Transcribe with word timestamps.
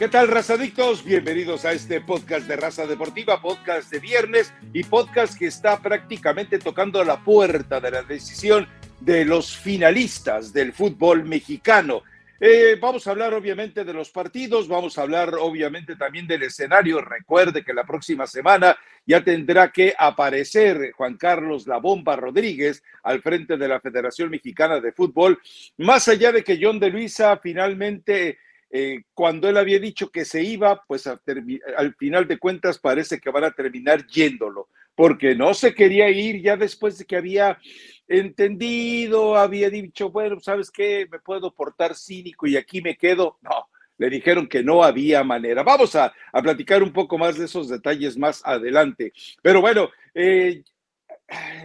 ¿Qué 0.00 0.08
tal, 0.08 0.28
razadictos? 0.28 1.04
Bienvenidos 1.04 1.66
a 1.66 1.72
este 1.72 2.00
podcast 2.00 2.48
de 2.48 2.56
Raza 2.56 2.86
Deportiva, 2.86 3.42
podcast 3.42 3.92
de 3.92 3.98
viernes 3.98 4.50
y 4.72 4.82
podcast 4.82 5.38
que 5.38 5.44
está 5.44 5.78
prácticamente 5.78 6.58
tocando 6.58 7.04
la 7.04 7.22
puerta 7.22 7.80
de 7.80 7.90
la 7.90 8.02
decisión 8.02 8.66
de 8.98 9.26
los 9.26 9.54
finalistas 9.54 10.54
del 10.54 10.72
fútbol 10.72 11.26
mexicano. 11.26 12.02
Eh, 12.40 12.78
vamos 12.80 13.06
a 13.06 13.10
hablar 13.10 13.34
obviamente 13.34 13.84
de 13.84 13.92
los 13.92 14.08
partidos, 14.08 14.68
vamos 14.68 14.96
a 14.96 15.02
hablar 15.02 15.34
obviamente 15.38 15.96
también 15.96 16.26
del 16.26 16.44
escenario. 16.44 17.02
Recuerde 17.02 17.62
que 17.62 17.74
la 17.74 17.84
próxima 17.84 18.26
semana 18.26 18.78
ya 19.04 19.22
tendrá 19.22 19.70
que 19.70 19.92
aparecer 19.98 20.92
Juan 20.92 21.18
Carlos 21.18 21.66
La 21.66 21.76
Bomba 21.76 22.16
Rodríguez 22.16 22.82
al 23.02 23.20
frente 23.20 23.58
de 23.58 23.68
la 23.68 23.80
Federación 23.80 24.30
Mexicana 24.30 24.80
de 24.80 24.92
Fútbol, 24.92 25.38
más 25.76 26.08
allá 26.08 26.32
de 26.32 26.42
que 26.42 26.58
John 26.58 26.80
de 26.80 26.88
Luisa 26.88 27.36
finalmente 27.36 28.38
eh, 28.70 29.02
cuando 29.14 29.48
él 29.48 29.56
había 29.56 29.80
dicho 29.80 30.10
que 30.10 30.24
se 30.24 30.42
iba, 30.42 30.82
pues 30.86 31.06
al 31.06 31.94
final 31.96 32.28
de 32.28 32.38
cuentas 32.38 32.78
parece 32.78 33.18
que 33.20 33.30
van 33.30 33.44
a 33.44 33.50
terminar 33.50 34.06
yéndolo, 34.06 34.68
porque 34.94 35.34
no 35.34 35.54
se 35.54 35.74
quería 35.74 36.08
ir 36.08 36.40
ya 36.40 36.56
después 36.56 36.98
de 36.98 37.04
que 37.04 37.16
había 37.16 37.58
entendido, 38.06 39.36
había 39.36 39.70
dicho, 39.70 40.10
bueno, 40.10 40.40
¿sabes 40.40 40.70
qué? 40.70 41.08
Me 41.10 41.18
puedo 41.20 41.52
portar 41.52 41.94
cínico 41.94 42.46
y 42.46 42.56
aquí 42.56 42.80
me 42.80 42.96
quedo. 42.96 43.38
No, 43.40 43.68
le 43.98 44.08
dijeron 44.08 44.48
que 44.48 44.62
no 44.62 44.82
había 44.82 45.22
manera. 45.22 45.62
Vamos 45.62 45.94
a, 45.94 46.12
platicar 46.42 46.82
un 46.82 46.92
poco 46.92 47.18
más 47.18 47.38
de 47.38 47.44
esos 47.44 47.68
detalles 47.68 48.16
más 48.16 48.40
adelante. 48.44 49.12
Pero 49.42 49.60
bueno, 49.60 49.90
eh, 50.14 50.64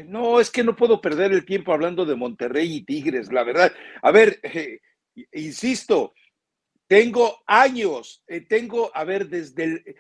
no, 0.06 0.40
es 0.40 0.52
que 0.52 0.64
no 0.64 0.76
puedo 0.76 1.02
perder 1.02 1.32
el 1.32 1.46
tiempo 1.46 1.74
hablando 1.74 2.06
de 2.06 2.16
Monterrey 2.16 2.76
y 2.76 2.82
Tigres, 2.84 3.32
la 3.32 3.44
verdad. 3.44 3.74
A 4.02 4.12
ver, 4.12 4.40
eh, 4.44 4.80
insisto, 5.32 6.14
tengo 6.88 7.44
años, 7.48 8.24
eh, 8.28 8.42
tengo, 8.42 8.92
a 8.96 9.04
ver, 9.04 9.28
desde 9.28 9.64
el, 9.64 9.96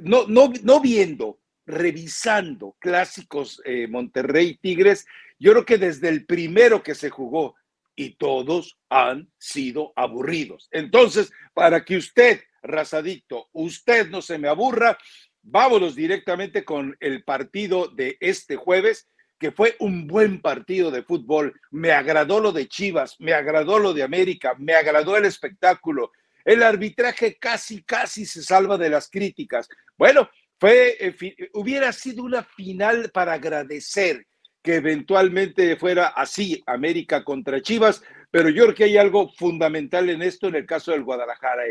no, 0.00 0.26
no, 0.26 0.52
no 0.62 0.80
viendo, 0.80 1.40
revisando 1.66 2.76
clásicos 2.78 3.60
eh, 3.64 3.86
Monterrey 3.88 4.58
Tigres, 4.60 5.06
yo 5.38 5.52
creo 5.52 5.64
que 5.64 5.78
desde 5.78 6.08
el 6.08 6.26
primero 6.26 6.82
que 6.82 6.94
se 6.94 7.10
jugó 7.10 7.54
y 7.96 8.16
todos 8.16 8.78
han 8.88 9.30
sido 9.38 9.92
aburridos. 9.96 10.68
Entonces, 10.72 11.32
para 11.52 11.84
que 11.84 11.96
usted, 11.96 12.42
razadicto, 12.62 13.48
usted 13.52 14.08
no 14.08 14.20
se 14.20 14.38
me 14.38 14.48
aburra, 14.48 14.98
vámonos 15.42 15.94
directamente 15.94 16.64
con 16.64 16.96
el 17.00 17.22
partido 17.22 17.88
de 17.88 18.16
este 18.20 18.56
jueves 18.56 19.08
que 19.38 19.52
fue 19.52 19.76
un 19.78 20.06
buen 20.06 20.40
partido 20.40 20.90
de 20.90 21.02
fútbol. 21.02 21.60
Me 21.70 21.92
agradó 21.92 22.40
lo 22.40 22.52
de 22.52 22.68
Chivas, 22.68 23.16
me 23.18 23.34
agradó 23.34 23.78
lo 23.78 23.92
de 23.92 24.02
América, 24.02 24.54
me 24.58 24.74
agradó 24.74 25.16
el 25.16 25.24
espectáculo, 25.24 26.12
el 26.44 26.62
arbitraje 26.62 27.36
casi, 27.36 27.82
casi 27.82 28.26
se 28.26 28.42
salva 28.42 28.76
de 28.76 28.90
las 28.90 29.08
críticas. 29.08 29.68
Bueno, 29.96 30.28
fue, 30.58 30.96
eh, 31.00 31.36
hubiera 31.54 31.92
sido 31.92 32.22
una 32.22 32.42
final 32.42 33.10
para 33.12 33.34
agradecer 33.34 34.26
que 34.62 34.76
eventualmente 34.76 35.76
fuera 35.76 36.06
así, 36.08 36.62
América 36.66 37.22
contra 37.22 37.60
Chivas, 37.60 38.02
pero 38.30 38.48
yo 38.48 38.64
creo 38.64 38.74
que 38.74 38.84
hay 38.84 38.96
algo 38.96 39.30
fundamental 39.34 40.08
en 40.08 40.22
esto 40.22 40.48
en 40.48 40.54
el 40.54 40.64
caso 40.64 40.92
del 40.92 41.04
Guadalajara. 41.04 41.64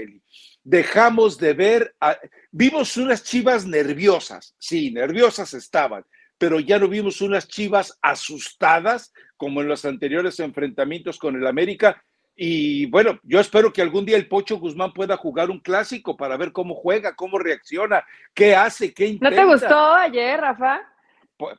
Dejamos 0.64 1.40
de 1.40 1.54
ver, 1.54 1.96
vimos 2.52 2.96
unas 2.96 3.24
Chivas 3.24 3.66
nerviosas, 3.66 4.56
sí, 4.60 4.92
nerviosas 4.92 5.56
estaban, 5.56 6.06
pero 6.38 6.60
ya 6.60 6.78
no 6.78 6.88
vimos 6.88 7.20
unas 7.22 7.48
Chivas 7.48 7.98
asustadas 8.02 9.12
como 9.38 9.62
en 9.62 9.68
los 9.68 9.86
anteriores 9.86 10.40
enfrentamientos 10.40 11.18
con 11.18 11.36
el 11.36 11.48
América, 11.48 12.04
y 12.36 12.88
bueno, 12.88 13.20
yo 13.23 13.39
espero 13.39 13.72
que 13.72 13.81
algún 13.81 14.06
día 14.06 14.17
el 14.17 14.28
Pocho 14.28 14.58
Guzmán 14.58 14.92
pueda 14.94 15.17
jugar 15.17 15.52
un 15.52 15.59
clásico 15.59 16.17
para 16.17 16.36
ver 16.36 16.52
cómo 16.52 16.73
juega, 16.73 17.16
cómo 17.16 17.38
reacciona, 17.38 18.03
qué 18.34 18.56
hace, 18.56 18.94
qué 18.94 19.08
intenta. 19.08 19.30
¿No 19.30 19.35
te 19.35 19.53
gustó 19.53 19.94
ayer, 19.94 20.40
Rafa? 20.40 20.81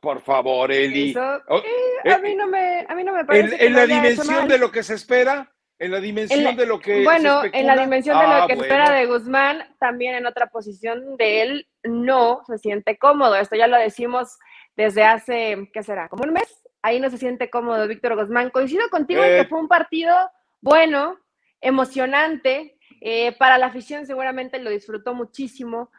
Por, 0.01 0.21
favor, 0.21 0.71
Eli. 0.71 1.15
Oh, 1.17 1.57
eh, 1.57 2.11
a, 2.11 2.17
mí 2.17 2.35
no 2.35 2.47
me, 2.47 2.85
a 2.87 2.95
mí 2.95 3.03
no 3.03 3.13
me 3.13 3.23
parece. 3.23 3.65
En, 3.65 3.73
la 3.73 3.85
dimensión 3.85 4.47
de 4.47 4.57
lo 4.57 4.71
que 4.71 4.83
se 4.83 4.95
espera, 4.95 5.51
en 5.77 5.91
la 5.91 5.99
dimensión 5.99 6.55
de 6.55 6.65
lo 6.65 6.79
que. 6.79 7.03
Bueno, 7.03 7.41
en 7.43 7.67
la 7.67 7.77
dimensión 7.77 8.17
de 8.17 8.25
lo 8.25 8.33
ah, 8.33 8.47
que 8.47 8.53
espera 8.53 8.91
de 8.91 9.05
Guzmán, 9.05 9.75
también 9.79 10.15
en 10.15 10.25
otra 10.25 10.47
posición 10.47 11.17
de 11.17 11.41
él, 11.41 11.67
no 11.83 12.41
se 12.47 12.57
siente 12.57 12.97
cómodo. 12.97 13.35
Esto 13.35 13.55
ya 13.55 13.67
lo 13.67 13.77
decimos 13.77 14.39
desde 14.75 15.03
hace, 15.03 15.69
¿qué 15.71 15.83
será? 15.83 16.09
¿Como 16.09 16.23
un 16.23 16.33
mes? 16.33 16.63
Ahí 16.81 16.99
no 16.99 17.09
se 17.09 17.17
siente 17.17 17.49
cómodo 17.49 17.87
Víctor 17.87 18.15
Guzmán. 18.15 18.49
Coincido 18.49 18.89
contigo 18.89 19.23
en 19.23 19.29
que 19.29 19.39
eh. 19.41 19.45
fue 19.45 19.59
un 19.59 19.67
partido 19.67 20.15
bueno, 20.65 21.19
emocionante. 21.61 22.79
Eh, 22.99 23.33
para 23.33 23.59
la 23.59 23.67
afición 23.67 24.07
seguramente 24.07 24.57
lo 24.57 24.71
disfrutó 24.71 25.13
muchísimo. 25.13 25.91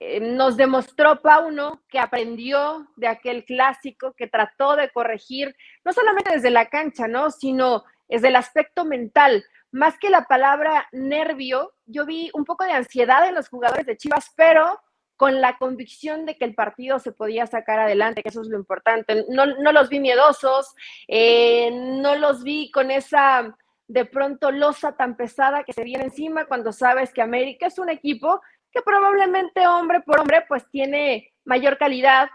Eh, 0.00 0.18
nos 0.18 0.56
demostró 0.56 1.20
Pauno 1.20 1.82
que 1.90 1.98
aprendió 1.98 2.88
de 2.96 3.06
aquel 3.06 3.44
clásico, 3.44 4.14
que 4.14 4.26
trató 4.26 4.76
de 4.76 4.88
corregir, 4.88 5.54
no 5.84 5.92
solamente 5.92 6.32
desde 6.32 6.48
la 6.48 6.70
cancha, 6.70 7.06
¿no? 7.06 7.30
Sino 7.30 7.84
desde 8.08 8.28
el 8.28 8.36
aspecto 8.36 8.86
mental. 8.86 9.44
Más 9.72 9.98
que 9.98 10.08
la 10.08 10.24
palabra 10.24 10.88
nervio, 10.90 11.74
yo 11.84 12.06
vi 12.06 12.30
un 12.32 12.46
poco 12.46 12.64
de 12.64 12.72
ansiedad 12.72 13.28
en 13.28 13.34
los 13.34 13.50
jugadores 13.50 13.84
de 13.84 13.98
Chivas, 13.98 14.32
pero 14.34 14.80
con 15.16 15.42
la 15.42 15.58
convicción 15.58 16.24
de 16.24 16.38
que 16.38 16.46
el 16.46 16.54
partido 16.54 16.98
se 16.98 17.12
podía 17.12 17.46
sacar 17.46 17.78
adelante, 17.78 18.22
que 18.22 18.30
eso 18.30 18.40
es 18.40 18.48
lo 18.48 18.56
importante. 18.56 19.26
No, 19.28 19.44
los 19.44 19.90
vi 19.90 20.00
miedosos, 20.00 20.74
eh, 21.08 21.70
no 21.70 22.16
los 22.16 22.42
vi 22.42 22.70
con 22.70 22.90
esa 22.90 23.54
de 23.86 24.04
pronto 24.04 24.50
losa 24.50 24.96
tan 24.96 25.16
pesada 25.16 25.64
que 25.64 25.72
se 25.72 25.84
viene 25.84 26.04
encima 26.04 26.46
cuando 26.46 26.72
sabes 26.72 27.12
que 27.12 27.22
América 27.22 27.66
es 27.66 27.78
un 27.78 27.90
equipo 27.90 28.40
que 28.72 28.82
probablemente 28.82 29.66
hombre 29.66 30.00
por 30.00 30.20
hombre 30.20 30.44
pues 30.48 30.68
tiene 30.70 31.32
mayor 31.44 31.78
calidad, 31.78 32.28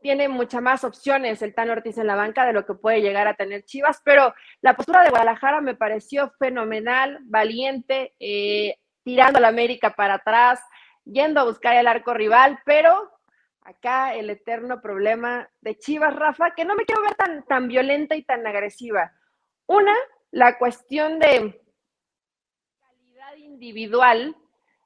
tiene 0.00 0.28
muchas 0.28 0.60
más 0.60 0.84
opciones 0.84 1.42
el 1.42 1.54
Tan 1.54 1.70
Ortiz 1.70 1.96
en 1.96 2.06
la 2.06 2.14
banca 2.14 2.44
de 2.44 2.52
lo 2.52 2.66
que 2.66 2.74
puede 2.74 3.00
llegar 3.00 3.26
a 3.26 3.34
tener 3.34 3.64
Chivas, 3.64 4.02
pero 4.04 4.34
la 4.60 4.76
postura 4.76 5.02
de 5.02 5.10
Guadalajara 5.10 5.60
me 5.60 5.74
pareció 5.74 6.32
fenomenal, 6.38 7.18
valiente, 7.22 8.14
eh, 8.18 8.76
tirando 9.04 9.38
a 9.38 9.40
la 9.40 9.48
América 9.48 9.94
para 9.94 10.14
atrás, 10.14 10.60
yendo 11.04 11.40
a 11.40 11.44
buscar 11.44 11.76
el 11.76 11.86
arco 11.86 12.14
rival, 12.14 12.58
pero 12.64 13.10
acá 13.62 14.14
el 14.14 14.28
eterno 14.30 14.80
problema 14.80 15.48
de 15.60 15.78
Chivas, 15.78 16.14
Rafa, 16.14 16.52
que 16.54 16.64
no 16.64 16.74
me 16.74 16.84
quiero 16.84 17.02
ver 17.02 17.14
tan, 17.14 17.44
tan 17.44 17.68
violenta 17.68 18.16
y 18.16 18.22
tan 18.22 18.46
agresiva. 18.46 19.12
Una, 19.66 19.94
la 20.32 20.58
cuestión 20.58 21.18
de 21.18 21.60
calidad 22.80 23.36
individual 23.36 24.34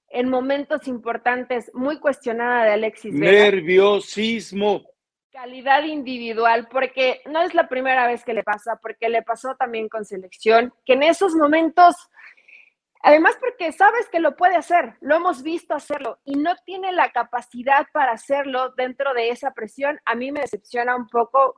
en 0.09 0.29
momentos 0.29 0.87
importantes, 0.89 1.71
muy 1.73 1.99
cuestionada 1.99 2.65
de 2.65 2.73
Alexis 2.73 3.15
Nerviosismo. 3.15 4.85
Calidad 5.31 5.85
individual, 5.85 6.69
porque 6.69 7.23
no 7.27 7.43
es 7.43 7.55
la 7.55 7.69
primera 7.69 8.07
vez 8.07 8.25
que 8.25 8.35
le 8.35 8.43
pasa, 8.43 8.79
porque 8.83 9.09
le 9.09 9.23
pasó 9.23 9.55
también 9.57 9.89
con 9.89 10.05
selección, 10.05 10.73
que 10.85 10.95
en 10.95 11.03
esos 11.03 11.35
momentos, 11.35 11.95
además 13.03 13.37
porque 13.39 13.71
sabes 13.71 14.09
que 14.09 14.19
lo 14.19 14.35
puede 14.35 14.57
hacer, 14.57 14.95
lo 15.01 15.17
hemos 15.17 15.43
visto 15.43 15.75
hacerlo 15.75 16.19
y 16.25 16.37
no 16.37 16.55
tiene 16.65 16.91
la 16.93 17.13
capacidad 17.13 17.87
para 17.93 18.13
hacerlo 18.13 18.71
dentro 18.71 19.15
de 19.15 19.31
esa 19.31 19.53
presión, 19.53 20.01
a 20.07 20.15
mí 20.15 20.33
me 20.33 20.41
decepciona 20.41 20.97
un 20.97 21.07
poco, 21.07 21.57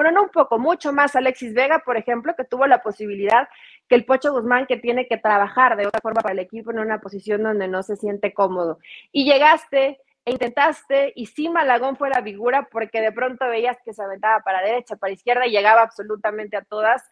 bueno, 0.00 0.12
no 0.12 0.22
un 0.22 0.30
poco, 0.30 0.58
mucho 0.58 0.94
más 0.94 1.14
Alexis 1.14 1.52
Vega, 1.52 1.80
por 1.80 1.98
ejemplo, 1.98 2.34
que 2.34 2.44
tuvo 2.44 2.66
la 2.66 2.80
posibilidad 2.80 3.50
que 3.86 3.96
el 3.96 4.06
Pocho 4.06 4.32
Guzmán, 4.32 4.64
que 4.64 4.78
tiene 4.78 5.06
que 5.06 5.18
trabajar 5.18 5.76
de 5.76 5.86
otra 5.86 6.00
forma 6.00 6.22
para 6.22 6.32
el 6.32 6.38
equipo 6.38 6.70
en 6.70 6.78
una 6.78 7.02
posición 7.02 7.42
donde 7.42 7.68
no 7.68 7.82
se 7.82 7.96
siente 7.96 8.32
cómodo. 8.32 8.78
Y 9.12 9.26
llegaste 9.30 10.00
e 10.24 10.30
intentaste, 10.30 11.12
y 11.14 11.26
sí 11.26 11.50
Malagón 11.50 11.96
fue 11.96 12.08
la 12.08 12.22
figura 12.22 12.66
porque 12.72 13.02
de 13.02 13.12
pronto 13.12 13.46
veías 13.46 13.76
que 13.84 13.92
se 13.92 14.02
aventaba 14.02 14.40
para 14.40 14.62
derecha, 14.62 14.96
para 14.96 15.12
izquierda 15.12 15.46
y 15.46 15.50
llegaba 15.50 15.82
absolutamente 15.82 16.56
a 16.56 16.62
todas. 16.62 17.10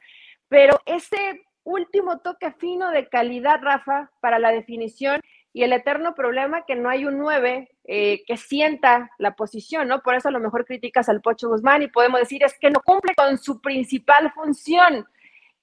Pero 0.49 0.81
ese 0.87 1.43
último 1.65 2.21
toque 2.21 2.53
fino 2.53 2.91
de 2.91 3.11
calidad, 3.11 3.61
Rafa, 3.61 4.11
para 4.21 4.39
la 4.39 4.51
definición 4.51 5.21
y 5.53 5.63
el 5.63 5.75
eterno 5.75 6.15
problema 6.15 6.65
que 6.65 6.75
no 6.75 6.89
hay 6.89 7.05
un 7.05 7.19
9 7.19 7.69
eh, 7.91 8.23
que 8.27 8.37
sienta 8.37 9.11
la 9.17 9.35
posición, 9.35 9.89
¿no? 9.89 10.03
Por 10.03 10.15
eso 10.15 10.29
a 10.29 10.31
lo 10.31 10.41
mejor 10.41 10.67
criticas 10.67 11.09
al 11.09 11.23
Pocho 11.23 11.49
Guzmán 11.49 11.81
y 11.81 11.89
podemos 11.89 12.21
decir 12.21 12.45
es 12.45 12.55
que 12.59 12.69
no 12.69 12.81
cumple 12.85 13.15
con 13.15 13.39
su 13.39 13.63
principal 13.63 14.31
función, 14.33 15.09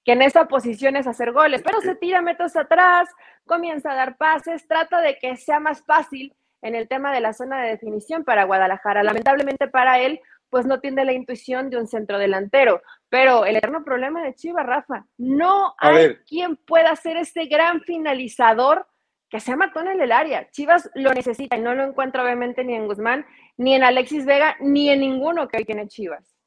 que 0.03 0.13
en 0.13 0.23
esa 0.23 0.47
posición 0.47 0.95
es 0.95 1.05
hacer 1.05 1.33
goles, 1.33 1.61
pero 1.63 1.81
se 1.81 1.93
tira 1.93 2.23
metros 2.23 2.55
atrás, 2.55 3.07
comienza 3.45 3.91
a 3.91 3.95
dar 3.95 4.17
pases, 4.17 4.67
trata 4.67 5.01
de 5.01 5.19
que 5.19 5.37
sea 5.37 5.59
más 5.59 5.85
fácil 5.85 6.33
en 6.63 6.73
el 6.73 6.87
tema 6.87 7.13
de 7.13 7.21
la 7.21 7.31
zona 7.31 7.61
de 7.61 7.69
definición 7.69 8.23
para 8.23 8.45
Guadalajara. 8.45 9.03
Lamentablemente 9.03 9.67
para 9.67 9.99
él, 9.99 10.19
pues 10.49 10.65
no 10.65 10.79
tiene 10.79 11.05
la 11.05 11.13
intuición 11.13 11.69
de 11.69 11.77
un 11.77 11.85
centro 11.85 12.17
delantero. 12.17 12.81
Pero 13.07 13.45
el 13.45 13.57
eterno 13.57 13.83
problema 13.83 14.23
de 14.23 14.33
Chivas, 14.33 14.65
Rafa, 14.65 15.05
no 15.19 15.75
hay 15.77 16.15
quien 16.27 16.55
pueda 16.55 16.95
ser 16.95 17.17
este 17.17 17.45
gran 17.45 17.81
finalizador 17.81 18.87
que 19.35 19.41
sea 19.41 19.57
matón 19.57 19.89
en 19.89 19.99
el 19.99 20.13
área. 20.13 20.49
Chivas 20.49 20.89
lo 20.95 21.13
necesita 21.13 21.57
y 21.57 21.61
no 21.61 21.75
lo 21.75 21.83
encuentro 21.83 22.23
obviamente 22.23 22.63
ni 22.63 22.73
en 22.73 22.87
Guzmán, 22.87 23.25
ni 23.57 23.75
en 23.75 23.83
Alexis 23.83 24.25
Vega, 24.25 24.55
ni 24.61 24.89
en 24.89 25.01
ninguno 25.01 25.49
que 25.49 25.57
hoy 25.57 25.65
tiene 25.65 25.89
Chivas. 25.89 26.37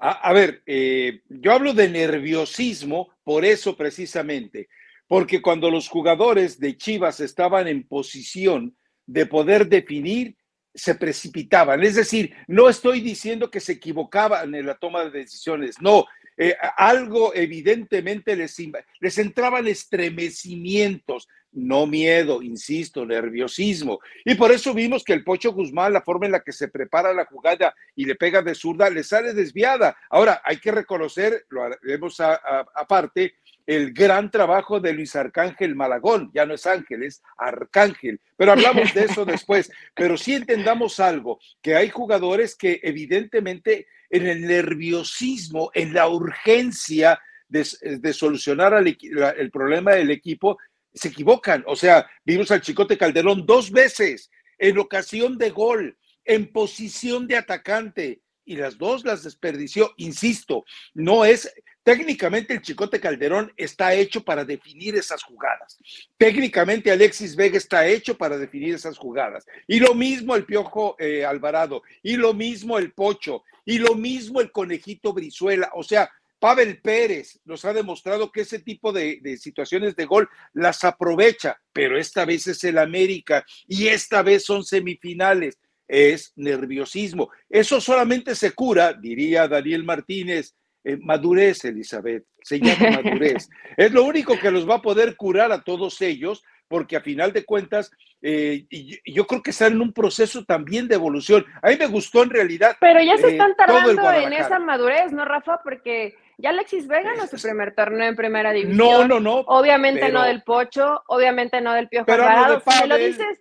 A, 0.00 0.32
ver, 0.32 0.64
eh, 0.66 1.20
yo 1.28 1.52
hablo 1.52 1.72
de 1.74 1.88
nerviosismo 1.88 3.14
por 3.22 3.44
eso 3.44 3.76
precisamente, 3.76 4.68
porque 5.06 5.40
cuando 5.40 5.70
los 5.70 5.88
jugadores 5.88 6.58
de 6.58 6.76
Chivas 6.76 7.20
estaban 7.20 7.68
en 7.68 7.86
posición 7.86 8.76
de 9.06 9.26
poder 9.26 9.68
definir, 9.68 10.36
se 10.74 10.96
precipitaban. 10.96 11.84
Es 11.84 11.94
decir, 11.94 12.34
no 12.48 12.68
estoy 12.68 13.00
diciendo 13.00 13.48
que 13.48 13.60
se 13.60 13.74
equivocaban 13.74 14.52
en 14.56 14.66
la 14.66 14.74
toma 14.74 15.04
de 15.04 15.20
decisiones, 15.20 15.80
no, 15.80 16.06
eh, 16.36 16.56
algo 16.76 17.34
evidentemente 17.34 18.36
les, 18.36 18.56
les 19.00 19.18
entraban 19.18 19.66
estremecimientos, 19.66 21.28
no 21.52 21.86
miedo, 21.86 22.42
insisto, 22.42 23.04
nerviosismo. 23.04 24.00
Y 24.24 24.34
por 24.34 24.52
eso 24.52 24.72
vimos 24.72 25.04
que 25.04 25.12
el 25.12 25.24
Pocho 25.24 25.52
Guzmán, 25.52 25.92
la 25.92 26.02
forma 26.02 26.26
en 26.26 26.32
la 26.32 26.40
que 26.40 26.52
se 26.52 26.68
prepara 26.68 27.12
la 27.12 27.26
jugada 27.26 27.74
y 27.94 28.06
le 28.06 28.14
pega 28.14 28.42
de 28.42 28.54
zurda, 28.54 28.88
le 28.88 29.04
sale 29.04 29.34
desviada. 29.34 29.96
Ahora, 30.08 30.40
hay 30.44 30.58
que 30.58 30.72
reconocer, 30.72 31.44
lo 31.50 31.62
haremos 31.62 32.18
aparte, 32.20 33.34
el 33.66 33.92
gran 33.92 34.30
trabajo 34.30 34.80
de 34.80 34.92
Luis 34.92 35.14
Arcángel 35.16 35.74
Malagón. 35.74 36.30
Ya 36.34 36.46
no 36.46 36.54
es 36.54 36.66
Ángel, 36.66 37.02
es 37.02 37.22
Arcángel. 37.36 38.20
Pero 38.36 38.52
hablamos 38.52 38.92
de 38.94 39.04
eso 39.04 39.24
después. 39.24 39.70
Pero 39.94 40.16
sí 40.16 40.34
entendamos 40.34 41.00
algo, 41.00 41.38
que 41.60 41.76
hay 41.76 41.90
jugadores 41.90 42.56
que 42.56 42.80
evidentemente 42.82 43.86
en 44.10 44.26
el 44.26 44.42
nerviosismo, 44.42 45.70
en 45.74 45.94
la 45.94 46.08
urgencia 46.08 47.20
de, 47.48 47.64
solucionar 48.12 48.74
el 48.74 49.50
problema 49.50 49.92
del 49.92 50.10
equipo, 50.10 50.58
se 50.92 51.08
equivocan. 51.08 51.64
O 51.66 51.76
sea, 51.76 52.08
vimos 52.24 52.50
al 52.50 52.60
Chicote 52.60 52.98
Calderón 52.98 53.46
dos 53.46 53.70
veces 53.70 54.30
en 54.58 54.78
ocasión 54.78 55.38
de 55.38 55.50
gol, 55.50 55.98
en 56.24 56.52
posición 56.52 57.26
de 57.26 57.36
atacante, 57.36 58.21
y 58.44 58.56
las 58.56 58.78
dos 58.78 59.04
las 59.04 59.22
desperdició. 59.22 59.92
Insisto, 59.96 60.64
no 60.94 61.24
es, 61.24 61.52
técnicamente 61.82 62.54
el 62.54 62.62
Chicote 62.62 63.00
Calderón 63.00 63.52
está 63.56 63.94
hecho 63.94 64.24
para 64.24 64.44
definir 64.44 64.96
esas 64.96 65.22
jugadas. 65.22 65.78
Técnicamente 66.16 66.90
Alexis 66.90 67.36
Vega 67.36 67.56
está 67.56 67.86
hecho 67.86 68.16
para 68.16 68.38
definir 68.38 68.74
esas 68.74 68.98
jugadas. 68.98 69.46
Y 69.66 69.80
lo 69.80 69.94
mismo 69.94 70.34
el 70.36 70.44
Piojo 70.44 70.96
eh, 70.98 71.24
Alvarado, 71.24 71.82
y 72.02 72.16
lo 72.16 72.34
mismo 72.34 72.78
el 72.78 72.92
Pocho, 72.92 73.42
y 73.64 73.78
lo 73.78 73.94
mismo 73.94 74.40
el 74.40 74.50
Conejito 74.50 75.12
Brizuela. 75.12 75.70
O 75.74 75.82
sea, 75.82 76.10
Pavel 76.42 76.80
Pérez 76.80 77.38
nos 77.44 77.64
ha 77.64 77.72
demostrado 77.72 78.32
que 78.32 78.40
ese 78.40 78.58
tipo 78.58 78.92
de, 78.92 79.38
situaciones 79.40 79.94
de 79.94 80.06
gol 80.06 80.28
las 80.52 80.82
aprovecha, 80.82 81.60
pero 81.72 81.96
esta 81.96 82.24
vez 82.24 82.48
es 82.48 82.64
el 82.64 82.78
América 82.78 83.46
y 83.68 83.86
esta 83.86 84.22
vez 84.22 84.44
son 84.44 84.64
semifinales. 84.64 85.56
Es 85.92 86.32
nerviosismo. 86.36 87.30
Eso 87.50 87.80
solamente 87.80 88.34
se 88.34 88.52
cura, 88.52 88.94
diría 88.94 89.46
Daniel 89.46 89.84
Martínez, 89.84 90.54
madurez, 91.00 91.64
Elizabeth. 91.66 92.24
Se 92.42 92.58
llama 92.58 93.02
madurez. 93.02 93.48
es 93.76 93.92
lo 93.92 94.04
único 94.04 94.38
que 94.38 94.50
los 94.50 94.68
va 94.68 94.76
a 94.76 94.82
poder 94.82 95.16
curar 95.16 95.52
a 95.52 95.62
todos 95.62 96.00
ellos 96.00 96.42
porque 96.72 96.96
a 96.96 97.02
final 97.02 97.34
de 97.34 97.44
cuentas, 97.44 97.90
eh, 98.22 98.64
yo 99.04 99.26
creo 99.26 99.42
que 99.42 99.50
están 99.50 99.74
en 99.74 99.82
un 99.82 99.92
proceso 99.92 100.42
también 100.42 100.88
de 100.88 100.94
evolución. 100.94 101.44
A 101.60 101.68
mí 101.68 101.76
me 101.76 101.86
gustó 101.86 102.22
en 102.22 102.30
realidad. 102.30 102.78
Pero 102.80 103.02
ya 103.02 103.18
se 103.18 103.26
eh, 103.26 103.32
están 103.32 103.54
tardando 103.56 104.10
en 104.10 104.32
esa 104.32 104.58
madurez, 104.58 105.12
¿no, 105.12 105.26
Rafa? 105.26 105.60
Porque 105.62 106.16
ya 106.38 106.48
Alexis 106.48 106.88
Vega 106.88 107.12
no 107.14 107.24
es 107.24 107.30
su 107.30 107.36
primer 107.42 107.74
torneo 107.74 108.08
en 108.08 108.16
primera 108.16 108.52
división. 108.52 108.78
No, 108.78 109.06
no, 109.06 109.20
no. 109.20 109.40
Obviamente 109.48 110.10
no 110.10 110.22
del 110.22 110.42
Pocho, 110.44 111.02
obviamente 111.08 111.60
no 111.60 111.74
del 111.74 111.88
Piojo 111.88 112.06
pero 112.06 112.24
si, 112.24 112.80
me 112.80 112.86
lo 112.88 112.96
dices, 112.96 113.38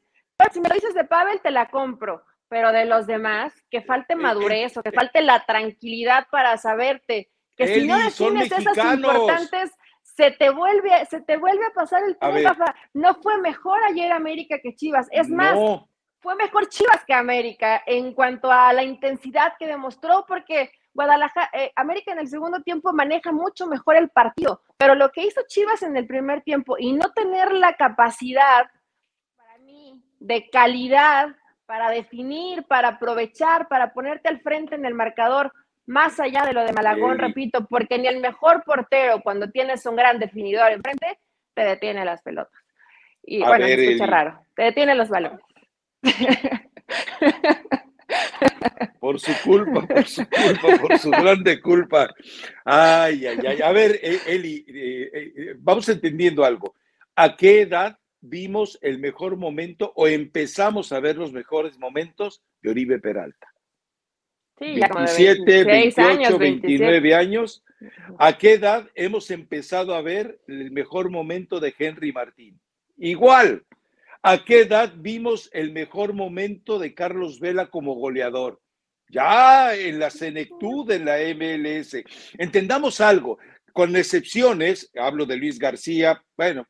si 0.51 0.59
me 0.59 0.67
lo 0.67 0.75
dices 0.75 0.93
de 0.93 1.05
Pavel, 1.05 1.39
te 1.41 1.51
la 1.51 1.69
compro. 1.69 2.25
Pero 2.51 2.73
de 2.73 2.83
los 2.83 3.07
demás, 3.07 3.53
que 3.71 3.81
falte 3.81 4.11
eh, 4.11 4.17
madurez 4.17 4.75
o 4.75 4.83
que 4.83 4.91
falte 4.91 5.21
la 5.21 5.45
tranquilidad 5.45 6.27
para 6.29 6.57
saberte 6.57 7.31
que 7.55 7.65
si 7.65 7.87
no 7.87 7.97
defines 7.97 8.51
esas 8.51 8.77
importantes 8.93 9.71
se 10.01 10.31
te 10.31 10.49
vuelve, 10.49 11.05
se 11.05 11.21
te 11.21 11.37
vuelve 11.37 11.65
a 11.65 11.73
pasar 11.73 12.03
el 12.03 12.17
tiempo. 12.17 12.65
No 12.93 13.15
fue 13.21 13.37
mejor 13.37 13.79
ayer 13.85 14.11
América 14.11 14.59
que 14.61 14.75
Chivas. 14.75 15.07
Es 15.11 15.29
más, 15.29 15.57
fue 16.19 16.35
mejor 16.35 16.67
Chivas 16.67 17.05
que 17.07 17.13
América 17.13 17.83
en 17.85 18.13
cuanto 18.13 18.51
a 18.51 18.73
la 18.73 18.83
intensidad 18.83 19.53
que 19.57 19.65
demostró, 19.65 20.25
porque 20.27 20.73
Guadalajara, 20.93 21.49
eh, 21.53 21.71
América 21.77 22.11
en 22.11 22.19
el 22.19 22.27
segundo 22.27 22.61
tiempo 22.63 22.91
maneja 22.91 23.31
mucho 23.31 23.65
mejor 23.65 23.95
el 23.95 24.09
partido, 24.09 24.61
pero 24.75 24.93
lo 24.95 25.09
que 25.13 25.23
hizo 25.23 25.39
Chivas 25.47 25.83
en 25.83 25.95
el 25.95 26.05
primer 26.05 26.41
tiempo 26.41 26.75
y 26.77 26.91
no 26.91 27.13
tener 27.13 27.53
la 27.53 27.77
capacidad, 27.77 28.69
para 29.37 29.57
mí, 29.59 30.03
de 30.19 30.49
calidad 30.49 31.37
para 31.71 31.89
definir, 31.89 32.63
para 32.63 32.89
aprovechar, 32.89 33.69
para 33.69 33.93
ponerte 33.93 34.27
al 34.27 34.41
frente 34.41 34.75
en 34.75 34.85
el 34.85 34.93
marcador, 34.93 35.53
más 35.85 36.19
allá 36.19 36.45
de 36.45 36.51
lo 36.51 36.65
de 36.65 36.73
Malagón, 36.73 37.17
repito, 37.17 37.65
porque 37.65 37.97
ni 37.97 38.09
el 38.09 38.19
mejor 38.19 38.65
portero, 38.65 39.21
cuando 39.23 39.49
tienes 39.49 39.85
un 39.85 39.95
gran 39.95 40.19
definidor 40.19 40.73
enfrente, 40.73 41.17
te 41.53 41.61
detiene 41.61 42.03
las 42.03 42.21
pelotas. 42.23 42.61
Y 43.23 43.39
bueno, 43.39 43.65
se 43.65 43.85
escucha 43.85 44.05
raro, 44.05 44.45
te 44.53 44.63
detiene 44.63 44.95
los 44.95 45.07
balones. 45.07 45.39
Por 48.99 49.17
su 49.21 49.31
culpa, 49.41 49.87
por 49.87 50.05
su 50.05 50.27
culpa, 50.27 50.77
por 50.81 50.99
su 50.99 51.09
grande 51.09 51.61
culpa. 51.61 52.09
Ay, 52.65 53.25
ay, 53.25 53.39
ay. 53.47 53.61
A 53.61 53.71
ver, 53.71 53.97
eh, 54.03 54.19
Eli, 54.27 54.65
eh, 54.67 55.09
eh, 55.13 55.55
vamos 55.57 55.87
entendiendo 55.87 56.43
algo. 56.43 56.75
¿A 57.15 57.33
qué 57.37 57.61
edad 57.61 57.97
vimos 58.21 58.79
el 58.81 58.99
mejor 58.99 59.35
momento 59.35 59.91
o 59.95 60.07
empezamos 60.07 60.91
a 60.91 60.99
ver 60.99 61.17
los 61.17 61.33
mejores 61.33 61.77
momentos 61.77 62.41
de 62.61 62.69
Oribe 62.69 62.99
Peralta? 62.99 63.47
27, 64.59 65.63
28, 65.63 66.37
29 66.37 67.15
años. 67.15 67.63
¿A 68.19 68.37
qué 68.37 68.53
edad 68.53 68.87
hemos 68.93 69.31
empezado 69.31 69.95
a 69.95 70.01
ver 70.01 70.39
el 70.47 70.71
mejor 70.71 71.09
momento 71.09 71.59
de 71.59 71.73
Henry 71.77 72.11
Martín? 72.11 72.59
Igual. 72.97 73.65
¿A 74.21 74.45
qué 74.45 74.61
edad 74.61 74.93
vimos 74.95 75.49
el 75.51 75.71
mejor 75.71 76.13
momento 76.13 76.77
de 76.77 76.93
Carlos 76.93 77.39
Vela 77.39 77.71
como 77.71 77.95
goleador? 77.95 78.61
Ya 79.09 79.75
en 79.75 79.97
la 79.97 80.11
senectud 80.11 80.87
de 80.87 80.99
la 80.99 81.17
MLS. 81.35 81.97
Entendamos 82.37 83.01
algo, 83.01 83.39
con 83.73 83.95
excepciones, 83.95 84.91
hablo 84.95 85.25
de 85.25 85.37
Luis 85.37 85.57
García, 85.57 86.23
bueno, 86.37 86.67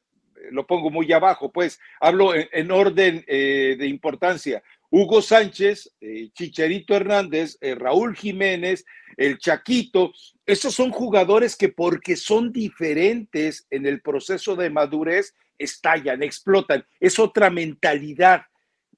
lo 0.51 0.65
pongo 0.65 0.89
muy 0.89 1.11
abajo, 1.11 1.51
pues 1.51 1.79
hablo 1.99 2.33
en, 2.35 2.71
orden 2.71 3.23
eh, 3.27 3.75
de 3.77 3.87
importancia. 3.87 4.63
Hugo 4.89 5.21
Sánchez, 5.21 5.89
eh, 6.01 6.29
Chicharito 6.33 6.95
Hernández, 6.95 7.57
eh, 7.61 7.75
Raúl 7.75 8.15
Jiménez, 8.15 8.85
el 9.15 9.37
Chaquito, 9.37 10.11
esos 10.45 10.75
son 10.75 10.91
jugadores 10.91 11.55
que 11.55 11.69
porque 11.69 12.17
son 12.17 12.51
diferentes 12.51 13.65
en 13.69 13.85
el 13.85 14.01
proceso 14.01 14.57
de 14.57 14.69
madurez, 14.69 15.33
estallan, 15.57 16.23
explotan. 16.23 16.85
Es 16.99 17.19
otra 17.19 17.49
mentalidad. 17.49 18.43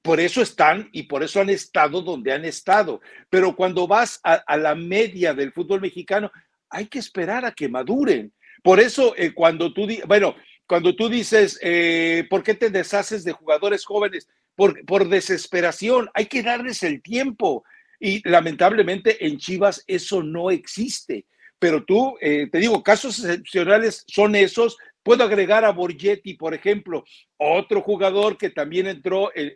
Por 0.02 0.18
eso 0.18 0.42
están 0.42 0.88
y 0.92 1.04
por 1.04 1.22
eso 1.22 1.40
han 1.40 1.48
estado 1.48 2.02
donde 2.02 2.32
han 2.32 2.44
estado. 2.44 3.00
Pero 3.30 3.54
cuando 3.54 3.86
vas 3.86 4.20
a, 4.24 4.56
la 4.56 4.74
media 4.74 5.32
del 5.32 5.52
fútbol 5.52 5.80
mexicano, 5.80 6.32
hay 6.68 6.86
que 6.86 6.98
esperar 6.98 7.44
a 7.44 7.52
que 7.52 7.68
maduren. 7.68 8.32
Por 8.64 8.80
eso, 8.80 9.14
eh, 9.16 9.32
cuando 9.32 9.72
tú, 9.72 9.86
bueno, 10.08 10.34
cuando 10.66 10.94
tú 10.94 11.08
dices, 11.08 11.58
¿por 12.30 12.42
qué 12.42 12.54
te 12.54 12.70
deshaces 12.70 13.24
de 13.24 13.32
jugadores 13.32 13.84
jóvenes? 13.84 14.28
por, 14.54 15.08
desesperación, 15.08 16.08
hay 16.14 16.26
que 16.26 16.42
darles 16.42 16.82
el 16.82 17.02
tiempo. 17.02 17.64
Y 18.00 18.26
lamentablemente 18.28 19.26
en 19.26 19.38
Chivas 19.38 19.82
eso 19.86 20.22
no 20.22 20.50
existe. 20.50 21.26
Pero 21.58 21.84
tú, 21.84 22.16
eh, 22.20 22.48
te 22.50 22.58
digo, 22.58 22.82
casos 22.82 23.18
excepcionales 23.20 24.04
son 24.06 24.34
esos. 24.34 24.76
Puedo 25.02 25.24
agregar 25.24 25.64
a 25.64 25.70
Borgetti, 25.70 26.34
por 26.34 26.54
ejemplo, 26.54 27.04
otro 27.36 27.82
jugador 27.82 28.36
que 28.36 28.50
también 28.50 28.86
entró 28.86 29.30
en, 29.34 29.52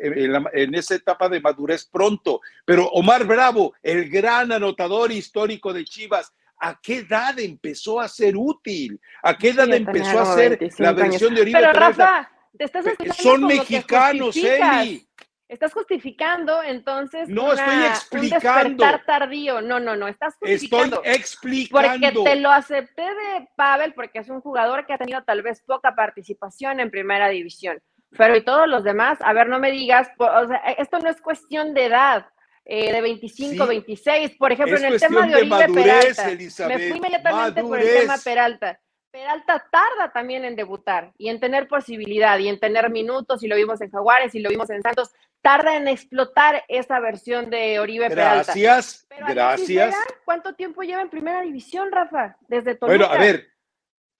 en, 0.00 0.74
esa 0.74 0.94
etapa 0.94 1.28
de 1.28 1.40
madurez 1.40 1.86
pronto. 1.86 2.40
Pero 2.64 2.88
Omar 2.88 3.26
Bravo, 3.26 3.74
el 3.82 4.08
gran 4.08 4.52
anotador 4.52 5.10
histórico 5.10 5.72
de 5.72 5.84
Chivas, 5.84 6.32
¿a 6.58 6.78
qué 6.80 6.98
edad 6.98 7.38
empezó 7.38 8.00
a 8.00 8.08
ser 8.08 8.36
útil? 8.36 9.00
¿A 9.22 9.36
qué 9.36 9.50
edad 9.50 9.72
empezó 9.72 10.20
a 10.20 10.34
ser 10.34 10.58
la 10.78 10.92
versión 10.92 11.34
de 11.34 11.42
Oribe 11.42 11.58
Pero 11.60 11.72
Rafa, 11.72 12.30
estás 12.58 12.84
Son 13.18 13.46
mexicanos, 13.46 14.36
Eli. 14.36 15.06
Estás 15.48 15.72
justificando 15.72 16.60
entonces 16.64 17.28
no, 17.28 17.52
estoy 17.52 17.84
explicando. 17.84 18.68
un 18.68 18.76
despertar 18.76 19.06
tardío. 19.06 19.60
No, 19.60 19.78
no, 19.78 19.94
no, 19.94 20.08
estás 20.08 20.34
justificando. 20.40 20.96
Estoy 21.04 21.14
explicando. 21.14 21.90
Porque 21.92 22.30
te 22.30 22.36
lo 22.40 22.50
acepté 22.50 23.02
de 23.02 23.48
Pavel 23.56 23.94
porque 23.94 24.18
es 24.18 24.28
un 24.28 24.40
jugador 24.40 24.86
que 24.86 24.92
ha 24.92 24.98
tenido 24.98 25.22
tal 25.22 25.42
vez 25.42 25.62
poca 25.62 25.94
participación 25.94 26.80
en 26.80 26.90
primera 26.90 27.28
división. 27.28 27.80
Pero 28.16 28.36
y 28.36 28.44
todos 28.44 28.66
los 28.68 28.82
demás, 28.82 29.18
a 29.20 29.32
ver, 29.32 29.48
no 29.48 29.60
me 29.60 29.70
digas, 29.70 30.08
o 30.18 30.48
sea, 30.48 30.56
esto 30.78 30.98
no 30.98 31.08
es 31.08 31.20
cuestión 31.20 31.74
de 31.74 31.86
edad. 31.86 32.26
Eh, 32.68 32.92
de 32.92 33.00
25, 33.00 33.64
26, 33.64 34.36
por 34.36 34.50
ejemplo, 34.50 34.76
en 34.76 34.86
el 34.86 34.98
tema 35.00 35.24
de 35.24 35.36
Oribe 35.36 35.68
Peralta. 35.72 36.26
me 36.66 36.78
fui 36.80 36.96
inmediatamente 36.96 37.62
por 37.62 37.78
el 37.78 38.00
tema 38.00 38.18
Peralta. 38.18 38.80
Peralta 39.12 39.64
tarda 39.70 40.12
también 40.12 40.44
en 40.44 40.56
debutar 40.56 41.12
y 41.16 41.28
en 41.28 41.38
tener 41.38 41.68
posibilidad 41.68 42.36
y 42.40 42.48
en 42.48 42.58
tener 42.58 42.90
minutos, 42.90 43.44
y 43.44 43.46
lo 43.46 43.54
vimos 43.54 43.80
en 43.80 43.90
Jaguares 43.90 44.34
y 44.34 44.40
lo 44.40 44.50
vimos 44.50 44.68
en 44.70 44.82
Santos, 44.82 45.12
tarda 45.40 45.76
en 45.76 45.86
explotar 45.86 46.64
esa 46.66 46.98
versión 46.98 47.50
de 47.50 47.78
Oribe 47.78 48.08
Peralta. 48.08 48.52
Gracias, 48.52 49.06
gracias. 49.28 49.94
¿Cuánto 50.24 50.56
tiempo 50.56 50.82
lleva 50.82 51.02
en 51.02 51.08
primera 51.08 51.42
división, 51.42 51.92
Rafa? 51.92 52.36
Desde 52.48 52.74
Toluca. 52.74 52.98
Bueno, 52.98 53.06
a 53.06 53.16
ver, 53.16 53.46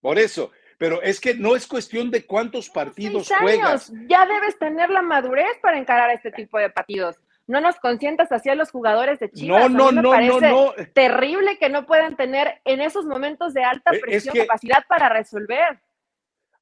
por 0.00 0.20
eso, 0.20 0.52
pero 0.78 1.02
es 1.02 1.20
que 1.20 1.34
no 1.34 1.56
es 1.56 1.66
cuestión 1.66 2.12
de 2.12 2.24
cuántos 2.24 2.70
partidos 2.70 3.28
juegas. 3.40 3.92
Ya 4.06 4.24
debes 4.24 4.56
tener 4.56 4.88
la 4.90 5.02
madurez 5.02 5.58
para 5.60 5.78
encarar 5.78 6.10
este 6.10 6.30
tipo 6.30 6.58
de 6.58 6.70
partidos. 6.70 7.16
No 7.46 7.60
nos 7.60 7.76
consientas 7.76 8.32
así 8.32 8.48
a 8.48 8.54
los 8.54 8.70
jugadores 8.70 9.20
de 9.20 9.30
Chivas. 9.30 9.70
No, 9.70 9.92
no, 9.92 10.02
no, 10.02 10.20
no, 10.20 10.40
no. 10.40 10.72
Terrible 10.92 11.58
que 11.58 11.68
no 11.68 11.86
puedan 11.86 12.16
tener 12.16 12.60
en 12.64 12.80
esos 12.80 13.04
momentos 13.04 13.54
de 13.54 13.62
alta 13.62 13.92
presión 13.92 14.34
capacidad 14.34 14.84
para 14.88 15.08
resolver. 15.08 15.80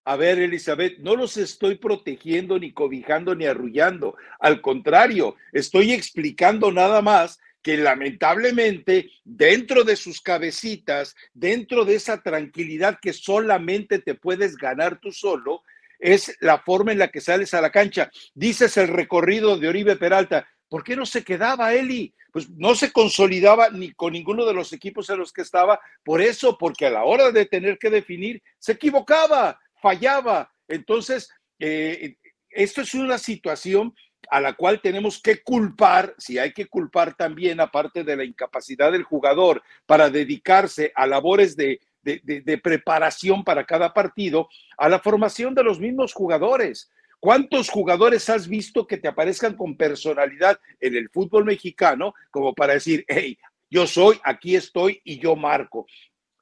A 0.06 0.16
ver, 0.16 0.38
Elizabeth, 0.38 0.98
no 0.98 1.16
los 1.16 1.38
estoy 1.38 1.76
protegiendo, 1.76 2.58
ni 2.58 2.72
cobijando, 2.72 3.34
ni 3.34 3.46
arrullando. 3.46 4.16
Al 4.38 4.60
contrario, 4.60 5.36
estoy 5.50 5.92
explicando 5.92 6.70
nada 6.70 7.00
más 7.00 7.40
que 7.62 7.78
lamentablemente 7.78 9.10
dentro 9.24 9.84
de 9.84 9.96
sus 9.96 10.20
cabecitas, 10.20 11.16
dentro 11.32 11.86
de 11.86 11.94
esa 11.94 12.22
tranquilidad 12.22 12.98
que 13.00 13.14
solamente 13.14 13.98
te 13.98 14.14
puedes 14.14 14.58
ganar 14.58 15.00
tú 15.00 15.10
solo, 15.10 15.62
es 15.98 16.36
la 16.40 16.58
forma 16.58 16.92
en 16.92 16.98
la 16.98 17.08
que 17.08 17.22
sales 17.22 17.54
a 17.54 17.62
la 17.62 17.70
cancha. 17.70 18.10
Dices 18.34 18.76
el 18.76 18.88
recorrido 18.88 19.56
de 19.56 19.68
Oribe 19.68 19.96
Peralta, 19.96 20.46
¿por 20.68 20.84
qué 20.84 20.96
no 20.96 21.06
se 21.06 21.24
quedaba 21.24 21.74
Eli? 21.74 22.14
Pues 22.32 22.50
no 22.50 22.74
se 22.74 22.92
consolidaba 22.92 23.70
ni 23.70 23.92
con 23.92 24.12
ninguno 24.12 24.44
de 24.44 24.54
los 24.54 24.72
equipos 24.72 25.08
en 25.10 25.18
los 25.18 25.32
que 25.32 25.42
estaba, 25.42 25.80
por 26.02 26.20
eso, 26.20 26.58
porque 26.58 26.86
a 26.86 26.90
la 26.90 27.04
hora 27.04 27.30
de 27.30 27.46
tener 27.46 27.78
que 27.78 27.90
definir, 27.90 28.42
se 28.58 28.72
equivocaba, 28.72 29.58
fallaba. 29.80 30.52
Entonces, 30.66 31.30
eh, 31.58 32.16
esto 32.50 32.82
es 32.82 32.94
una 32.94 33.18
situación 33.18 33.94
a 34.30 34.40
la 34.40 34.54
cual 34.54 34.80
tenemos 34.80 35.20
que 35.20 35.42
culpar, 35.42 36.14
si 36.18 36.38
hay 36.38 36.52
que 36.52 36.66
culpar 36.66 37.14
también, 37.14 37.60
aparte 37.60 38.04
de 38.04 38.16
la 38.16 38.24
incapacidad 38.24 38.90
del 38.90 39.02
jugador 39.02 39.62
para 39.86 40.10
dedicarse 40.10 40.92
a 40.94 41.06
labores 41.06 41.56
de, 41.56 41.80
de, 42.02 42.58
preparación 42.58 43.44
para 43.44 43.64
cada 43.64 43.92
partido, 43.92 44.48
a 44.76 44.88
la 44.88 45.00
formación 45.00 45.54
de 45.54 45.64
los 45.64 45.80
mismos 45.80 46.12
jugadores. 46.12 46.90
¿Cuántos 47.24 47.70
jugadores 47.70 48.28
has 48.28 48.46
visto 48.46 48.86
que 48.86 48.98
te 48.98 49.08
aparezcan 49.08 49.56
con 49.56 49.78
personalidad 49.78 50.60
en 50.78 50.94
el 50.94 51.08
fútbol 51.08 51.46
mexicano 51.46 52.12
como 52.30 52.52
para 52.52 52.74
decir, 52.74 53.02
hey, 53.08 53.38
yo 53.70 53.86
soy, 53.86 54.20
aquí 54.24 54.56
estoy 54.56 55.00
y 55.04 55.18
yo 55.18 55.34
marco? 55.34 55.86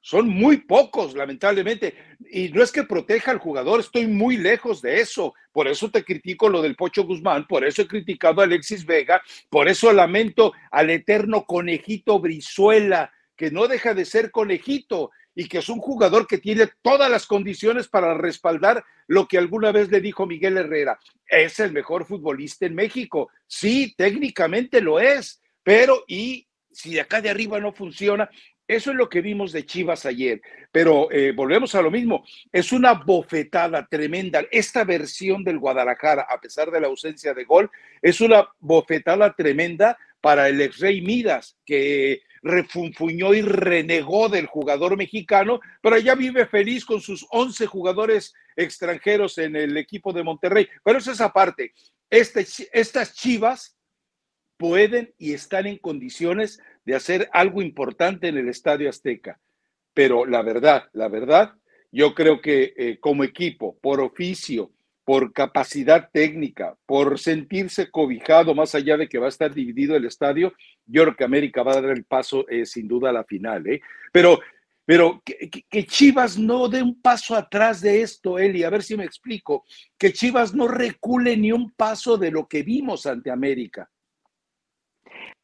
Son 0.01 0.27
muy 0.27 0.57
pocos, 0.57 1.15
lamentablemente. 1.15 1.95
Y 2.29 2.49
no 2.49 2.61
es 2.61 2.69
que 2.69 2.83
proteja 2.83 3.31
al 3.31 3.37
jugador, 3.37 3.79
estoy 3.79 4.07
muy 4.07 4.35
lejos 4.35 4.81
de 4.81 4.99
eso. 4.99 5.33
Por 5.53 5.69
eso 5.69 5.89
te 5.89 6.03
critico 6.03 6.49
lo 6.49 6.61
del 6.61 6.75
Pocho 6.75 7.05
Guzmán, 7.05 7.47
por 7.47 7.63
eso 7.63 7.83
he 7.83 7.87
criticado 7.87 8.41
a 8.41 8.43
Alexis 8.43 8.85
Vega, 8.85 9.21
por 9.49 9.69
eso 9.69 9.93
lamento 9.93 10.51
al 10.69 10.89
eterno 10.89 11.45
conejito 11.45 12.19
Brizuela, 12.19 13.09
que 13.37 13.51
no 13.51 13.69
deja 13.69 13.93
de 13.93 14.03
ser 14.03 14.31
conejito 14.31 15.11
y 15.35 15.47
que 15.47 15.59
es 15.59 15.69
un 15.69 15.79
jugador 15.79 16.27
que 16.27 16.37
tiene 16.37 16.69
todas 16.81 17.09
las 17.09 17.25
condiciones 17.25 17.87
para 17.87 18.13
respaldar 18.13 18.83
lo 19.07 19.27
que 19.27 19.37
alguna 19.37 19.71
vez 19.71 19.89
le 19.89 20.01
dijo 20.01 20.25
Miguel 20.25 20.57
Herrera. 20.57 20.99
Es 21.27 21.59
el 21.59 21.71
mejor 21.71 22.05
futbolista 22.05 22.65
en 22.65 22.75
México. 22.75 23.29
Sí, 23.47 23.93
técnicamente 23.97 24.81
lo 24.81 24.99
es, 24.99 25.41
pero 25.63 26.03
y 26.07 26.47
si 26.71 26.93
de 26.93 27.01
acá 27.01 27.21
de 27.21 27.29
arriba 27.29 27.59
no 27.59 27.71
funciona, 27.71 28.29
eso 28.67 28.91
es 28.91 28.97
lo 28.97 29.09
que 29.09 29.21
vimos 29.21 29.51
de 29.51 29.65
Chivas 29.65 30.05
ayer, 30.05 30.41
pero 30.71 31.11
eh, 31.11 31.33
volvemos 31.33 31.75
a 31.75 31.81
lo 31.81 31.91
mismo. 31.91 32.23
Es 32.51 32.71
una 32.71 32.93
bofetada 32.93 33.85
tremenda. 33.87 34.43
Esta 34.51 34.85
versión 34.85 35.43
del 35.43 35.59
Guadalajara, 35.59 36.27
a 36.29 36.39
pesar 36.39 36.71
de 36.71 36.79
la 36.79 36.87
ausencia 36.87 37.33
de 37.33 37.43
gol, 37.43 37.69
es 38.01 38.21
una 38.21 38.47
bofetada 38.59 39.33
tremenda 39.33 39.97
para 40.21 40.47
el 40.47 40.61
ex 40.61 40.79
Rey 40.79 41.01
Midas, 41.01 41.57
que 41.65 42.21
refunfuñó 42.43 43.33
y 43.33 43.41
renegó 43.41 44.29
del 44.29 44.45
jugador 44.45 44.97
mexicano, 44.97 45.61
pero 45.81 45.97
ya 45.97 46.13
vive 46.13 46.45
feliz 46.45 46.85
con 46.85 47.01
sus 47.01 47.25
11 47.31 47.65
jugadores 47.65 48.33
extranjeros 48.55 49.37
en 49.37 49.55
el 49.55 49.77
equipo 49.77 50.13
de 50.13 50.23
Monterrey. 50.23 50.67
Pero 50.83 50.99
es 50.99 51.21
aparte. 51.21 51.73
Este, 52.09 52.45
estas 52.73 53.15
Chivas 53.15 53.77
pueden 54.57 55.13
y 55.17 55.33
están 55.33 55.65
en 55.65 55.77
condiciones 55.77 56.59
de 56.85 56.95
hacer 56.95 57.29
algo 57.33 57.61
importante 57.61 58.27
en 58.27 58.37
el 58.37 58.49
Estadio 58.49 58.89
Azteca. 58.89 59.39
Pero 59.93 60.25
la 60.25 60.41
verdad, 60.41 60.89
la 60.93 61.07
verdad, 61.07 61.53
yo 61.91 62.13
creo 62.13 62.41
que 62.41 62.73
eh, 62.75 62.99
como 62.99 63.23
equipo, 63.23 63.77
por 63.79 64.01
oficio, 64.01 64.71
por 65.05 65.33
capacidad 65.33 66.09
técnica, 66.11 66.77
por 66.85 67.19
sentirse 67.19 67.91
cobijado, 67.91 68.55
más 68.55 68.73
allá 68.75 68.97
de 68.97 69.09
que 69.09 69.19
va 69.19 69.25
a 69.25 69.29
estar 69.29 69.53
dividido 69.53 69.95
el 69.95 70.05
estadio, 70.05 70.53
yo 70.85 71.03
creo 71.03 71.15
que 71.15 71.23
América 71.23 71.63
va 71.63 71.73
a 71.73 71.81
dar 71.81 71.91
el 71.91 72.05
paso 72.05 72.47
eh, 72.49 72.65
sin 72.65 72.87
duda 72.87 73.09
a 73.09 73.13
la 73.13 73.23
final. 73.23 73.67
¿eh? 73.67 73.81
Pero, 74.11 74.39
pero 74.85 75.21
que, 75.25 75.49
que, 75.49 75.85
Chivas 75.85 76.37
no 76.37 76.69
dé 76.69 76.81
un 76.81 77.01
paso 77.01 77.35
atrás 77.35 77.81
de 77.81 78.01
esto, 78.01 78.39
Eli, 78.39 78.63
a 78.63 78.69
ver 78.69 78.83
si 78.83 78.95
me 78.95 79.05
explico, 79.05 79.65
que 79.97 80.13
Chivas 80.13 80.53
no 80.53 80.67
recule 80.67 81.35
ni 81.35 81.51
un 81.51 81.71
paso 81.71 82.17
de 82.17 82.31
lo 82.31 82.47
que 82.47 82.63
vimos 82.63 83.05
ante 83.05 83.29
América. 83.29 83.89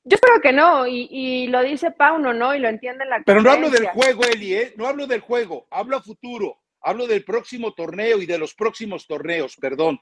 Yo 0.04 0.16
espero 0.16 0.42
que 0.42 0.54
no, 0.54 0.88
y, 0.88 1.48
lo 1.48 1.62
dice 1.62 1.92
Pauno, 1.92 2.34
¿no? 2.34 2.56
Y 2.56 2.60
lo 2.60 2.70
entiende 2.70 3.06
la 3.06 3.22
Pero 3.26 3.42
no 3.42 3.52
hablo 3.52 3.70
del 3.70 3.88
juego, 3.88 4.24
Eli, 4.24 4.54
¿eh? 4.56 4.74
No 4.78 4.88
hablo 4.88 5.06
del 5.06 5.20
juego, 5.20 5.68
hablo 5.70 5.98
a 5.98 6.02
futuro, 6.02 6.58
hablo 6.82 7.08
del 7.08 7.24
próximo 7.24 7.74
torneo 7.74 8.22
y 8.22 8.26
de 8.26 8.38
los 8.38 8.54
próximos 8.54 9.08
torneos, 9.08 9.56
perdón. 9.56 10.00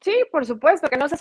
Sí, 0.00 0.14
por 0.30 0.46
supuesto, 0.46 0.88
que 0.88 0.96
no 0.96 1.08
se 1.08 1.16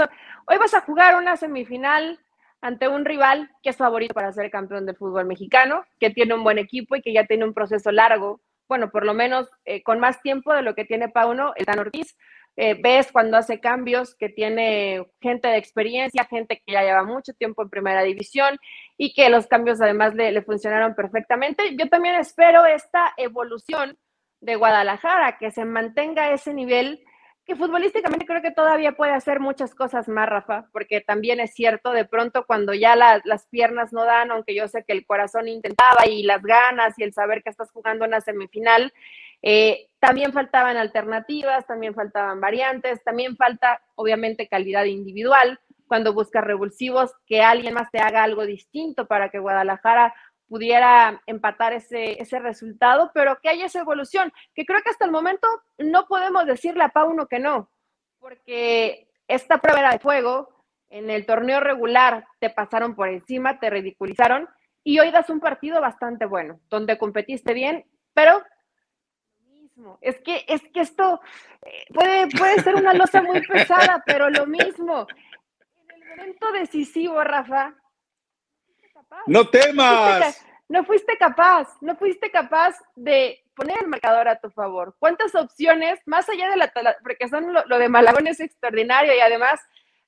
Hoy 0.48 0.58
vas 0.58 0.74
a 0.74 0.82
jugar 0.82 1.16
una 1.16 1.36
semifinal 1.36 2.20
ante 2.62 2.88
un 2.88 3.06
rival 3.06 3.50
que 3.62 3.70
es 3.70 3.78
favorito 3.78 4.14
para 4.14 4.32
ser 4.32 4.50
campeón 4.50 4.86
del 4.86 4.96
fútbol 4.96 5.26
mexicano, 5.26 5.84
que 6.00 6.10
tiene 6.10 6.34
un 6.34 6.44
buen 6.44 6.58
equipo 6.58 6.96
y 6.96 7.02
que 7.02 7.14
ya 7.14 7.26
tiene 7.26 7.46
un 7.46 7.54
proceso 7.54 7.92
largo, 7.92 8.42
bueno, 8.68 8.92
por 8.92 9.06
lo 9.06 9.14
menos 9.14 9.50
eh, 9.66 9.82
con 9.84 10.00
más 10.00 10.22
tiempo 10.22 10.54
de 10.54 10.62
lo 10.62 10.76
que 10.76 10.86
tiene 10.86 11.10
Pauno, 11.10 11.54
el 11.56 11.66
Dan 11.66 11.80
Ortiz, 11.80 12.18
eh, 12.60 12.74
ves 12.82 13.12
cuando 13.12 13.38
hace 13.38 13.60
cambios 13.60 14.16
que 14.16 14.30
tiene 14.30 15.06
gente 15.22 15.48
de 15.48 15.58
experiencia, 15.58 16.26
gente 16.26 16.62
que 16.66 16.74
ya 16.74 16.82
lleva 16.82 17.04
mucho 17.04 17.34
tiempo 17.34 17.62
en 17.62 17.70
primera 17.70 18.02
división 18.02 18.58
y 18.98 19.14
que 19.14 19.30
los 19.30 19.46
cambios 19.46 19.80
además 19.80 20.16
le, 20.16 20.32
le 20.32 20.42
funcionaron 20.42 20.96
perfectamente. 20.96 21.76
Yo 21.78 21.88
también 21.88 22.16
espero 22.16 22.66
esta 22.66 23.14
evolución 23.16 23.98
de 24.42 24.56
Guadalajara, 24.56 25.38
que 25.38 25.52
se 25.52 25.66
mantenga 25.66 26.32
ese 26.32 26.54
nivel 26.54 27.04
que 27.48 27.56
futbolísticamente 27.56 28.26
creo 28.26 28.42
que 28.42 28.52
todavía 28.52 28.92
puede 28.92 29.14
hacer 29.14 29.40
muchas 29.40 29.74
cosas 29.74 30.10
más, 30.10 30.28
Rafa, 30.28 30.68
porque 30.74 31.00
también 31.00 31.40
es 31.40 31.54
cierto, 31.54 31.92
de 31.92 32.04
pronto 32.04 32.46
cuando 32.46 32.74
ya 32.74 32.98
las 32.98 33.48
piernas 33.48 33.94
no 33.94 34.04
dan, 34.04 34.32
aunque 34.32 34.54
yo 34.54 34.68
sé 34.68 34.84
que 34.86 34.92
el 34.92 35.06
corazón 35.06 35.48
intentaba 35.48 36.06
y 36.06 36.24
las 36.24 36.44
ganas 36.44 37.00
y 37.00 37.04
el 37.04 37.14
saber 37.14 37.42
que 37.44 37.50
estás 37.50 37.72
jugando 37.72 38.04
una 38.04 38.20
semifinal, 38.20 38.92
eh, 39.42 39.88
también 40.00 40.34
faltaban 40.34 40.76
alternativas, 40.76 41.66
también 41.66 41.94
faltaban 41.94 42.42
variantes, 42.42 43.02
también 43.06 43.38
falta 43.38 43.82
obviamente 43.96 44.50
calidad 44.50 44.84
individual 44.84 45.58
cuando 45.88 46.14
buscas 46.14 46.44
revulsivos, 46.44 47.14
que 47.26 47.42
alguien 47.42 47.76
más 47.76 47.90
te 47.92 48.00
haga 48.00 48.24
algo 48.24 48.46
distinto 48.46 49.08
para 49.08 49.30
que 49.30 49.40
Guadalajara 49.40 50.14
pudiera 50.48 51.22
empatar 51.26 51.74
ese, 51.74 52.22
ese 52.22 52.40
resultado, 52.40 53.12
pero 53.14 53.40
que 53.42 53.50
haya 53.50 53.66
esa 53.66 53.82
evolución, 53.82 54.32
que 54.54 54.66
creo 54.66 54.82
que 54.82 54.90
hasta 54.90 55.06
el 55.06 55.12
momento 55.12 55.48
no 55.78 56.06
podemos 56.08 56.46
decirle 56.46 56.84
a 56.84 56.90
Pauno 56.90 57.28
que 57.28 57.40
no, 57.40 57.70
porque 58.20 59.10
esta 59.28 59.60
prueba 59.60 59.80
era 59.80 59.92
de 59.92 60.00
fuego, 60.00 60.50
en 60.90 61.10
el 61.10 61.26
torneo 61.26 61.60
regular 61.60 62.26
te 62.40 62.50
pasaron 62.50 62.96
por 62.96 63.10
encima, 63.10 63.60
te 63.60 63.70
ridiculizaron, 63.70 64.48
y 64.84 65.00
hoy 65.00 65.12
das 65.12 65.30
un 65.30 65.40
partido 65.40 65.82
bastante 65.82 66.26
bueno, 66.26 66.62
donde 66.70 66.98
competiste 66.98 67.54
bien, 67.54 67.86
pero 68.14 68.42
es 70.02 70.20
que, 70.22 70.46
es 70.48 70.62
que 70.74 70.82
esto 70.82 71.22
eh, 71.62 71.86
puede, 71.94 72.28
puede 72.30 72.62
ser 72.62 72.76
una 72.76 72.94
losa 72.94 73.22
muy 73.22 73.42
pesada, 73.42 74.02
pero 74.06 74.30
lo 74.30 74.46
mismo. 74.48 75.06
En 75.90 76.02
el 76.02 76.10
momento 76.10 76.52
decisivo, 76.52 77.24
Rafa. 77.24 77.76
No 79.26 79.50
temas. 79.50 80.44
No 80.70 80.84
fuiste 80.84 81.18
capaz, 81.18 81.78
no 81.80 81.96
fuiste 81.96 82.30
capaz 82.30 82.76
de 82.96 83.42
poner 83.56 83.78
el 83.82 83.88
marcador 83.88 84.28
a 84.28 84.40
tu 84.40 84.50
favor. 84.50 84.96
¿Cuántas 85.00 85.34
opciones, 85.34 86.00
más 86.06 86.28
allá 86.30 86.50
de 86.50 86.58
la, 86.58 86.72
porque 87.02 87.30
son 87.30 87.54
lo, 87.54 87.66
lo 87.66 87.80
de 87.80 87.88
Malagón 87.88 88.28
es 88.28 88.40
extraordinario 88.42 89.16
y 89.16 89.20
además 89.20 89.62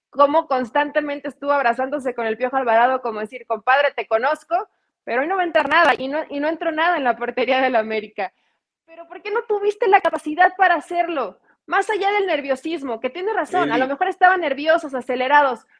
cómo 0.09 0.47
constantemente 0.47 1.29
estuvo 1.29 1.51
abrazándose 1.51 2.13
con 2.13 2.25
el 2.25 2.37
Piojo 2.37 2.57
Alvarado, 2.57 3.01
como 3.01 3.19
decir, 3.19 3.45
compadre, 3.47 3.93
te 3.95 4.07
conozco, 4.07 4.67
pero 5.03 5.21
hoy 5.21 5.27
no 5.27 5.35
va 5.35 5.43
a 5.43 5.45
entrar 5.45 5.69
nada 5.69 5.93
y 5.97 6.07
no, 6.07 6.23
y 6.29 6.39
no 6.39 6.47
entró 6.47 6.71
nada 6.71 6.97
en 6.97 7.03
la 7.03 7.15
portería 7.15 7.61
del 7.61 7.75
América. 7.75 8.33
Pero 8.85 9.07
¿por 9.07 9.21
qué 9.21 9.31
no 9.31 9.43
tuviste 9.43 9.87
la 9.87 10.01
capacidad 10.01 10.55
para 10.57 10.75
hacerlo? 10.75 11.39
Más 11.67 11.89
allá 11.89 12.11
del 12.11 12.25
nerviosismo, 12.25 12.99
que 12.99 13.11
tiene 13.11 13.31
razón, 13.31 13.71
a 13.71 13.77
lo 13.77 13.87
mejor 13.87 14.07
estaban 14.07 14.41
nerviosos, 14.41 14.95
acelerados, 14.95 15.61
pero 15.61 15.67
¿en 15.67 15.78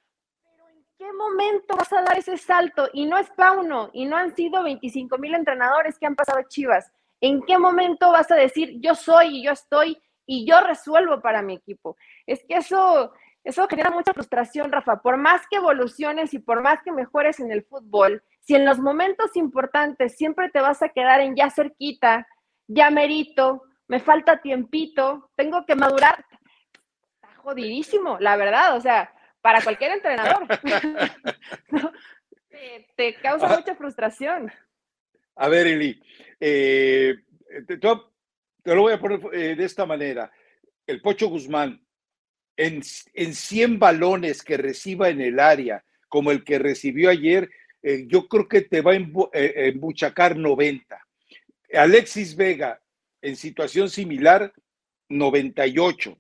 qué 1.00 1.14
momento 1.14 1.78
vas 1.78 1.92
a 1.94 2.02
dar 2.02 2.18
ese 2.18 2.38
salto? 2.38 2.90
Y 2.94 3.06
no 3.06 3.18
es 3.18 3.30
Pauno, 3.32 3.90
y 3.94 4.06
no 4.06 4.18
han 4.18 4.36
sido 4.36 4.62
25 4.64 5.18
mil 5.18 5.34
entrenadores 5.34 5.98
que 5.98 6.06
han 6.06 6.16
pasado 6.16 6.42
Chivas. 6.48 6.92
¿En 7.22 7.42
qué 7.44 7.58
momento 7.58 8.12
vas 8.12 8.30
a 8.32 8.36
decir, 8.36 8.80
yo 8.82 8.94
soy 8.96 9.40
y 9.40 9.44
yo 9.46 9.54
estoy 9.54 9.98
y 10.26 10.46
yo 10.46 10.60
resuelvo 10.62 11.22
para 11.22 11.42
mi 11.42 11.56
equipo? 11.56 11.96
Es 12.28 12.44
que 12.44 12.58
eso, 12.58 13.14
eso 13.46 13.68
genera 13.70 13.92
mucha 13.92 14.14
frustración, 14.14 14.72
Rafa. 14.72 15.02
Por 15.02 15.16
más 15.16 15.42
que 15.50 15.56
evoluciones 15.56 16.34
y 16.34 16.40
por 16.40 16.62
más 16.62 16.82
que 16.84 16.92
mejores 16.92 17.40
en 17.40 17.52
el 17.52 17.64
fútbol, 17.64 18.22
si 18.42 18.56
en 18.56 18.66
los 18.66 18.80
momentos 18.80 19.36
importantes 19.38 20.18
siempre 20.18 20.50
te 20.50 20.60
vas 20.60 20.82
a 20.82 20.90
quedar 20.90 21.22
en 21.22 21.36
ya 21.36 21.50
cerquita, 21.50 22.28
ya 22.68 22.90
merito, 22.90 23.64
me 23.88 24.02
falta 24.02 24.42
tiempito, 24.42 25.32
tengo 25.36 25.66
que 25.66 25.76
madurar. 25.76 26.26
Está 27.22 27.42
jodidísimo, 27.42 28.18
la 28.20 28.36
verdad, 28.36 28.76
o 28.76 28.82
sea, 28.82 29.14
para 29.42 29.62
cualquier 29.62 29.92
entrenador. 29.92 30.48
te, 32.96 33.16
causa 33.16 33.48
mucha 33.48 33.76
frustración. 33.76 34.52
A 35.36 35.48
ver, 35.48 35.68
Eli, 35.68 36.02
eh, 36.40 37.16
te, 37.68 37.80
lo 38.76 38.82
voy 38.82 38.94
a 38.94 39.00
poner 39.00 39.22
eh, 39.34 39.56
de 39.56 39.66
esta 39.66 39.86
manera. 39.86 40.32
El 40.86 41.02
Pocho 41.02 41.28
Guzmán, 41.28 41.82
en, 42.58 42.82
en 43.14 43.34
100 43.34 43.80
balones 43.80 44.44
que 44.44 44.58
reciba 44.58 45.10
en 45.10 45.22
el 45.22 45.40
área, 45.40 45.84
como 46.10 46.32
el 46.32 46.44
que 46.44 46.60
recibió 46.60 47.10
ayer, 47.10 47.50
eh, 47.82 48.06
yo 48.08 48.28
creo 48.28 48.48
que 48.48 48.62
te 48.62 48.82
va 48.82 48.92
a 48.92 48.96
embuchacar 48.96 50.36
90. 50.36 51.00
Alexis 51.74 52.36
Vega, 52.36 52.82
en 53.22 53.36
situación 53.36 53.90
similar, 53.90 54.52
98. 55.08 56.18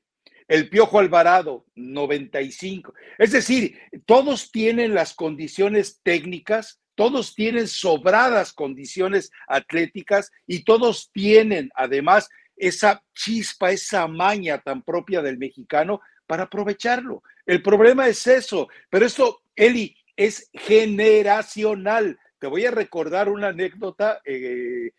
El 0.49 0.67
Piojo 0.67 0.97
Alvarado, 0.97 1.67
95. 1.75 2.93
Es 3.19 3.31
decir, 3.31 3.79
todos 4.05 4.51
tienen 4.51 4.95
las 4.95 5.13
condiciones 5.13 6.01
técnicas, 6.01 6.81
todos 6.95 7.35
tienen 7.35 7.67
sobradas 7.67 8.51
condiciones 8.51 9.31
atléticas 9.47 10.31
y 10.47 10.63
todos 10.63 11.11
tienen 11.13 11.69
además 11.75 12.29
esa 12.57 13.03
chispa, 13.13 13.71
esa 13.71 14.07
maña 14.07 14.57
tan 14.57 14.81
propia 14.81 15.21
del 15.21 15.37
mexicano 15.37 16.01
para 16.25 16.43
aprovecharlo. 16.43 17.21
El 17.45 17.61
problema 17.61 18.07
es 18.07 18.25
eso, 18.25 18.67
pero 18.89 19.05
esto, 19.05 19.43
Eli, 19.55 19.95
es 20.15 20.49
generacional. 20.53 22.19
Te 22.39 22.47
voy 22.47 22.65
a 22.65 22.71
recordar 22.71 23.29
una 23.29 23.49
anécdota 23.49 24.19
eh, 24.25 24.93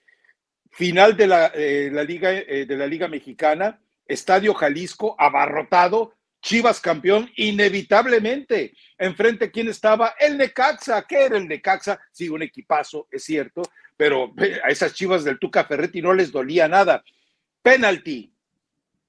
final 0.70 1.16
de 1.16 1.26
la, 1.26 1.46
eh, 1.54 1.90
Liga, 2.06 2.32
eh, 2.32 2.66
de 2.66 2.76
la 2.76 2.86
Liga 2.86 3.08
Mexicana, 3.08 3.80
Estadio 4.10 4.54
Jalisco, 4.54 5.14
abarrotado, 5.18 6.14
Chivas 6.42 6.80
campeón, 6.80 7.30
inevitablemente. 7.36 8.74
Enfrente, 8.98 9.50
¿quién 9.50 9.68
estaba? 9.68 10.14
El 10.18 10.38
Necaxa. 10.38 11.02
¿Qué 11.06 11.24
era 11.26 11.36
el 11.36 11.46
Necaxa? 11.46 12.00
Sí, 12.10 12.28
un 12.28 12.42
equipazo, 12.42 13.08
es 13.10 13.24
cierto, 13.24 13.62
pero 13.96 14.32
a 14.64 14.70
esas 14.70 14.94
Chivas 14.94 15.22
del 15.22 15.38
Tuca 15.38 15.64
Ferretti 15.64 16.00
no 16.00 16.14
les 16.14 16.32
dolía 16.32 16.66
nada. 16.66 17.04
Penalti. 17.62 18.32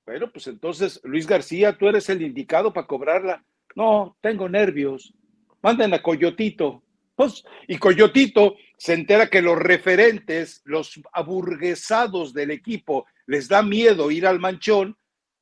Bueno, 0.05 0.31
pues 0.31 0.47
entonces, 0.47 0.99
Luis 1.03 1.25
García, 1.25 1.77
tú 1.77 1.87
eres 1.87 2.09
el 2.09 2.21
indicado 2.21 2.73
para 2.73 2.87
cobrarla. 2.87 3.43
No, 3.75 4.17
tengo 4.19 4.49
nervios. 4.49 5.13
Manden 5.61 5.93
a 5.93 6.01
Coyotito. 6.01 6.83
Pues, 7.15 7.43
y 7.67 7.77
Coyotito 7.77 8.55
se 8.77 8.93
entera 8.93 9.29
que 9.29 9.41
los 9.41 9.57
referentes, 9.57 10.61
los 10.65 10.99
aburguesados 11.13 12.33
del 12.33 12.51
equipo, 12.51 13.05
les 13.31 13.47
da 13.47 13.63
miedo 13.63 14.11
ir 14.11 14.27
al 14.27 14.41
manchón, 14.41 14.97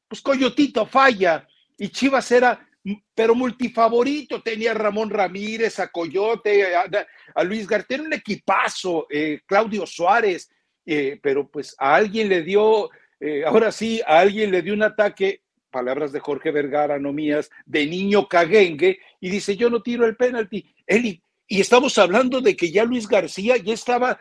pues 0.07 0.21
Coyotito 0.21 0.85
falla 0.85 1.47
y 1.75 1.89
Chivas 1.89 2.31
era, 2.31 2.69
pero 3.15 3.33
multifavorito, 3.33 4.43
tenía 4.43 4.71
a 4.71 4.75
Ramón 4.75 5.09
Ramírez, 5.09 5.79
a 5.79 5.87
Coyote, 5.87 6.75
a, 6.75 7.43
Luis 7.43 7.67
García, 7.67 7.99
un 7.99 8.13
equipazo, 8.13 9.07
eh, 9.09 9.39
Claudio 9.43 9.87
Suárez, 9.87 10.51
eh, 10.85 11.19
pero 11.23 11.49
pues 11.49 11.75
a 11.79 11.95
alguien 11.95 12.29
le 12.29 12.43
dio, 12.43 12.91
eh, 13.19 13.43
ahora 13.43 13.71
sí, 13.71 14.01
a 14.05 14.19
alguien 14.19 14.51
le 14.51 14.61
dio 14.61 14.75
un 14.75 14.83
ataque, 14.83 15.41
palabras 15.71 16.11
de 16.11 16.19
Jorge 16.19 16.51
Vergara, 16.51 16.99
no 16.99 17.11
mías, 17.11 17.49
de 17.65 17.87
niño 17.87 18.27
caguengue, 18.27 18.99
y 19.19 19.31
dice, 19.31 19.57
yo 19.57 19.71
no 19.71 19.81
tiro 19.81 20.05
el 20.05 20.15
penalti. 20.15 20.63
Eli, 20.85 21.23
y 21.47 21.59
estamos 21.59 21.97
hablando 21.97 22.39
de 22.39 22.55
que 22.55 22.71
ya 22.71 22.83
Luis 22.85 23.07
García 23.07 23.57
ya 23.57 23.73
estaba 23.73 24.19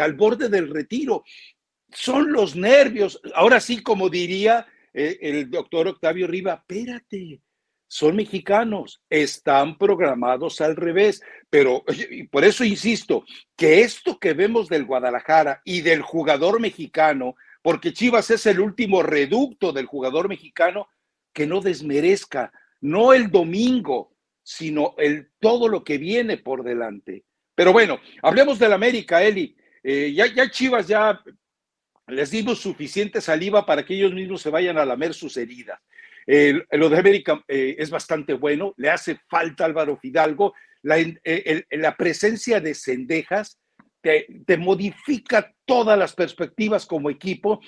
al 0.00 0.14
borde 0.14 0.48
del 0.48 0.70
retiro. 0.70 1.24
Son 1.92 2.32
los 2.32 2.56
nervios. 2.56 3.20
Ahora 3.34 3.60
sí, 3.60 3.82
como 3.82 4.08
diría 4.08 4.66
eh, 4.92 5.18
el 5.20 5.50
doctor 5.50 5.88
Octavio 5.88 6.26
Riva, 6.26 6.54
espérate, 6.54 7.40
son 7.86 8.16
mexicanos, 8.16 9.02
están 9.10 9.76
programados 9.76 10.60
al 10.60 10.76
revés. 10.76 11.22
Pero 11.50 11.84
por 12.30 12.44
eso 12.44 12.64
insisto, 12.64 13.24
que 13.56 13.82
esto 13.82 14.18
que 14.18 14.32
vemos 14.32 14.68
del 14.68 14.86
Guadalajara 14.86 15.60
y 15.64 15.82
del 15.82 16.02
jugador 16.02 16.60
mexicano, 16.60 17.34
porque 17.60 17.92
Chivas 17.92 18.30
es 18.30 18.46
el 18.46 18.60
último 18.60 19.02
reducto 19.02 19.72
del 19.72 19.86
jugador 19.86 20.28
mexicano, 20.28 20.88
que 21.34 21.46
no 21.46 21.60
desmerezca, 21.60 22.52
no 22.80 23.12
el 23.12 23.30
domingo, 23.30 24.16
sino 24.42 24.94
el, 24.98 25.30
todo 25.38 25.68
lo 25.68 25.84
que 25.84 25.98
viene 25.98 26.38
por 26.38 26.64
delante. 26.64 27.24
Pero 27.54 27.72
bueno, 27.72 28.00
hablemos 28.22 28.58
del 28.58 28.72
América, 28.72 29.22
Eli. 29.22 29.56
Eh, 29.82 30.12
ya, 30.14 30.26
ya 30.26 30.50
Chivas 30.50 30.86
ya 30.86 31.20
les 32.12 32.30
dimos 32.30 32.60
suficiente 32.60 33.20
saliva 33.20 33.66
para 33.66 33.84
que 33.84 33.94
ellos 33.94 34.12
mismos 34.12 34.42
se 34.42 34.50
vayan 34.50 34.78
a 34.78 34.84
lamer 34.84 35.14
sus 35.14 35.36
heridas. 35.36 35.80
lo 36.26 36.88
de 36.88 36.98
América 36.98 37.42
eh, 37.48 37.76
es 37.78 37.90
bastante 37.90 38.34
bueno, 38.34 38.74
le 38.76 38.90
hace 38.90 39.18
falta 39.28 39.64
Álvaro 39.64 39.96
Fidalgo. 39.96 40.54
La, 40.82 40.98
eh, 40.98 41.64
presencia 41.96 42.60
de 42.60 42.74
Cendejas 42.74 43.58
te, 44.00 44.26
te, 44.46 44.56
modifica 44.56 45.52
todas 45.64 45.98
las 45.98 46.14
perspectivas 46.14 46.86
como 46.86 47.10
equipo. 47.10 47.60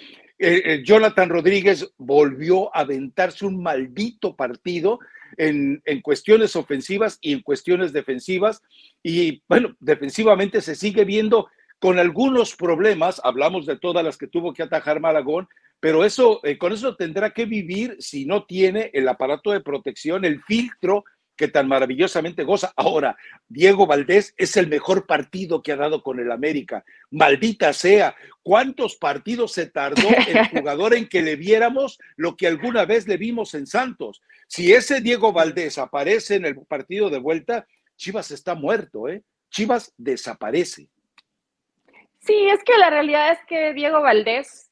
Jonathan 0.82 1.28
Rodríguez 1.28 1.88
volvió 1.96 2.74
a 2.76 2.80
aventarse 2.80 3.46
un 3.46 3.62
maldito 3.62 4.34
partido 4.34 4.98
en, 5.36 6.00
cuestiones 6.02 6.56
ofensivas 6.56 7.18
y 7.20 7.32
en 7.32 7.40
cuestiones 7.40 7.92
defensivas. 7.92 8.62
Y 9.02 9.42
bueno, 9.48 9.74
defensivamente 9.80 10.60
se 10.60 10.74
sigue 10.74 11.04
viendo 11.04 11.48
con 11.78 11.98
algunos 11.98 12.56
problemas, 12.56 13.20
hablamos 13.24 13.66
de 13.66 13.78
todas 13.78 14.04
las 14.04 14.16
que 14.16 14.26
tuvo 14.26 14.52
que 14.52 14.62
atajar 14.62 15.00
Malagón, 15.00 15.48
pero 15.80 16.04
eso, 16.04 16.40
eh, 16.44 16.56
con 16.56 16.72
eso 16.72 16.96
tendrá 16.96 17.30
que 17.30 17.44
vivir 17.44 17.96
si 17.98 18.24
no 18.24 18.44
tiene 18.44 18.90
el 18.94 19.06
aparato 19.06 19.50
de 19.50 19.60
protección, 19.60 20.24
el 20.24 20.42
filtro 20.42 21.04
que 21.36 21.48
tan 21.48 21.68
maravillosamente 21.68 22.44
goza. 22.44 22.72
Ahora, 22.76 23.16
Diego 23.48 23.86
Valdés 23.86 24.34
es 24.36 24.56
el 24.56 24.68
mejor 24.68 25.06
partido 25.06 25.62
que 25.62 25.72
ha 25.72 25.76
dado 25.76 26.02
con 26.02 26.20
el 26.20 26.30
América. 26.30 26.84
Maldita 27.10 27.72
sea, 27.72 28.14
¿cuántos 28.42 28.96
partidos 28.96 29.52
se 29.52 29.66
tardó 29.66 30.08
el 30.08 30.46
jugador 30.50 30.94
en 30.94 31.08
que 31.08 31.22
le 31.22 31.36
viéramos 31.36 31.98
lo 32.16 32.36
que 32.36 32.46
alguna 32.46 32.84
vez 32.84 33.08
le 33.08 33.16
vimos 33.16 33.54
en 33.54 33.66
Santos? 33.66 34.22
Si 34.48 34.72
ese 34.72 35.00
Diego 35.00 35.32
Valdés 35.32 35.78
aparece 35.78 36.36
en 36.36 36.44
el 36.44 36.56
partido 36.66 37.10
de 37.10 37.18
vuelta, 37.18 37.66
Chivas 37.96 38.30
está 38.30 38.54
muerto, 38.54 39.08
¿eh? 39.08 39.22
Chivas 39.50 39.92
desaparece. 39.96 40.88
Sí, 42.24 42.48
es 42.48 42.62
que 42.64 42.78
la 42.78 42.90
realidad 42.90 43.32
es 43.32 43.38
que 43.46 43.72
Diego 43.74 44.00
Valdés 44.00 44.70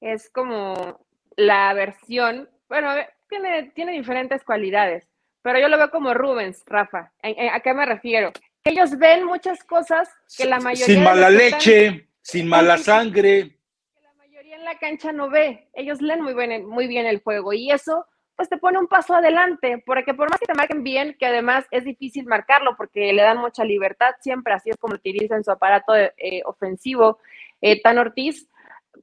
es 0.00 0.30
como 0.30 1.04
la 1.36 1.72
versión, 1.74 2.48
bueno, 2.68 2.88
tiene, 3.28 3.70
tiene 3.74 3.92
diferentes 3.92 4.42
cualidades 4.44 5.08
pero 5.46 5.60
yo 5.60 5.68
lo 5.68 5.78
veo 5.78 5.92
como 5.92 6.12
Rubens, 6.12 6.64
Rafa. 6.66 7.12
¿A 7.22 7.60
qué 7.60 7.72
me 7.72 7.86
refiero? 7.86 8.32
Que 8.64 8.72
ellos 8.72 8.98
ven 8.98 9.24
muchas 9.24 9.62
cosas 9.62 10.08
que 10.36 10.44
la 10.44 10.58
mayoría... 10.58 10.86
Sin 10.86 11.04
mala 11.04 11.30
leche, 11.30 12.08
sin 12.20 12.48
mala 12.48 12.76
sangre. 12.78 13.56
Que 13.94 14.02
la 14.02 14.12
mayoría 14.14 14.56
en 14.56 14.64
la 14.64 14.76
cancha 14.80 15.12
no 15.12 15.30
ve. 15.30 15.68
Ellos 15.74 16.02
leen 16.02 16.22
muy 16.22 16.34
bien, 16.34 16.66
muy 16.66 16.88
bien 16.88 17.06
el 17.06 17.22
juego 17.22 17.52
y 17.52 17.70
eso 17.70 18.06
pues 18.36 18.48
te 18.48 18.58
pone 18.58 18.78
un 18.78 18.86
paso 18.86 19.14
adelante, 19.14 19.82
porque 19.84 20.14
por 20.14 20.30
más 20.30 20.38
que 20.38 20.46
te 20.46 20.54
marquen 20.54 20.84
bien, 20.84 21.16
que 21.18 21.26
además 21.26 21.64
es 21.70 21.84
difícil 21.84 22.26
marcarlo 22.26 22.76
porque 22.76 23.12
le 23.12 23.22
dan 23.22 23.38
mucha 23.38 23.64
libertad 23.64 24.14
siempre, 24.20 24.52
así 24.52 24.70
es 24.70 24.76
como 24.76 24.94
utilizan 24.94 25.42
su 25.42 25.50
aparato 25.50 25.94
eh, 25.96 26.42
ofensivo 26.44 27.18
eh, 27.62 27.80
Tan 27.80 27.98
Ortiz, 27.98 28.48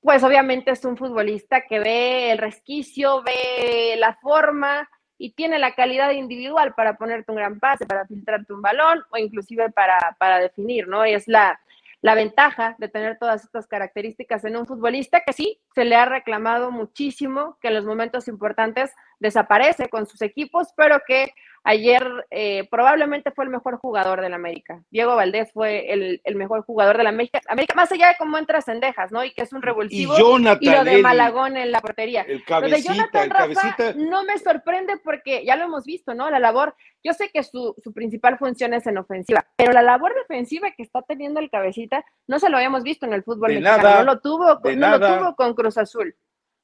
pues 0.01 0.23
obviamente 0.23 0.71
es 0.71 0.85
un 0.85 0.97
futbolista 0.97 1.61
que 1.61 1.79
ve 1.79 2.31
el 2.31 2.37
resquicio, 2.37 3.23
ve 3.23 3.95
la 3.97 4.15
forma, 4.15 4.87
y 5.17 5.31
tiene 5.31 5.57
la 5.57 5.73
calidad 5.73 6.11
individual 6.11 6.73
para 6.73 6.97
ponerte 6.97 7.31
un 7.31 7.37
gran 7.37 7.59
pase, 7.59 7.85
para 7.85 8.05
filtrarte 8.05 8.51
un 8.51 8.61
balón 8.61 9.03
o 9.09 9.17
inclusive 9.17 9.69
para, 9.71 9.97
para 10.19 10.39
definir, 10.39 10.87
¿no? 10.87 11.05
Es 11.05 11.27
la, 11.27 11.59
la 12.03 12.15
ventaja 12.15 12.75
de 12.79 12.89
tener 12.89 13.17
todas 13.17 13.45
estas 13.45 13.65
características 13.65 14.43
en 14.43 14.57
un 14.57 14.67
futbolista 14.67 15.21
que 15.25 15.31
sí 15.31 15.61
se 15.73 15.85
le 15.85 15.95
ha 15.95 16.03
reclamado 16.03 16.69
muchísimo 16.69 17.57
que 17.61 17.69
en 17.69 17.75
los 17.75 17.85
momentos 17.85 18.27
importantes 18.27 18.91
desaparece 19.19 19.87
con 19.87 20.05
sus 20.05 20.21
equipos, 20.21 20.67
pero 20.75 20.99
que 21.07 21.33
ayer 21.63 22.25
eh, 22.29 22.67
probablemente 22.69 23.31
fue 23.31 23.45
el 23.45 23.49
mejor 23.49 23.77
jugador 23.77 24.21
del 24.21 24.33
América. 24.33 24.83
Diego 24.89 25.15
Valdés 25.15 25.51
fue 25.53 25.91
el, 25.93 26.35
mejor 26.35 26.63
jugador 26.65 26.97
del 26.97 27.07
América, 27.07 27.39
América, 27.47 27.73
más 27.75 27.91
allá 27.91 28.09
de 28.09 28.15
cómo 28.17 28.37
entra 28.37 28.61
Cendejas, 28.61 29.11
¿no? 29.11 29.23
Y 29.23 29.31
que 29.31 29.43
es 29.43 29.53
un 29.53 29.61
revulsivo. 29.61 30.15
Y, 30.59 30.69
lo 30.69 30.83
de 30.83 31.01
Malagón 31.01 31.55
en 31.57 31.71
la 31.71 31.79
portería. 31.79 32.21
El 32.21 32.43
cabecita, 32.43 32.67
lo 32.67 32.75
de 32.75 32.81
Jonathan 32.81 33.29
Rafa 33.29 33.93
no 33.95 34.23
me 34.23 34.37
sorprende 34.37 34.97
porque 35.03 35.45
ya 35.45 35.55
lo 35.55 35.65
hemos 35.65 35.85
visto, 35.85 36.13
¿no? 36.13 36.29
La 36.29 36.39
labor, 36.39 36.75
yo 37.03 37.13
sé 37.13 37.29
que 37.33 37.43
su, 37.43 37.75
principal 37.93 38.37
función 38.37 38.73
es 38.73 38.85
en 38.87 38.97
ofensiva, 38.97 39.45
pero 39.55 39.71
la 39.71 39.81
labor 39.81 40.13
defensiva 40.15 40.71
que 40.71 40.83
está 40.83 41.01
teniendo 41.01 41.39
el 41.39 41.49
cabecita 41.49 42.05
no 42.27 42.39
se 42.39 42.49
lo 42.49 42.57
habíamos 42.57 42.83
visto 42.83 43.05
en 43.05 43.13
el 43.13 43.23
fútbol 43.23 43.53
mexicano. 43.53 43.99
no 43.99 44.03
lo 44.03 44.19
tuvo, 44.19 44.59
no 44.75 44.97
lo 44.97 44.99
tuvo 44.99 45.35
con 45.35 45.53
Cruz 45.53 45.77
Azul. 45.77 46.15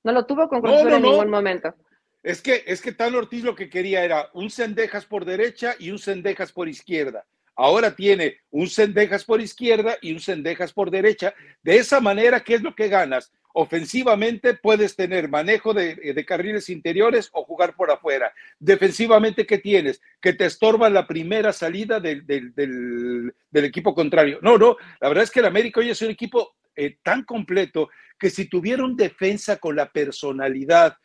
No 0.02 0.14
lo 0.14 0.26
tuvo 0.26 0.48
con 0.48 0.62
Cruz 0.62 0.76
Azul 0.76 0.94
en 0.94 1.02
ningún 1.02 1.30
momento. 1.30 1.74
Es 2.22 2.42
que, 2.42 2.64
es 2.68 2.82
que 2.82 2.92
Tan 2.92 3.16
Ortiz 3.16 3.44
lo 3.44 3.56
que 3.56 3.70
quería 3.70 4.04
era 4.04 4.30
un 4.34 4.50
Cendejas 4.50 5.06
por 5.06 5.26
derecha 5.26 5.76
y 5.80 5.92
un 5.92 6.00
Cendejas 6.00 6.52
por 6.52 6.68
izquierda. 6.68 7.26
Ahora 7.56 7.96
tiene 7.96 8.38
un 8.52 8.70
Cendejas 8.70 9.26
por 9.26 9.42
izquierda 9.42 9.98
y 10.02 10.14
un 10.14 10.20
Cendejas 10.20 10.74
por 10.74 10.92
derecha. 10.92 11.34
De 11.62 11.78
esa 11.78 12.00
manera, 12.00 12.42
¿qué 12.42 12.56
es 12.56 12.62
lo 12.62 12.76
que 12.76 12.88
ganas? 12.88 13.32
Ofensivamente 13.54 14.54
puedes 14.54 14.96
tener 14.96 15.28
manejo 15.28 15.74
de, 15.74 16.26
carriles 16.26 16.70
interiores 16.70 17.30
o 17.34 17.44
jugar 17.44 17.76
por 17.76 17.92
afuera. 17.92 18.32
Defensivamente, 18.60 19.46
¿qué 19.46 19.58
tienes? 19.58 20.02
Que 20.22 20.34
te 20.34 20.46
estorba 20.46 20.90
la 20.90 21.08
primera 21.08 21.52
salida 21.52 22.00
del, 22.00 23.34
equipo 23.52 23.94
contrario. 23.94 24.40
No, 24.42 24.58
no, 24.58 24.78
la 25.02 25.10
verdad 25.10 25.24
es 25.24 25.32
que 25.32 25.40
el 25.40 25.48
América 25.48 25.80
hoy 25.80 25.90
es 25.90 26.02
un 26.02 26.12
equipo 26.12 26.56
eh, 26.76 26.98
tan 27.04 27.24
completo 27.24 27.90
que 28.18 28.30
si 28.30 28.46
tuviera 28.46 28.86
un 28.86 28.96
defensa 28.96 29.58
con 29.58 29.76
la 29.76 29.92
personalidad, 29.92 30.96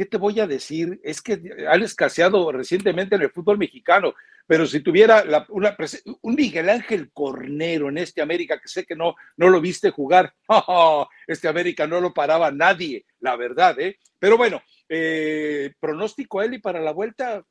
¿qué 0.00 0.06
te 0.06 0.16
voy 0.16 0.40
a 0.40 0.46
decir? 0.46 0.98
Es 1.04 1.20
que 1.20 1.38
han 1.68 1.82
escaseado 1.82 2.50
recientemente 2.50 3.16
en 3.16 3.20
el 3.20 3.30
fútbol 3.30 3.58
mexicano, 3.58 4.14
pero 4.46 4.64
si 4.64 4.80
tuviera 4.80 5.22
un 5.50 6.34
Miguel 6.34 6.70
Ángel 6.70 7.10
Cornero 7.12 7.90
en 7.90 7.98
este 7.98 8.22
América, 8.22 8.58
que 8.58 8.66
sé 8.66 8.86
que 8.86 8.96
no, 8.96 9.14
no 9.36 9.50
lo 9.50 9.60
viste 9.60 9.90
jugar, 9.90 10.32
este 11.26 11.48
América 11.48 11.86
no 11.86 12.00
lo 12.00 12.14
paraba 12.14 12.50
nadie, 12.50 13.04
la 13.18 13.36
verdad, 13.36 13.78
¿eh? 13.78 13.98
Pero 14.18 14.38
bueno, 14.38 14.62
eh, 14.88 15.74
pronóstico 15.78 16.40
Eli 16.40 16.60
para 16.60 16.80
la 16.80 16.92
vuelta. 16.92 17.44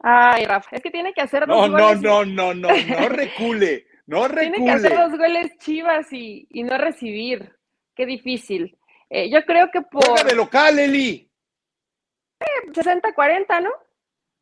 Ay, 0.00 0.44
Rafa, 0.44 0.74
es 0.74 0.82
que 0.82 0.90
tiene 0.90 1.12
que 1.12 1.20
hacer 1.20 1.46
dos 1.46 1.70
no, 1.70 1.78
goles. 1.78 2.02
No, 2.02 2.24
no, 2.24 2.52
no, 2.52 2.54
no, 2.54 2.68
no 2.68 3.08
recule, 3.08 3.86
no 4.08 4.26
recule. 4.26 4.50
Tiene 4.56 4.64
que 4.64 4.70
hacer 4.72 4.98
dos 4.98 5.16
goles 5.16 5.56
chivas 5.58 6.12
y, 6.12 6.48
y 6.50 6.64
no 6.64 6.76
recibir. 6.78 7.52
Qué 7.94 8.06
difícil. 8.06 8.76
Eh, 9.10 9.28
yo 9.28 9.44
creo 9.44 9.70
que 9.70 9.82
por. 9.82 10.04
Juega 10.04 10.24
de 10.24 10.36
local, 10.36 10.78
Eli. 10.78 11.28
60-40, 12.72 13.62
¿no? 13.62 13.70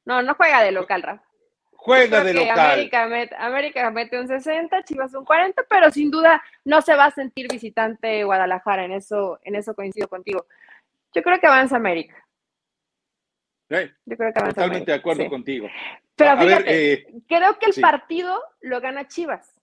No, 0.05 0.23
no 0.23 0.35
juega 0.35 0.63
de 0.63 0.73
local, 0.73 1.03
Rafa. 1.03 1.25
Juega 1.73 2.23
de 2.23 2.35
local. 2.35 2.59
América 2.59 3.07
mete, 3.07 3.35
América 3.37 3.91
mete 3.91 4.21
un 4.21 4.29
60, 4.29 4.85
Chivas 4.85 5.15
un 5.15 5.25
40, 5.25 5.65
pero 5.69 5.91
sin 5.91 6.11
duda 6.11 6.43
no 6.65 6.83
se 6.83 6.95
va 6.95 7.07
a 7.07 7.11
sentir 7.11 7.49
visitante 7.51 8.25
Guadalajara. 8.25 8.85
En 8.85 8.93
eso, 8.93 9.41
en 9.43 9.57
eso 9.57 9.75
coincido 9.75 10.07
contigo. 10.07 10.47
Yo 11.15 11.23
creo 11.23 11.41
que 11.41 11.47
avanza 11.47 11.77
América. 11.77 12.15
Yo 13.71 14.17
creo 14.17 14.33
que 14.33 14.39
avanza 14.39 14.55
Totalmente 14.55 14.93
de 14.93 14.99
acuerdo 14.99 15.29
contigo. 15.29 15.69
Pero 16.15 16.39
fíjate, 16.39 16.93
eh, 16.93 17.07
creo 17.27 17.59
que 17.59 17.67
el 17.67 17.81
partido 17.81 18.43
lo 18.61 18.81
gana 18.81 19.09
Chivas. 19.09 19.55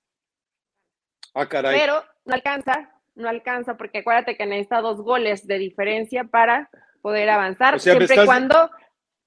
Ah, 1.33 1.47
caray. 1.47 1.77
Pero 1.77 2.03
no 2.23 2.33
alcanza 2.33 2.94
no 3.15 3.29
alcanza, 3.29 3.77
porque 3.77 3.99
acuérdate 3.99 4.37
que 4.37 4.45
necesita 4.45 4.81
dos 4.81 5.01
goles 5.01 5.47
de 5.47 5.57
diferencia 5.57 6.25
para 6.25 6.69
poder 7.01 7.29
avanzar, 7.29 7.79
siempre 7.79 8.07
y 8.13 8.25
cuando 8.25 8.69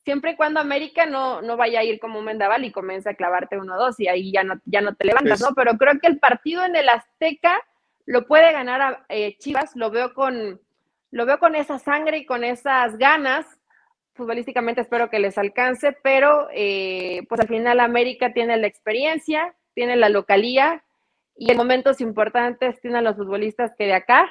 siempre 0.08 0.36
cuando 0.36 0.58
América 0.58 1.04
no, 1.04 1.42
no 1.42 1.58
vaya 1.58 1.80
a 1.80 1.84
ir 1.84 2.00
como 2.00 2.18
un 2.18 2.24
Mendaval 2.24 2.64
y 2.64 2.72
comience 2.72 3.10
a 3.10 3.14
clavarte 3.14 3.58
uno 3.58 3.74
o 3.74 3.78
dos 3.78 4.00
y 4.00 4.08
ahí 4.08 4.32
ya 4.32 4.42
no, 4.42 4.54
ya 4.64 4.80
no 4.80 4.94
te 4.94 5.06
levantas, 5.06 5.40
¿no? 5.42 5.48
Pero 5.54 5.76
creo 5.76 5.98
que 6.00 6.06
el 6.06 6.18
partido 6.18 6.64
en 6.64 6.76
el 6.76 6.88
Azteca 6.88 7.60
lo 8.06 8.26
puede 8.26 8.50
ganar 8.52 8.80
a 8.80 9.04
eh, 9.10 9.36
Chivas, 9.36 9.76
lo 9.76 9.90
veo 9.90 10.14
con 10.14 10.60
lo 11.10 11.26
veo 11.26 11.38
con 11.38 11.54
esa 11.54 11.78
sangre 11.78 12.18
y 12.18 12.26
con 12.26 12.42
esas 12.42 12.96
ganas. 12.96 13.46
Futbolísticamente 14.14 14.80
espero 14.80 15.10
que 15.10 15.18
les 15.18 15.36
alcance, 15.36 15.92
pero 16.02 16.48
eh, 16.52 17.26
pues 17.28 17.42
al 17.42 17.48
final 17.48 17.78
América 17.78 18.32
tiene 18.32 18.56
la 18.56 18.66
experiencia, 18.66 19.54
tiene 19.74 19.96
la 19.96 20.08
localía 20.08 20.84
y 21.38 21.50
en 21.50 21.56
momentos 21.56 22.00
importantes 22.00 22.80
tienen 22.80 23.04
los 23.04 23.16
futbolistas 23.16 23.72
que 23.78 23.84
de 23.84 23.94
acá 23.94 24.28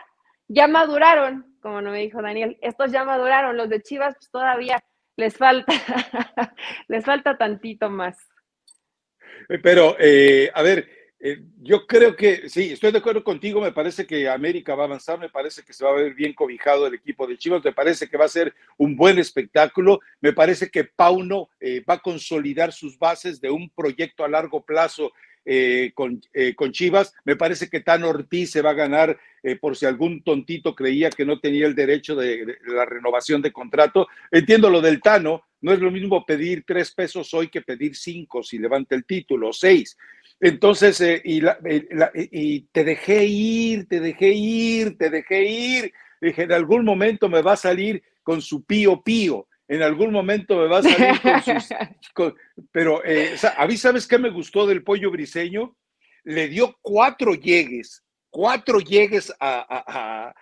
ya 0.50 0.67
maduraron, 0.67 1.58
como 1.62 1.82
no 1.82 1.91
me 1.91 2.00
dijo 2.00 2.22
Daniel, 2.22 2.58
estos 2.62 2.91
ya 2.91 3.06
maduraron, 3.06 3.58
los 3.58 3.70
de 3.70 3.82
Chivas 3.82 4.15
pues 4.15 4.30
todavía 4.30 4.84
les 5.15 5.36
falta, 5.36 5.74
les 6.88 7.04
falta 7.06 7.38
tantito 7.38 7.89
más. 7.89 8.17
Eh, 9.50 9.60
pero, 9.60 9.96
eh, 10.00 10.52
a 10.54 10.62
ver, 10.62 10.89
eh, 11.20 11.39
yo 11.62 11.88
creo 11.88 12.15
que 12.15 12.50
sí, 12.50 12.74
estoy 12.74 12.91
de 12.91 13.00
acuerdo 13.00 13.24
contigo, 13.24 13.62
me 13.62 13.72
parece 13.72 14.06
que 14.06 14.30
América 14.30 14.76
va 14.76 14.84
a 14.84 14.88
avanzar, 14.88 15.17
me 15.17 15.30
parece 15.30 15.63
que 15.63 15.74
se 15.74 15.84
va 15.84 15.91
a 15.91 15.96
ver 15.96 16.13
bien 16.13 16.34
cobijado 16.34 16.88
el 16.88 16.93
equipo 16.93 17.26
de 17.26 17.38
Chivas, 17.38 17.63
me 17.63 17.72
parece 17.72 18.10
que 18.10 18.17
va 18.17 18.26
a 18.26 18.30
ser 18.30 18.54
un 18.78 18.96
buen 18.96 19.17
espectáculo, 19.17 20.00
me 20.22 20.34
parece 20.34 20.70
que 20.70 20.84
Pauno 20.84 21.50
va 21.89 21.96
a 21.96 22.00
consolidar 22.00 22.72
sus 22.72 23.00
bases 23.00 23.41
de 23.41 23.50
un 23.50 23.70
proyecto 23.70 24.24
a 24.24 24.30
largo 24.30 24.62
plazo 24.63 25.12
eh, 25.50 25.94
con, 25.94 26.22
eh, 26.34 26.54
con, 26.56 26.74
Chivas. 26.74 27.14
Me 27.24 27.38
parece 27.38 27.70
que 27.70 27.80
Tan 27.80 28.04
Ortiz 28.04 28.52
se 28.52 28.62
va 28.62 28.72
a 28.72 28.74
ganar 28.74 29.18
eh, 29.42 29.56
por 29.56 29.78
si 29.78 29.86
algún 29.86 30.22
tontito 30.22 30.76
creía 30.76 31.10
que 31.10 31.24
no 31.24 31.40
tenía 31.40 31.68
el 31.68 31.74
derecho 31.74 32.18
de, 32.18 32.58
la 32.66 32.84
renovación 32.84 33.42
de 33.42 33.54
contrato. 33.54 34.10
Entiendo 34.30 34.70
lo 34.70 34.82
del 34.82 35.02
Tano, 35.02 35.44
no 35.62 35.72
es 35.72 35.80
lo 35.80 35.90
mismo 35.90 36.26
pedir 36.26 36.66
tres 36.68 36.92
pesos 36.92 37.34
hoy 37.34 37.48
que 37.48 37.62
pedir 37.62 37.96
cinco 37.96 38.44
si 38.44 38.58
levanta 38.60 38.94
el 38.94 39.06
título, 39.06 39.54
seis. 39.54 39.98
Entonces, 40.42 41.00
y, 41.24 41.42
y, 42.14 42.60
te 42.74 42.84
dejé 42.84 43.24
ir, 43.24 43.88
te 43.88 44.02
dejé 44.02 44.34
ir, 44.34 44.98
te 44.98 45.10
dejé 45.10 45.44
ir. 45.46 45.94
Dije, 46.20 46.44
en 46.44 46.52
algún 46.52 46.84
momento 46.84 47.30
me 47.30 47.42
va 47.42 47.54
a 47.54 47.58
salir 47.58 48.04
con 48.22 48.42
su 48.42 48.66
pío 48.66 49.02
pío 49.02 49.48
en 49.67 49.82
algún 49.82 50.12
momento 50.12 50.58
me 50.58 50.67
va 50.67 50.80
a 50.80 50.84
salir 50.84 51.21
con 51.21 51.43
sus... 51.43 51.69
pero 52.71 53.03
eh, 53.03 53.36
a 53.58 53.67
mí, 53.67 53.77
¿sabes 53.77 54.08
qué 54.08 54.17
me 54.17 54.30
gustó 54.30 54.65
del 54.65 54.84
pollo 54.84 55.12
briseño? 55.12 55.75
Le 56.23 56.47
dio 56.47 56.77
cuatro 56.82 57.34
llegues, 57.34 58.03
cuatro 58.30 58.80
llegues 58.80 59.34
a, 59.39 60.34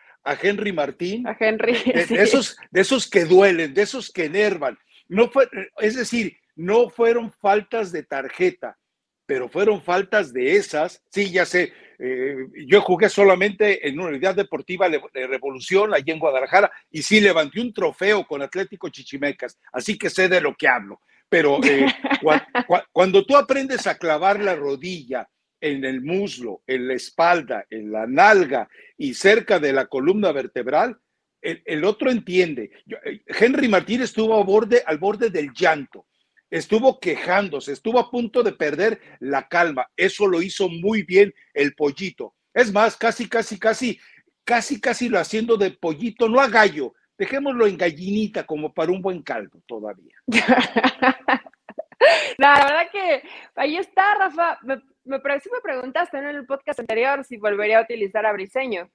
Henry 0.41 0.71
Martín. 0.71 1.27
A 1.27 1.38
Henry. 1.39 1.73
De, 1.73 2.23
esos, 2.23 2.57
de 2.71 2.81
esos 2.81 3.07
que 3.09 3.25
duelen, 3.25 3.73
de 3.73 3.81
esos 3.83 4.11
que 4.11 4.25
enervan. 4.25 4.77
No 5.07 5.29
fue, 5.29 5.47
es 5.77 5.95
decir, 5.95 6.38
no 6.55 6.89
fueron 6.89 7.31
faltas 7.31 7.91
de 7.91 8.03
tarjeta, 8.03 8.77
pero 9.25 9.49
fueron 9.49 9.81
faltas 9.81 10.31
de 10.33 10.55
esas. 10.55 11.01
Sí, 11.09 11.31
ya 11.31 11.45
sé, 11.45 11.73
eh, 11.99 12.47
yo 12.67 12.81
jugué 12.81 13.09
solamente 13.09 13.88
en 13.88 13.99
una 13.99 14.09
unidad 14.09 14.35
deportiva 14.35 14.89
de 14.89 15.27
Revolución 15.27 15.93
allí 15.93 16.11
en 16.11 16.19
Guadalajara 16.19 16.71
y 16.91 17.01
sí 17.01 17.21
levanté 17.21 17.61
un 17.61 17.73
trofeo 17.73 18.25
con 18.25 18.41
Atlético 18.41 18.89
Chichimecas, 18.89 19.57
así 19.71 19.97
que 19.97 20.09
sé 20.09 20.27
de 20.27 20.41
lo 20.41 20.55
que 20.55 20.67
hablo. 20.67 21.01
Pero 21.29 21.59
eh, 21.63 21.85
cuando 22.91 23.25
tú 23.25 23.35
aprendes 23.35 23.88
a 23.88 23.97
clavar 23.97 24.39
la 24.39 24.55
rodilla 24.55 25.27
en 25.59 25.85
el 25.85 26.01
muslo, 26.01 26.61
en 26.67 26.88
la 26.88 26.93
espalda, 26.93 27.65
en 27.69 27.91
la 27.91 28.05
nalga 28.05 28.69
y 28.97 29.13
cerca 29.13 29.59
de 29.59 29.73
la 29.73 29.88
columna 29.88 30.31
vertebral, 30.31 30.99
el, 31.41 31.83
otro 31.83 32.09
entiende. 32.09 32.71
Eh, 33.05 33.21
Henry 33.27 33.67
Martínez 33.67 34.05
estuvo 34.05 34.43
borde, 34.43 34.83
al 34.85 34.97
borde 34.97 35.29
del 35.29 35.51
llanto 35.53 36.07
estuvo 36.49 36.99
quejándose, 36.99 37.73
estuvo 37.73 37.99
a 37.99 38.10
punto 38.10 38.43
de 38.43 38.53
perder 38.53 38.99
la 39.19 39.47
calma. 39.47 39.89
Eso 39.95 40.27
lo 40.27 40.41
hizo 40.41 40.69
muy 40.69 41.03
bien 41.03 41.34
el 41.53 41.75
pollito. 41.75 42.34
Es 42.53 42.71
más, 42.71 42.95
casi, 42.95 43.27
casi, 43.27 43.60
casi, 43.60 43.99
casi, 44.43 44.79
casi 44.79 45.10
lo 45.10 45.19
haciendo 45.19 45.58
de 45.58 45.71
pollito, 45.71 46.29
no 46.29 46.39
a 46.39 46.47
gallo. 46.47 46.93
Dejémoslo 47.17 47.67
en 47.67 47.77
gallinita 47.77 48.45
como 48.45 48.73
para 48.73 48.91
un 48.91 49.01
buen 49.01 49.21
caldo 49.21 49.62
todavía. 49.65 50.15
la 52.38 52.55
verdad 52.55 52.89
que 52.91 53.23
ahí 53.55 53.77
está, 53.77 54.15
Rafa. 54.15 54.60
Me, 54.63 54.75
me, 55.05 55.19
me 55.19 55.62
preguntaste 55.63 56.17
en 56.17 56.25
el 56.25 56.45
podcast 56.45 56.79
anterior 56.79 57.23
si 57.23 57.38
volvería 57.38 57.79
a 57.79 57.84
utilizar 57.84 58.25
a 58.25 58.34
Briseño. 58.34 58.89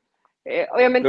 Eh, 0.45 0.67
obviamente 0.73 1.09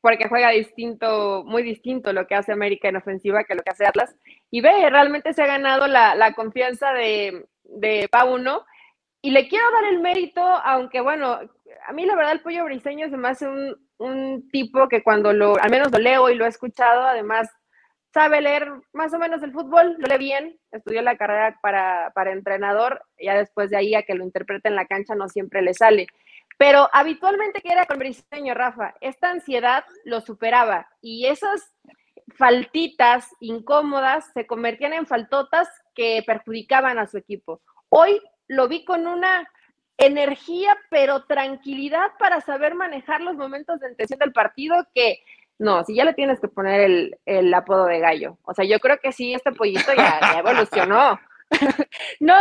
porque, 0.00 0.28
juega 0.28 0.50
distinto, 0.50 1.42
muy 1.44 1.62
distinto 1.62 2.12
lo 2.12 2.26
que 2.26 2.36
hace 2.36 2.52
América 2.52 2.88
en 2.88 2.96
ofensiva 2.96 3.44
que 3.44 3.54
lo 3.54 3.62
que 3.62 3.70
hace 3.70 3.86
Atlas. 3.86 4.14
Y 4.50 4.60
ve, 4.60 4.88
realmente 4.88 5.32
se 5.32 5.42
ha 5.42 5.46
ganado 5.46 5.86
la, 5.86 6.32
confianza 6.34 6.92
de, 6.92 7.46
de 7.64 8.08
Pauno. 8.10 8.64
Y 9.20 9.30
le 9.30 9.48
quiero 9.48 9.70
dar 9.72 9.84
el 9.84 10.00
mérito, 10.00 10.40
aunque 10.42 11.00
bueno, 11.00 11.38
a 11.86 11.92
mí 11.92 12.06
la 12.06 12.16
verdad 12.16 12.32
el 12.32 12.40
pollo 12.40 12.64
briseño 12.64 13.08
se 13.08 13.16
me 13.16 13.28
hace 13.28 13.48
un, 13.48 13.76
un 13.98 14.48
tipo 14.50 14.88
que 14.88 15.02
cuando 15.02 15.32
lo, 15.32 15.56
al 15.60 15.70
menos 15.70 15.92
lo 15.92 15.98
leo 15.98 16.28
y 16.28 16.34
lo 16.34 16.44
he 16.44 16.48
escuchado, 16.48 17.02
además 17.02 17.48
sabe 18.12 18.40
leer 18.42 18.70
más 18.92 19.14
o 19.14 19.18
menos 19.18 19.42
el 19.42 19.52
fútbol, 19.52 19.96
lo 19.98 20.06
lee 20.06 20.18
bien, 20.18 20.58
estudió 20.70 21.02
la 21.02 21.16
carrera 21.16 21.58
para, 21.62 22.12
para 22.14 22.32
entrenador, 22.32 23.02
ya 23.18 23.34
después 23.34 23.70
de 23.70 23.78
ahí 23.78 23.94
a 23.94 24.02
que 24.02 24.14
lo 24.14 24.24
interprete 24.24 24.68
en 24.68 24.76
la 24.76 24.86
cancha 24.86 25.14
no 25.14 25.28
siempre 25.28 25.62
le 25.62 25.72
sale. 25.72 26.06
Pero 26.62 26.88
habitualmente 26.92 27.60
que 27.60 27.72
era 27.72 27.86
con 27.86 27.98
Briseño, 27.98 28.54
Rafa, 28.54 28.94
esta 29.00 29.30
ansiedad 29.30 29.84
lo 30.04 30.20
superaba 30.20 30.88
y 31.00 31.26
esas 31.26 31.74
faltitas 32.36 33.28
incómodas 33.40 34.30
se 34.32 34.46
convertían 34.46 34.92
en 34.92 35.08
faltotas 35.08 35.68
que 35.92 36.22
perjudicaban 36.24 37.00
a 37.00 37.08
su 37.08 37.18
equipo. 37.18 37.62
Hoy 37.88 38.20
lo 38.46 38.68
vi 38.68 38.84
con 38.84 39.08
una 39.08 39.44
energía, 39.98 40.78
pero 40.88 41.24
tranquilidad 41.24 42.12
para 42.16 42.40
saber 42.40 42.76
manejar 42.76 43.22
los 43.22 43.34
momentos 43.34 43.80
de 43.80 43.96
tensión 43.96 44.20
del 44.20 44.32
partido 44.32 44.86
que 44.94 45.18
no, 45.58 45.82
si 45.82 45.96
ya 45.96 46.04
le 46.04 46.14
tienes 46.14 46.38
que 46.38 46.46
poner 46.46 47.18
el, 47.24 47.54
apodo 47.54 47.86
de 47.86 47.98
gallo. 47.98 48.38
O 48.44 48.54
sea, 48.54 48.64
yo 48.64 48.78
creo 48.78 48.98
que 49.02 49.10
sí, 49.10 49.34
este 49.34 49.50
pollito 49.50 49.92
ya 49.96 50.38
evolucionó. 50.38 51.18
no, 52.20 52.34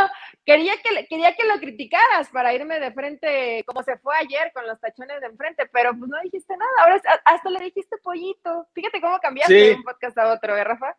quería 0.46 0.74
que, 0.78 1.08
quería 1.08 1.36
que 1.36 1.46
lo 1.46 1.60
criticaras 1.60 2.30
para 2.30 2.54
irme 2.54 2.80
de 2.80 2.92
frente, 2.92 3.64
como 3.66 3.84
se 3.84 3.98
fue 3.98 4.16
ayer 4.18 4.52
con 4.54 4.66
los 4.68 4.80
tachones 4.80 5.22
de 5.22 5.28
enfrente, 5.28 5.68
pero 5.72 5.92
pues 5.98 6.10
no 6.10 6.18
dijiste 6.24 6.56
nada. 6.58 6.72
Ahora 6.80 7.02
hasta 7.26 7.50
le 7.50 7.66
dijiste 7.66 7.98
pollito. 8.04 8.68
Fíjate 8.74 9.02
cómo 9.02 9.20
cambiaste 9.20 9.54
de 9.54 9.76
un 9.76 9.84
podcast 9.84 10.18
a 10.18 10.34
otro, 10.34 10.58
¿eh, 10.58 10.64
Rafa? 10.64 10.96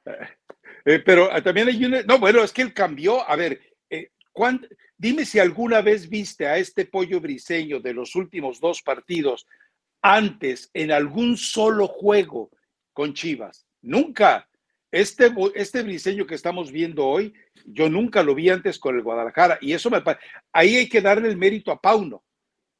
Eh, 0.84 0.98
pero 1.00 1.28
ah, 1.32 1.42
también 1.42 1.68
hay 1.68 1.84
un. 1.84 2.06
No, 2.06 2.18
bueno, 2.18 2.42
es 2.42 2.52
que 2.52 2.62
él 2.62 2.74
cambió. 2.74 3.28
A 3.28 3.36
ver, 3.36 3.60
eh, 3.90 4.10
dime 4.96 5.24
si 5.24 5.38
alguna 5.38 5.80
vez 5.80 6.08
viste 6.08 6.46
a 6.46 6.56
este 6.56 6.86
pollo 6.86 7.20
briseño 7.20 7.80
de 7.80 7.94
los 7.94 8.14
últimos 8.14 8.60
dos 8.60 8.82
partidos 8.82 9.46
antes 10.00 10.70
en 10.74 10.92
algún 10.92 11.36
solo 11.36 11.86
juego 11.86 12.50
con 12.92 13.14
Chivas. 13.14 13.66
Nunca. 13.80 14.48
Este, 14.92 15.32
este 15.54 15.82
briseño 15.82 16.26
que 16.26 16.34
estamos 16.34 16.70
viendo 16.70 17.06
hoy, 17.06 17.32
yo 17.64 17.88
nunca 17.88 18.22
lo 18.22 18.34
vi 18.34 18.50
antes 18.50 18.78
con 18.78 18.94
el 18.94 19.02
Guadalajara. 19.02 19.56
Y 19.62 19.72
eso 19.72 19.88
me. 19.88 20.02
Ahí 20.52 20.76
hay 20.76 20.88
que 20.88 21.00
darle 21.00 21.28
el 21.30 21.38
mérito 21.38 21.72
a 21.72 21.80
Pauno. 21.80 22.22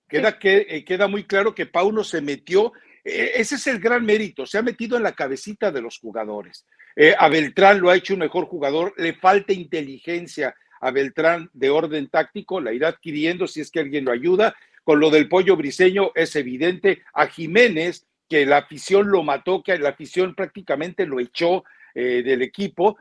Queda, 0.07 0.39
que, 0.39 0.67
eh, 0.69 0.85
queda 0.85 1.09
muy 1.09 1.25
claro 1.25 1.55
que 1.55 1.65
Pauno 1.65 2.05
se 2.05 2.21
metió. 2.21 2.75
E, 3.03 3.33
ese 3.37 3.55
es 3.55 3.67
el 3.67 3.81
gran 3.81 4.05
mérito. 4.05 4.45
Se 4.45 4.59
ha 4.59 4.63
metido 4.63 4.99
en 4.99 5.05
la 5.05 5.13
cabecita 5.13 5.73
de 5.73 5.81
los 5.81 5.99
jugadores. 5.99 6.67
Eh, 6.95 7.15
a 7.19 7.31
Beltrán 7.31 7.81
lo 7.81 7.89
ha 7.89 7.97
hecho 7.97 8.13
un 8.13 8.21
mejor 8.21 8.45
jugador. 8.45 8.93
Le 8.99 9.15
falta 9.15 9.55
inteligencia 9.55 10.55
a 10.83 10.91
Beltrán 10.91 11.49
de 11.55 11.71
orden 11.71 12.11
táctico. 12.11 12.61
La 12.61 12.75
irá 12.75 12.89
adquiriendo 12.89 13.47
si 13.47 13.63
es 13.63 13.71
que 13.71 13.81
alguien 13.81 14.05
lo 14.05 14.13
ayuda. 14.13 14.55
Con 14.85 15.01
lo 15.01 15.09
del 15.09 15.31
pollo 15.31 15.57
briseño 15.57 16.13
es 16.15 16.37
evidente. 16.37 17.05
A 17.15 17.27
Jiménez 17.27 18.07
que 18.29 18.45
la 18.45 18.59
afición 18.59 19.11
lo 19.11 19.23
mató, 19.23 19.63
que 19.63 19.79
la 19.79 19.91
afición 19.91 20.35
prácticamente 20.35 21.07
lo 21.07 21.21
echó 21.21 21.65
eh, 21.95 22.23
del 22.23 22.43
equipo, 22.43 22.97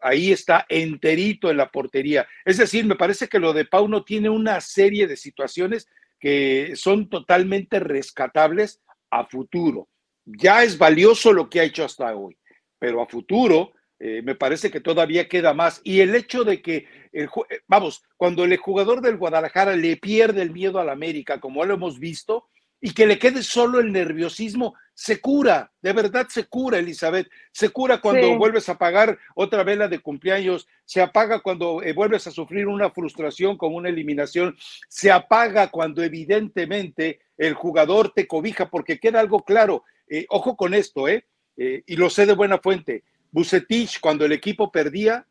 ahí 0.00 0.32
está 0.32 0.66
enterito 0.68 1.50
en 1.50 1.56
la 1.58 1.70
portería. 1.70 2.26
Es 2.44 2.56
decir, 2.56 2.84
me 2.86 2.96
parece 2.96 3.28
que 3.28 3.38
lo 3.38 3.52
de 3.52 3.64
Pauno 3.64 4.04
tiene 4.04 4.30
una 4.30 4.60
serie 4.60 5.06
de 5.06 5.16
situaciones 5.16 5.88
que 6.18 6.72
son 6.74 7.08
totalmente 7.08 7.80
rescatables 7.80 8.80
a 9.10 9.24
futuro. 9.24 9.88
Ya 10.24 10.62
es 10.62 10.78
valioso 10.78 11.32
lo 11.32 11.48
que 11.48 11.60
ha 11.60 11.64
hecho 11.64 11.84
hasta 11.84 12.14
hoy, 12.14 12.36
pero 12.78 13.02
a 13.02 13.06
futuro 13.06 13.72
eh, 13.98 14.22
me 14.22 14.34
parece 14.34 14.70
que 14.70 14.80
todavía 14.80 15.28
queda 15.28 15.52
más. 15.52 15.80
Y 15.84 16.00
el 16.00 16.14
hecho 16.14 16.44
de 16.44 16.62
que, 16.62 16.86
eh, 17.12 17.28
vamos, 17.68 18.02
cuando 18.16 18.44
el 18.44 18.56
jugador 18.56 19.02
del 19.02 19.18
Guadalajara 19.18 19.76
le 19.76 19.96
pierde 19.96 20.42
el 20.42 20.52
miedo 20.52 20.78
al 20.78 20.88
América, 20.88 21.38
como 21.40 21.64
lo 21.64 21.74
hemos 21.74 21.98
visto, 21.98 22.48
y 22.80 22.92
que 22.92 23.06
le 23.06 23.18
quede 23.18 23.42
solo 23.42 23.80
el 23.80 23.92
nerviosismo, 23.92 24.74
se 24.94 25.20
cura, 25.20 25.72
de 25.80 25.92
verdad 25.92 26.28
se 26.28 26.44
cura, 26.44 26.78
Elizabeth. 26.78 27.28
Se 27.52 27.70
cura 27.70 28.00
cuando 28.00 28.36
vuelves 28.36 28.68
a 28.68 28.76
pagar 28.76 29.18
otra 29.34 29.64
vela 29.64 29.88
de 29.88 30.00
cumpleaños, 30.00 30.68
se 30.84 31.00
apaga 31.00 31.40
cuando 31.40 31.82
eh, 31.82 31.94
vuelves 31.94 32.26
a 32.26 32.30
sufrir 32.30 32.66
una 32.66 32.90
frustración 32.90 33.56
con 33.56 33.74
una 33.74 33.88
eliminación, 33.88 34.56
se 34.88 35.10
apaga 35.10 35.68
cuando 35.68 36.02
evidentemente 36.02 37.20
el 37.38 37.54
jugador 37.54 38.12
te 38.14 38.26
cobija, 38.26 38.68
porque 38.68 38.98
queda 38.98 39.20
algo 39.20 39.42
claro. 39.42 39.84
Eh, 40.06 40.26
ojo 40.28 40.56
con 40.56 40.74
esto, 40.74 41.08
¿eh? 41.08 41.24
¿eh? 41.56 41.82
Y 41.86 41.96
lo 41.96 42.10
sé 42.10 42.26
de 42.26 42.34
buena 42.34 42.58
fuente. 42.58 43.04
Bucetich, 43.30 44.00
cuando 44.00 44.24
el 44.26 44.32
equipo 44.32 44.70
perdía, 44.70 45.24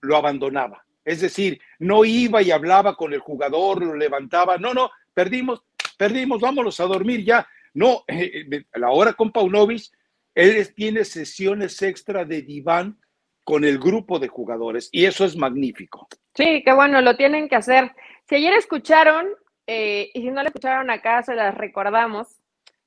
lo 0.00 0.16
abandonaba. 0.16 0.84
Es 1.06 1.20
decir, 1.20 1.60
no 1.78 2.04
iba 2.04 2.42
y 2.42 2.50
hablaba 2.50 2.96
con 2.96 3.14
el 3.14 3.20
jugador, 3.20 3.82
lo 3.82 3.94
levantaba. 3.94 4.58
No, 4.58 4.74
no, 4.74 4.90
perdimos, 5.14 5.62
perdimos, 5.96 6.40
vámonos 6.40 6.78
a 6.80 6.84
dormir 6.84 7.24
ya. 7.24 7.46
No, 7.74 8.04
eh, 8.08 8.46
eh, 8.50 8.64
la 8.74 8.90
hora 8.90 9.12
con 9.12 9.32
Paunovic, 9.32 9.90
él 10.34 10.74
tiene 10.74 11.04
sesiones 11.04 11.80
extra 11.82 12.24
de 12.24 12.42
diván 12.42 12.98
con 13.44 13.64
el 13.64 13.78
grupo 13.78 14.18
de 14.18 14.28
jugadores 14.28 14.88
y 14.92 15.04
eso 15.04 15.24
es 15.24 15.36
magnífico. 15.36 16.08
Sí, 16.34 16.62
qué 16.64 16.72
bueno, 16.72 17.00
lo 17.00 17.16
tienen 17.16 17.48
que 17.48 17.56
hacer. 17.56 17.92
Si 18.28 18.34
ayer 18.34 18.54
escucharon, 18.54 19.28
eh, 19.66 20.10
y 20.12 20.22
si 20.22 20.30
no 20.30 20.42
le 20.42 20.48
escucharon 20.48 20.90
acá, 20.90 21.22
se 21.22 21.34
las 21.34 21.54
recordamos, 21.54 22.28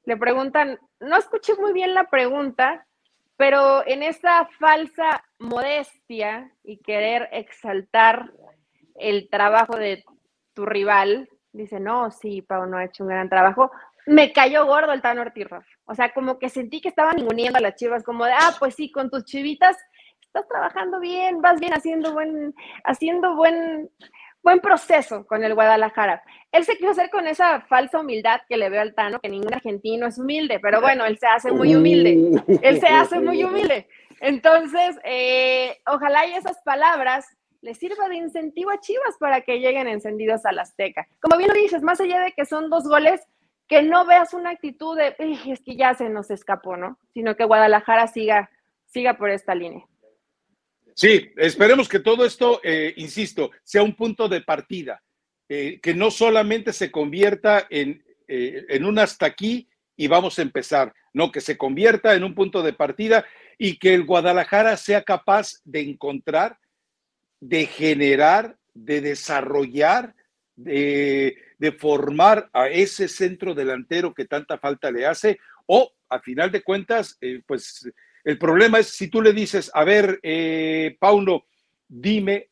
le 0.05 0.17
preguntan, 0.17 0.79
no 0.99 1.17
escuché 1.17 1.55
muy 1.55 1.73
bien 1.73 1.93
la 1.93 2.09
pregunta, 2.09 2.85
pero 3.37 3.87
en 3.87 4.03
esta 4.03 4.49
falsa 4.59 5.23
modestia 5.39 6.51
y 6.63 6.79
querer 6.79 7.29
exaltar 7.31 8.33
el 8.95 9.29
trabajo 9.29 9.77
de 9.77 10.03
tu 10.53 10.65
rival, 10.65 11.29
dice, 11.51 11.79
no, 11.79 12.12
sí, 12.12 12.41
Pau 12.41 12.65
no 12.65 12.77
ha 12.77 12.85
hecho 12.85 13.03
un 13.03 13.09
gran 13.09 13.29
trabajo. 13.29 13.71
Me 14.05 14.31
cayó 14.33 14.65
gordo 14.65 14.91
el 14.91 15.01
Tano 15.01 15.21
Ortiz, 15.21 15.47
O 15.85 15.95
sea, 15.95 16.13
como 16.13 16.39
que 16.39 16.49
sentí 16.49 16.81
que 16.81 16.89
estaban 16.89 17.21
uniendo 17.21 17.57
a 17.57 17.62
las 17.62 17.75
chivas, 17.75 18.03
como 18.03 18.25
de, 18.25 18.33
ah, 18.33 18.55
pues 18.59 18.75
sí, 18.75 18.91
con 18.91 19.09
tus 19.09 19.25
chivitas 19.25 19.77
estás 20.21 20.47
trabajando 20.47 20.99
bien, 20.99 21.41
vas 21.41 21.59
bien 21.59 21.73
haciendo 21.73 22.13
buen, 22.13 22.53
haciendo 22.83 23.35
buen, 23.35 23.89
buen 24.43 24.59
proceso 24.59 25.25
con 25.25 25.43
el 25.43 25.55
Guadalajara. 25.55 26.21
Él 26.51 26.63
se 26.65 26.77
quiso 26.77 26.91
hacer 26.91 27.09
con 27.09 27.27
esa 27.27 27.62
falsa 27.62 27.99
humildad 27.99 28.41
que 28.47 28.57
le 28.57 28.69
veo 28.69 28.81
al 28.81 28.93
Tano, 28.93 29.19
que 29.19 29.29
ningún 29.29 29.53
argentino 29.53 30.07
es 30.07 30.17
humilde, 30.17 30.59
pero 30.59 30.81
bueno, 30.81 31.05
él 31.05 31.17
se 31.17 31.27
hace 31.27 31.51
muy 31.51 31.75
humilde. 31.75 32.41
Él 32.62 32.79
se 32.79 32.88
hace 32.88 33.19
muy 33.19 33.43
humilde. 33.45 33.88
Entonces, 34.21 34.99
eh, 35.03 35.77
ojalá 35.88 36.27
y 36.27 36.33
esas 36.33 36.62
palabras 36.63 37.25
le 37.61 37.73
sirva 37.73 38.07
de 38.07 38.15
incentivo 38.15 38.71
a 38.71 38.79
Chivas 38.79 39.15
para 39.19 39.41
que 39.41 39.59
lleguen 39.59 39.87
encendidos 39.87 40.45
al 40.45 40.59
Azteca. 40.59 41.07
Como 41.19 41.37
bien 41.37 41.49
lo 41.49 41.55
dices, 41.55 41.81
más 41.81 41.99
allá 41.99 42.21
de 42.21 42.31
que 42.31 42.45
son 42.45 42.69
dos 42.69 42.83
goles, 42.83 43.21
que 43.67 43.83
no 43.83 44.05
veas 44.05 44.33
una 44.33 44.51
actitud 44.51 44.97
de, 44.97 45.15
es 45.47 45.61
que 45.61 45.75
ya 45.75 45.93
se 45.93 46.09
nos 46.09 46.31
escapó, 46.31 46.77
¿no? 46.77 46.97
Sino 47.13 47.35
que 47.35 47.43
Guadalajara 47.43 48.07
siga, 48.07 48.49
siga 48.85 49.17
por 49.17 49.29
esta 49.29 49.53
línea. 49.53 49.85
Sí, 50.95 51.31
esperemos 51.37 51.87
que 51.87 51.99
todo 51.99 52.25
esto, 52.25 52.59
eh, 52.63 52.93
insisto, 52.97 53.51
sea 53.63 53.83
un 53.83 53.95
punto 53.95 54.27
de 54.27 54.41
partida, 54.41 55.01
eh, 55.47 55.79
que 55.81 55.93
no 55.93 56.11
solamente 56.11 56.73
se 56.73 56.91
convierta 56.91 57.67
en, 57.69 58.03
eh, 58.27 58.65
en 58.69 58.85
un 58.85 58.99
hasta 58.99 59.25
aquí 59.25 59.69
y 59.95 60.07
vamos 60.07 60.39
a 60.39 60.41
empezar, 60.41 60.93
no, 61.13 61.31
que 61.31 61.41
se 61.41 61.57
convierta 61.57 62.15
en 62.15 62.23
un 62.23 62.35
punto 62.35 62.63
de 62.63 62.73
partida 62.73 63.25
y 63.57 63.77
que 63.77 63.93
el 63.93 64.05
Guadalajara 64.05 64.77
sea 64.77 65.03
capaz 65.03 65.61
de 65.63 65.81
encontrar 65.81 66.57
de 67.39 67.65
generar, 67.65 68.58
de 68.73 69.02
desarrollar, 69.02 70.15
de, 70.56 71.36
formar 71.78 72.49
a 72.54 72.69
ese 72.69 73.08
centro 73.08 73.54
delantero 73.54 74.13
que 74.13 74.25
tanta 74.25 74.58
falta 74.58 74.91
le 74.91 75.06
hace, 75.06 75.39
o 75.65 75.91
a 76.10 76.19
final 76.19 76.52
de 76.52 76.63
cuentas, 76.63 77.17
eh, 77.21 77.41
pues 77.45 77.89
el 78.23 78.38
problema 78.38 78.80
es 78.80 78.89
si 78.89 79.08
tú 79.08 79.21
le 79.21 79.34
dices, 79.34 79.71
a 79.73 79.84
ver, 79.84 80.19
eh, 80.23 80.97
Paulo, 80.99 81.45
dime 81.88 82.49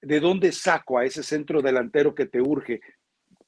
de 0.00 0.20
dónde 0.20 0.52
saco 0.52 0.98
a 0.98 1.04
ese 1.04 1.22
centro 1.22 1.62
delantero 1.62 2.14
que 2.14 2.26
te 2.26 2.40
urge. 2.40 2.80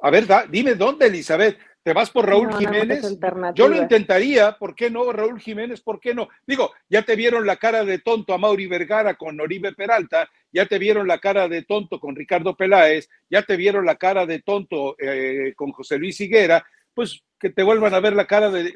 A 0.00 0.10
ver, 0.10 0.26
dime 0.50 0.74
dónde, 0.74 1.06
Elizabeth. 1.06 1.58
¿Te 1.86 1.92
vas 1.92 2.10
por 2.10 2.26
Raúl 2.26 2.52
Jiménez? 2.58 3.16
Yo 3.54 3.68
lo 3.68 3.76
intentaría, 3.76 4.58
¿por 4.58 4.74
qué 4.74 4.90
no? 4.90 5.12
Raúl 5.12 5.38
Jiménez, 5.38 5.80
¿por 5.80 6.00
qué 6.00 6.16
no? 6.16 6.28
Digo, 6.44 6.72
ya 6.88 7.02
te 7.02 7.14
vieron 7.14 7.46
la 7.46 7.58
cara 7.58 7.84
de 7.84 8.00
tonto 8.00 8.34
a 8.34 8.38
Mauri 8.38 8.66
Vergara 8.66 9.14
con 9.14 9.40
Oribe 9.40 9.72
Peralta, 9.72 10.28
ya 10.50 10.66
te 10.66 10.80
vieron 10.80 11.06
la 11.06 11.20
cara 11.20 11.46
de 11.46 11.62
tonto 11.62 12.00
con 12.00 12.16
Ricardo 12.16 12.56
Peláez, 12.56 13.08
ya 13.30 13.42
te 13.42 13.54
vieron 13.54 13.86
la 13.86 13.94
cara 13.94 14.26
de 14.26 14.42
tonto 14.42 14.96
eh, 14.98 15.54
con 15.54 15.70
José 15.70 15.96
Luis 15.96 16.20
Higuera, 16.20 16.66
pues 16.92 17.22
que 17.38 17.50
te 17.50 17.62
vuelvan 17.62 17.94
a 17.94 18.00
ver 18.00 18.14
la 18.14 18.26
cara 18.26 18.50
de 18.50 18.74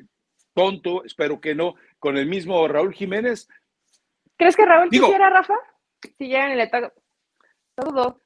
tonto, 0.54 1.02
espero 1.04 1.40
que 1.40 1.56
no, 1.56 1.74
con 1.98 2.16
el 2.16 2.26
mismo 2.26 2.68
Raúl 2.68 2.94
Jiménez. 2.94 3.48
¿Crees 4.36 4.54
que 4.54 4.66
Raúl 4.66 4.88
quisiera, 4.88 5.30
Rafa? 5.30 5.54
Si 6.16 6.28
llegan 6.28 6.52
y 6.52 6.54
le 6.54 6.68
toca. 6.68 6.92
Todo. 7.74 8.20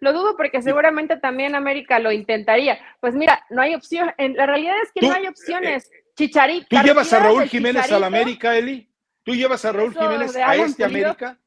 Lo 0.00 0.12
dudo 0.12 0.36
porque 0.36 0.62
seguramente 0.62 1.16
también 1.16 1.54
América 1.54 1.98
lo 1.98 2.12
intentaría. 2.12 2.78
Pues 3.00 3.14
mira, 3.14 3.44
no 3.50 3.62
hay 3.62 3.74
opción. 3.74 4.12
La 4.16 4.46
realidad 4.46 4.76
es 4.82 4.92
que 4.92 5.06
no 5.06 5.12
hay 5.12 5.26
opciones. 5.26 5.90
Eh, 5.90 6.04
Chicharito. 6.14 6.66
¿Tú 6.68 6.76
llevas 6.82 7.12
a 7.12 7.20
Raúl 7.20 7.44
Jiménez 7.44 7.90
a 7.90 7.98
la 7.98 8.06
América, 8.06 8.56
Eli? 8.56 8.90
¿Tú 9.22 9.34
llevas 9.34 9.64
a 9.64 9.72
Raúl 9.72 9.92
Jiménez 9.92 10.36
a 10.36 10.56
este 10.56 10.84
América? 10.84 11.38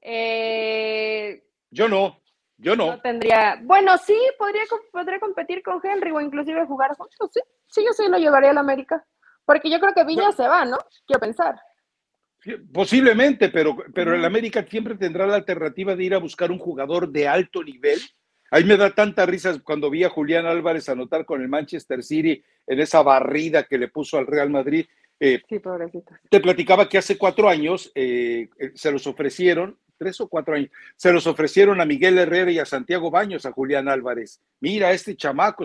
Eh, 0.00 1.42
yo 1.70 1.88
no, 1.88 2.20
yo 2.58 2.76
no. 2.76 2.92
no. 2.92 3.00
tendría. 3.00 3.58
Bueno, 3.62 3.96
sí, 3.98 4.16
podría, 4.38 4.62
podría 4.92 5.18
competir 5.18 5.62
con 5.62 5.80
Henry 5.82 6.10
o 6.10 6.20
inclusive 6.20 6.66
jugar 6.66 6.94
juntos. 6.96 7.30
Sí, 7.32 7.40
sí, 7.66 7.84
yo 7.84 7.92
sí 7.92 8.08
lo 8.08 8.18
llevaría 8.18 8.50
a 8.50 8.54
la 8.54 8.60
América. 8.60 9.04
Porque 9.44 9.70
yo 9.70 9.80
creo 9.80 9.94
que 9.94 10.04
Viña 10.04 10.32
se 10.32 10.46
va, 10.46 10.64
¿no? 10.64 10.78
Quiero 11.06 11.20
pensar. 11.20 11.60
Posiblemente, 12.72 13.48
pero, 13.48 13.76
pero 13.94 14.14
el 14.14 14.24
América 14.24 14.64
siempre 14.68 14.96
tendrá 14.96 15.26
la 15.26 15.36
alternativa 15.36 15.96
de 15.96 16.04
ir 16.04 16.14
a 16.14 16.18
buscar 16.18 16.50
un 16.50 16.58
jugador 16.58 17.10
de 17.10 17.26
alto 17.26 17.62
nivel. 17.62 17.98
A 18.50 18.58
mí 18.58 18.64
me 18.64 18.76
da 18.76 18.90
tanta 18.90 19.26
risa 19.26 19.58
cuando 19.60 19.90
vi 19.90 20.04
a 20.04 20.10
Julián 20.10 20.46
Álvarez 20.46 20.88
anotar 20.88 21.24
con 21.24 21.40
el 21.40 21.48
Manchester 21.48 22.02
City 22.02 22.42
en 22.66 22.80
esa 22.80 23.02
barrida 23.02 23.64
que 23.64 23.78
le 23.78 23.88
puso 23.88 24.18
al 24.18 24.26
Real 24.26 24.50
Madrid. 24.50 24.86
Eh, 25.18 25.40
sí, 25.48 25.58
pobrecito. 25.58 26.12
Te 26.28 26.40
platicaba 26.40 26.88
que 26.88 26.98
hace 26.98 27.16
cuatro 27.16 27.48
años 27.48 27.90
eh, 27.94 28.48
eh, 28.58 28.72
se 28.74 28.92
los 28.92 29.06
ofrecieron, 29.06 29.78
tres 29.96 30.20
o 30.20 30.28
cuatro 30.28 30.54
años, 30.54 30.70
se 30.96 31.12
los 31.12 31.26
ofrecieron 31.26 31.80
a 31.80 31.86
Miguel 31.86 32.18
Herrera 32.18 32.50
y 32.50 32.58
a 32.58 32.66
Santiago 32.66 33.10
Baños, 33.10 33.46
a 33.46 33.52
Julián 33.52 33.88
Álvarez. 33.88 34.40
Mira, 34.60 34.92
este 34.92 35.16
chamaco. 35.16 35.64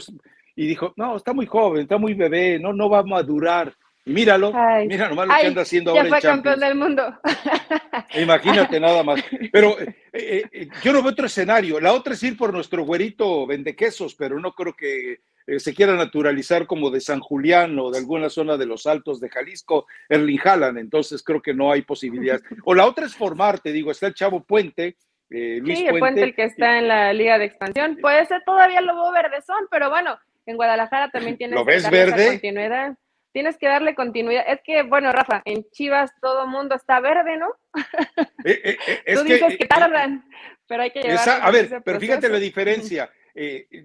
Y 0.56 0.68
dijo, 0.68 0.94
no, 0.98 1.18
está 1.18 1.34
muy 1.34 1.46
joven, 1.46 1.84
está 1.84 1.98
muy 1.98 2.14
bebé, 2.14 2.60
no, 2.60 2.74
no 2.74 2.90
va 2.90 3.00
a 3.00 3.04
madurar 3.04 3.76
míralo, 4.06 4.54
mira 4.86 5.10
nomás 5.10 5.28
lo 5.28 5.36
que 5.36 5.48
anda 5.48 5.62
haciendo 5.62 5.92
ahora 5.92 6.10
fue 6.10 6.22
campeón 6.22 6.60
del 6.60 6.76
mundo. 6.76 7.20
Imagínate 8.16 8.80
nada 8.80 9.04
más. 9.04 9.24
Pero 9.52 9.80
eh, 9.80 9.96
eh, 10.14 10.44
eh, 10.52 10.68
yo 10.82 10.94
no 10.94 11.02
veo 11.02 11.12
otro 11.12 11.28
escenario. 11.28 11.80
La 11.80 11.94
otra 11.94 12.14
es 12.14 12.24
ir 12.24 12.38
por 12.38 12.54
nuestro 12.54 12.84
güerito 12.84 13.46
vende 13.46 13.76
quesos, 13.76 14.16
pero 14.16 14.40
no 14.40 14.54
creo 14.54 14.76
que 14.76 15.20
se 15.58 15.74
quiera 15.74 15.96
naturalizar 15.96 16.68
como 16.68 16.92
de 16.92 17.02
San 17.02 17.20
Julián 17.20 17.78
o 17.80 17.90
de 17.90 17.98
alguna 17.98 18.30
zona 18.30 18.56
de 18.56 18.68
los 18.68 18.86
Altos 18.86 19.20
de 19.20 19.30
Jalisco, 19.30 19.88
Erling 20.08 20.40
Haaland. 20.44 20.78
Entonces 20.78 21.24
creo 21.24 21.42
que 21.42 21.54
no 21.56 21.72
hay 21.72 21.82
posibilidades. 21.82 22.44
O 22.66 22.76
la 22.76 22.86
otra 22.86 23.06
es 23.06 23.16
formar, 23.16 23.60
te 23.60 23.72
digo, 23.72 23.90
está 23.90 24.08
el 24.08 24.14
Chavo 24.14 24.44
Puente, 24.44 24.96
Eh, 25.32 25.60
Luis 25.62 25.80
sí, 25.80 25.88
el 25.88 26.00
Puente, 26.00 26.24
el 26.24 26.36
que 26.36 26.44
está 26.44 26.80
en 26.80 26.88
la 26.88 27.14
Liga 27.14 27.38
de 27.38 27.46
Expansión. 27.46 27.98
Puede 28.02 28.26
ser 28.26 28.44
todavía 28.46 28.82
Lobo 28.82 29.12
Verdezón, 29.12 29.68
pero 29.70 29.90
bueno, 29.90 30.20
en 30.46 30.56
Guadalajara 30.56 31.10
también 31.10 31.38
tienes 31.38 31.56
¿Lo 31.56 31.66
ves 31.66 31.90
verde? 31.90 32.28
continuidad. 32.28 32.98
Tienes 33.32 33.58
que 33.58 33.68
darle 33.68 33.94
continuidad. 33.94 34.44
Es 34.48 34.62
que, 34.64 34.84
bueno, 34.84 35.12
Rafa, 35.12 35.42
en 35.46 35.64
Chivas 35.72 36.12
todo 36.20 36.48
mundo 36.48 36.76
está 36.76 37.00
verde, 37.00 37.38
¿no? 37.38 37.48
Eh, 38.44 38.62
eh, 38.64 38.78
eh, 39.06 39.14
Tú 39.16 39.24
dices 39.24 39.58
que, 39.58 39.66
tardan, 39.66 40.28
pero 40.68 40.84
hay 40.84 40.92
que 40.92 41.02
llevar. 41.02 41.30
a 41.42 41.52
ver, 41.52 41.82
pero 41.84 42.00
fíjate 42.00 42.30
la 42.30 42.40
diferencia. 42.40 43.10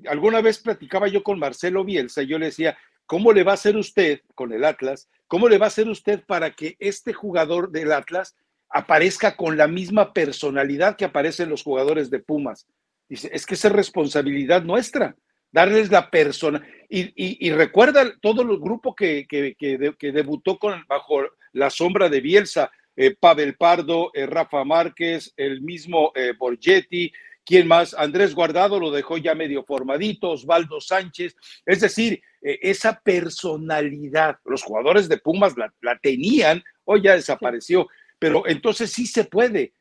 alguna 0.09 0.40
vez 0.40 0.59
platicaba 0.59 1.09
yo 1.09 1.22
con 1.22 1.38
Marcelo 1.38 1.85
Bielsa 1.85 2.22
y 2.22 2.28
yo 2.28 2.38
le 2.38 2.46
decía, 2.46 2.76
¿cómo 3.07 3.33
le 3.33 3.44
va 3.44 3.52
a 3.52 3.54
hacer 3.54 3.76
usted 3.76 4.20
con 4.35 4.52
el 4.52 4.64
Atlas? 4.64 5.09
¿Cómo 5.26 5.48
le 5.48 5.59
va 5.59 5.66
a 5.66 5.68
hacer 5.68 5.88
usted 5.88 6.22
para 6.24 6.52
que 6.52 6.76
este 6.78 7.12
jugador 7.12 7.70
del 7.70 7.92
Atlas 7.92 8.37
aparezca 8.70 9.37
con 9.37 9.57
la 9.57 9.68
misma 9.68 10.12
personalidad 10.12 10.96
que 10.96 11.04
aparecen 11.04 11.50
los 11.50 11.62
jugadores 11.62 12.11
de 12.11 12.20
Pumas? 12.20 12.66
Dice, 13.09 13.30
es 13.33 13.44
que 13.44 13.54
esa 13.54 13.68
es 13.68 13.74
responsabilidad 13.74 14.62
nuestra 14.62 15.14
darles 15.55 15.88
la 15.88 16.11
persona. 16.11 16.67
Y, 16.90 17.51
recuerda 17.53 18.12
todo 18.21 18.43
el 18.43 18.59
grupo 18.59 18.95
que, 18.95 19.27
que, 19.29 20.12
debutó 20.12 20.59
con, 20.59 20.85
bajo 20.88 21.23
la 21.53 21.71
sombra 21.71 22.09
de 22.09 22.21
Bielsa, 22.21 22.73
eh, 22.97 23.14
Pavel 23.19 23.57
Pardo, 23.57 24.11
eh, 24.14 24.27
Rafa 24.27 24.64
Márquez, 24.64 25.33
el 25.37 25.61
mismo 25.61 26.12
eh, 26.17 26.33
Borgetti, 26.37 27.12
¿quién 27.45 27.69
más? 27.69 27.95
Andrés 27.95 28.35
Guardado 28.35 28.81
lo 28.81 28.90
dejó 28.90 29.17
ya 29.17 29.35
medio 29.37 29.64
formadito, 29.64 30.31
Osvaldo 30.31 30.81
Sánchez. 30.81 31.37
Es 31.64 31.81
decir, 31.81 32.21
esa 32.43 33.01
personalidad, 33.01 34.38
los 34.45 34.62
jugadores 34.62 35.09
de 35.09 35.19
Pumas 35.19 35.55
la, 35.57 35.99
tenían, 36.01 36.62
hoy 36.85 37.03
ya 37.03 37.14
desapareció, 37.14 37.88
pero 38.19 38.47
entonces 38.47 38.90
sí 38.90 39.07
se 39.07 39.25
puede. 39.25 39.73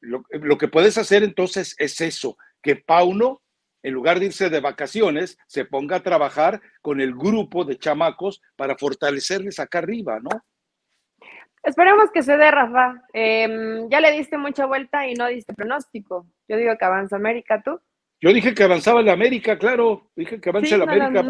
Lo, 0.00 0.24
lo 0.30 0.56
que 0.56 0.68
puedes 0.68 0.96
hacer 0.96 1.22
entonces 1.22 1.74
es 1.78 2.00
eso, 2.00 2.38
que 2.62 2.76
Pauno 2.76 3.42
en 3.86 3.94
lugar 3.94 4.18
de 4.18 4.26
irse 4.26 4.50
de 4.50 4.58
vacaciones, 4.58 5.38
se 5.46 5.64
ponga 5.64 5.98
a 5.98 6.02
trabajar 6.02 6.60
con 6.82 7.00
el 7.00 7.14
grupo 7.14 7.64
de 7.64 7.78
chamacos 7.78 8.42
para 8.56 8.76
fortalecerles 8.76 9.60
acá 9.60 9.78
arriba, 9.78 10.18
¿no? 10.20 10.42
Esperemos 11.62 12.10
que 12.10 12.24
se 12.24 12.36
dé, 12.36 12.50
Rafa. 12.50 13.00
Em, 13.12 13.88
ya 13.88 14.00
le 14.00 14.10
diste 14.10 14.38
mucha 14.38 14.66
vuelta 14.66 15.06
y 15.06 15.14
no 15.14 15.28
diste 15.28 15.54
pronóstico. 15.54 16.26
Yo 16.48 16.56
digo 16.56 16.76
que 16.76 16.84
avanza 16.84 17.14
América, 17.14 17.62
¿tú? 17.64 17.80
Yo 18.20 18.32
dije 18.32 18.54
que 18.54 18.64
avanzaba 18.64 19.02
la 19.02 19.12
América, 19.12 19.56
claro. 19.56 20.10
Dije 20.16 20.40
que 20.40 20.48
avanza 20.48 20.76
la 20.78 20.82
América. 20.82 21.22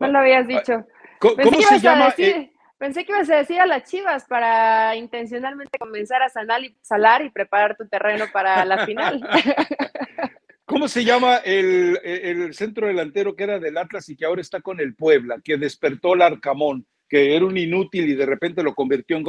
No, 0.00 0.08
lo 0.08 0.18
habías 0.18 0.48
dicho. 0.48 0.86
¿Cómo, 1.18 1.60
se 1.60 1.78
llama? 1.78 2.14
Eh, 2.16 2.50
pensé 2.78 3.04
que 3.04 3.12
ibas 3.12 3.28
a 3.28 3.36
decir 3.36 3.60
a 3.60 3.66
las 3.66 3.82
chivas 3.84 4.24
para 4.24 4.96
intencionalmente 4.96 5.78
comenzar 5.78 6.22
a 6.22 6.30
sanar 6.30 6.64
y, 6.64 6.74
salar 6.80 7.22
y 7.22 7.28
preparar 7.28 7.76
tu 7.76 7.86
terreno 7.86 8.24
para 8.32 8.64
la 8.64 8.86
final. 8.86 9.28
¿Cómo 10.68 10.86
se 10.86 11.02
llama 11.02 11.36
el, 11.38 12.52
centro 12.52 12.88
delantero 12.88 13.34
que 13.34 13.44
era 13.44 13.58
del 13.58 13.78
Atlas 13.78 14.06
y 14.10 14.16
que 14.16 14.26
ahora 14.26 14.42
está 14.42 14.60
con 14.60 14.80
el 14.80 14.94
Puebla, 14.94 15.40
que 15.42 15.56
despertó 15.56 16.12
el 16.12 16.20
Arcamón, 16.20 16.86
que 17.08 17.34
era 17.34 17.46
un 17.46 17.56
inútil 17.56 18.06
y 18.10 18.14
de 18.14 18.26
repente 18.26 18.62
lo 18.62 18.74
convirtió 18.74 19.16
en, 19.16 19.22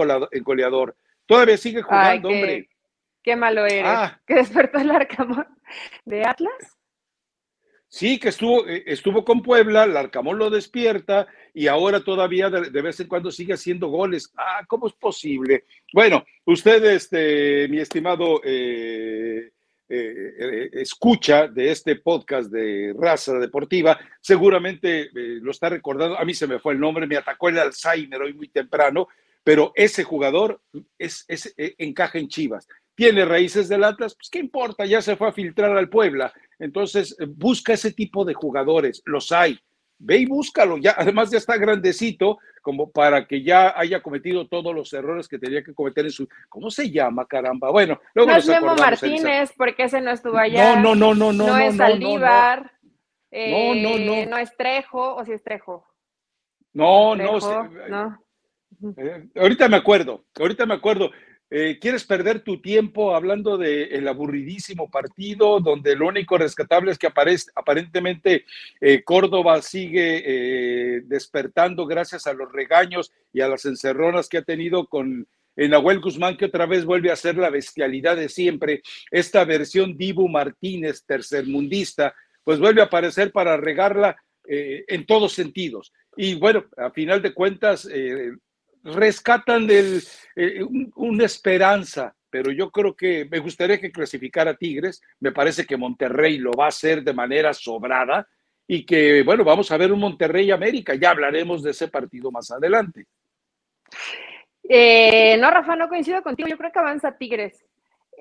goleador? 0.44 0.98
Todavía 1.26 1.56
sigue 1.56 1.82
jugando, 1.82 2.28
hombre. 2.28 2.68
Qué 3.24 3.38
malo 3.38 3.66
eres. 3.66 3.86
Ah. 3.86 4.20
que 4.28 4.36
despertó 4.36 4.80
el 4.80 4.92
Arcamón 4.92 5.48
de 6.04 6.26
Atlas. 6.26 6.78
Sí, 7.88 8.20
que 8.20 8.30
estuvo, 8.30 8.68
eh, 8.68 8.84
estuvo 8.86 9.24
con 9.24 9.42
Puebla, 9.42 9.86
el 9.86 9.96
Arcamón 9.96 10.38
lo 10.38 10.50
despierta 10.50 11.26
y 11.54 11.68
ahora 11.68 12.04
todavía 12.04 12.50
de, 12.50 12.82
vez 12.82 13.00
en 13.00 13.08
cuando 13.08 13.32
sigue 13.32 13.54
haciendo 13.54 13.88
goles. 13.88 14.30
Ah, 14.36 14.66
¿cómo 14.68 14.88
es 14.88 14.94
posible? 14.94 15.64
Bueno, 15.94 16.26
usted, 16.44 16.84
este, 16.84 17.70
mi 17.70 17.80
estimado 17.80 18.42
eh, 18.44 19.52
eh, 19.92 20.34
eh, 20.38 20.70
escucha 20.74 21.48
de 21.48 21.72
este 21.72 21.96
podcast 21.96 22.52
de 22.52 22.94
raza 22.96 23.40
deportiva, 23.40 24.00
seguramente 24.22 25.02
eh, 25.02 25.40
lo 25.42 25.50
está 25.50 25.70
recordando. 25.70 26.16
A 26.16 26.26
mí 26.26 26.36
se 26.36 26.46
me 26.46 26.60
fue 26.60 26.74
el 26.74 26.80
nombre, 26.80 27.08
me 27.08 27.18
atacó 27.18 27.50
el 27.50 27.58
Alzheimer 27.58 28.22
hoy 28.22 28.34
muy 28.34 28.50
temprano, 28.50 29.08
pero 29.44 29.72
ese 29.74 30.04
jugador 30.04 30.62
es, 30.98 31.26
encaja 31.58 32.20
en 32.20 32.28
Chivas. 32.28 32.68
Tiene 32.94 33.26
raíces 33.26 33.68
del 33.68 33.84
Atlas, 33.84 34.14
pues 34.14 34.30
qué 34.30 34.38
importa, 34.38 34.86
ya 34.86 35.02
se 35.02 35.16
fue 35.16 35.30
a 35.30 35.34
filtrar 35.34 35.76
al 35.76 35.90
Puebla. 35.90 36.32
Entonces, 36.60 37.18
busca 37.28 37.74
ese 37.74 37.92
tipo 37.92 38.26
de 38.26 38.36
jugadores, 38.36 39.02
los 39.06 39.32
hay 39.32 39.60
ve 40.00 40.18
y 40.18 40.26
búscalo. 40.26 40.78
Ya, 40.78 40.96
además 40.98 41.30
ya 41.30 41.38
está 41.38 41.58
grandecito 41.58 42.40
como 42.62 42.90
para 42.90 43.28
que 43.28 43.44
ya 43.44 43.78
haya 43.78 44.02
cometido 44.02 44.48
todos 44.48 44.74
los 44.74 44.92
errores 44.94 45.28
que 45.28 45.38
tenía 45.38 45.64
que 45.64 45.74
cometer 45.74 46.06
en 46.06 46.12
su. 46.12 46.28
¿Cómo 46.48 46.72
se 46.72 46.90
llama, 46.90 47.28
caramba? 47.28 47.70
Bueno, 47.72 48.00
luego 48.14 48.32
no 48.32 48.38
es 48.38 48.48
Memo 48.48 48.76
Martínez, 48.76 49.54
porque 49.56 49.84
ese 49.84 50.02
no 50.02 50.12
estuvo 50.12 50.38
allá. 50.38 50.76
No, 50.76 50.96
no, 50.96 51.14
no, 51.14 51.14
no, 51.14 51.34
no. 51.34 51.48
No, 51.48 51.58
es 51.58 51.76
Saldívar. 51.76 52.72
No, 53.32 53.76
no, 53.76 54.00
no. 54.00 54.14
Eh, 54.14 54.26
no 54.26 54.38
es 54.38 54.56
Trejo, 54.58 55.16
o 55.16 55.24
si 55.24 55.34
es 55.34 55.44
Trejo. 55.44 55.86
No, 56.74 57.16
no, 57.16 57.38
no. 57.90 58.24
Eh, 58.98 59.28
ahorita 59.36 59.68
me 59.68 59.78
acuerdo, 59.78 60.26
ahorita 60.40 60.66
me 60.66 60.76
acuerdo. 60.76 61.12
Eh, 61.52 61.80
¿Quieres 61.82 62.04
perder 62.04 62.42
tu 62.42 62.62
tiempo 62.62 63.16
hablando 63.16 63.58
del 63.58 64.08
aburridísimo 64.08 64.90
partido 64.90 65.60
donde 65.60 65.96
lo 65.96 66.08
único 66.08 66.38
rescatable 66.38 66.92
es 66.92 67.00
que 67.00 67.08
aparece, 67.08 67.50
aparentemente 67.56 68.46
eh, 68.80 69.04
Córdoba 69.04 69.60
sigue 69.64 70.22
eh, 70.26 71.02
despertando 71.06 71.88
gracias 71.88 72.28
a 72.28 72.34
los 72.34 72.52
regaños 72.52 73.12
y 73.34 73.42
a 73.42 73.48
las 73.48 73.66
encerronas 73.66 74.30
que 74.30 74.38
ha 74.38 74.44
tenido 74.44 74.86
con 74.88 75.28
Nahuel 75.56 76.00
Guzmán, 76.00 76.38
que 76.38 76.46
otra 76.46 76.68
vez 76.68 76.86
vuelve 76.86 77.12
a 77.12 77.18
ser 77.18 77.36
la 77.36 77.50
bestialidad 77.50 78.16
de 78.16 78.30
siempre? 78.30 78.82
Esta 79.12 79.44
versión 79.44 79.98
Dibu 79.98 80.30
Martínez, 80.30 81.04
tercermundista, 81.06 82.16
pues 82.46 82.60
vuelve 82.60 82.80
a 82.80 82.86
aparecer 82.86 83.34
para 83.34 83.58
regarla 83.58 84.16
en 84.46 85.06
todos 85.06 85.34
sentidos. 85.34 85.92
Y 86.16 86.36
bueno, 86.36 86.64
a 86.78 86.92
final 86.92 87.22
de 87.22 87.34
cuentas, 87.34 87.86
rescatan 88.94 89.68
del, 89.68 90.02
eh, 90.36 90.64
una 90.96 91.26
esperanza, 91.26 92.16
pero 92.30 92.52
yo 92.52 92.70
creo 92.72 92.96
que 92.96 93.28
me 93.30 93.40
gustaría 93.40 93.80
que 93.80 93.92
clasificara 93.92 94.56
Tigres, 94.56 95.02
me 95.20 95.32
parece 95.32 95.66
que 95.66 95.78
Monterrey 95.78 96.38
lo 96.38 96.52
va 96.52 96.66
a 96.66 96.70
hacer 96.70 97.04
de 97.04 97.14
manera 97.14 97.54
sobrada 97.54 98.28
y 98.68 98.86
que, 98.86 99.24
bueno, 99.24 99.44
vamos 99.44 99.72
a 99.72 99.78
ver 99.78 99.92
un 99.92 100.00
Monterrey 100.00 100.52
América, 100.52 100.94
ya 100.96 101.10
hablaremos 101.10 101.64
de 101.64 101.72
ese 101.72 101.88
partido 101.88 102.32
más 102.32 102.52
adelante. 102.52 103.06
Eh, 104.68 105.38
no, 105.38 105.50
Rafa, 105.50 105.76
no 105.76 105.90
coincido 105.90 106.22
contigo, 106.22 106.48
yo 106.48 106.58
creo 106.58 106.72
que 106.72 106.80
avanza 106.80 107.18
Tigres. 107.18 107.66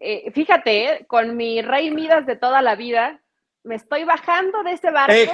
Eh, 0.00 0.30
fíjate, 0.32 1.04
con 1.06 1.36
mi 1.36 1.60
Rey 1.60 1.90
Midas 1.90 2.24
de 2.24 2.36
toda 2.36 2.62
la 2.62 2.76
vida, 2.76 3.20
me 3.64 3.74
estoy 3.74 4.04
bajando 4.04 4.62
de 4.62 4.72
ese 4.72 4.90
barco. 4.90 5.32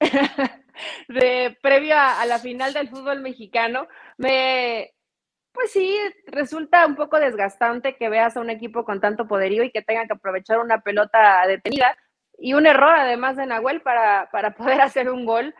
de 1.08 1.56
previo 1.62 1.96
a, 1.96 2.24
la 2.26 2.38
final 2.38 2.72
del 2.72 2.88
fútbol 2.88 3.20
mexicano, 3.20 3.88
me, 4.16 4.92
pues 5.52 5.72
sí, 5.72 5.96
resulta 6.26 6.86
un 6.86 6.96
poco 6.96 7.18
desgastante 7.18 7.96
que 7.96 8.08
veas 8.08 8.36
a 8.36 8.40
un 8.40 8.50
equipo 8.50 8.84
con 8.84 9.00
tanto 9.00 9.26
poderío 9.26 9.64
y 9.64 9.70
que 9.70 9.82
tenga 9.82 10.06
que 10.06 10.12
aprovechar 10.14 10.58
una 10.60 10.80
pelota 10.80 11.46
detenida 11.46 11.96
y 12.38 12.54
un 12.54 12.66
error 12.66 12.94
además 12.96 13.36
de 13.36 13.46
Nahuel 13.46 13.82
para, 13.82 14.28
para 14.30 14.54
poder 14.54 14.80
hacer 14.80 15.10
un 15.10 15.24
gol. 15.24 15.54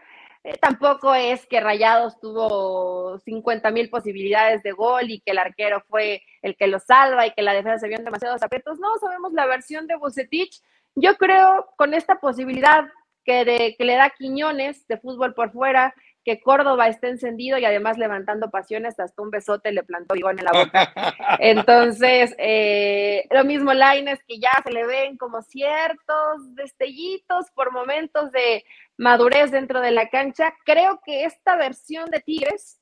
Eh, 0.44 0.56
tampoco 0.60 1.14
es 1.14 1.46
que 1.46 1.60
Rayados 1.60 2.20
tuvo 2.20 3.18
50 3.18 3.70
mil 3.72 3.90
posibilidades 3.90 4.62
de 4.62 4.72
gol 4.72 5.10
y 5.10 5.20
que 5.20 5.32
el 5.32 5.38
arquero 5.38 5.82
fue 5.88 6.22
el 6.42 6.56
que 6.56 6.68
lo 6.68 6.78
salva 6.78 7.26
y 7.26 7.32
que 7.32 7.42
la 7.42 7.52
defensa 7.52 7.80
se 7.80 7.88
vio 7.88 7.98
en 7.98 8.04
demasiados 8.04 8.42
aprietos. 8.42 8.78
No, 8.78 8.96
sabemos 8.98 9.32
la 9.32 9.46
versión 9.46 9.86
de 9.86 9.96
Bucetich. 9.96 10.62
Yo 10.94 11.16
creo 11.16 11.68
con 11.76 11.92
esta 11.92 12.20
posibilidad 12.20 12.86
que, 13.28 13.84
le 13.84 13.94
da 13.94 14.10
Quiñones 14.10 14.86
de 14.88 14.96
fútbol 14.96 15.34
por 15.34 15.52
fuera, 15.52 15.94
que 16.24 16.40
Córdoba 16.40 16.88
está 16.88 17.08
encendido 17.08 17.58
y 17.58 17.64
además 17.66 17.98
levantando 17.98 18.50
pasiones, 18.50 18.98
hasta 18.98 19.20
un 19.22 19.30
besote 19.30 19.70
le 19.70 19.82
plantó 19.82 20.16
Igón 20.16 20.38
en 20.38 20.46
la 20.46 20.52
boca. 20.52 20.92
Entonces, 21.38 22.34
eh, 22.38 23.26
lo 23.30 23.44
mismo 23.44 23.74
Laines, 23.74 24.18
que 24.26 24.38
ya 24.38 24.50
se 24.64 24.72
le 24.72 24.86
ven 24.86 25.18
como 25.18 25.42
ciertos 25.42 26.54
destellitos 26.54 27.50
por 27.54 27.70
momentos 27.70 28.32
de 28.32 28.64
madurez 28.96 29.50
dentro 29.50 29.80
de 29.80 29.90
la 29.90 30.08
cancha. 30.08 30.54
Creo 30.64 31.00
que 31.04 31.24
esta 31.24 31.56
versión 31.56 32.10
de 32.10 32.20
Tigres 32.20 32.80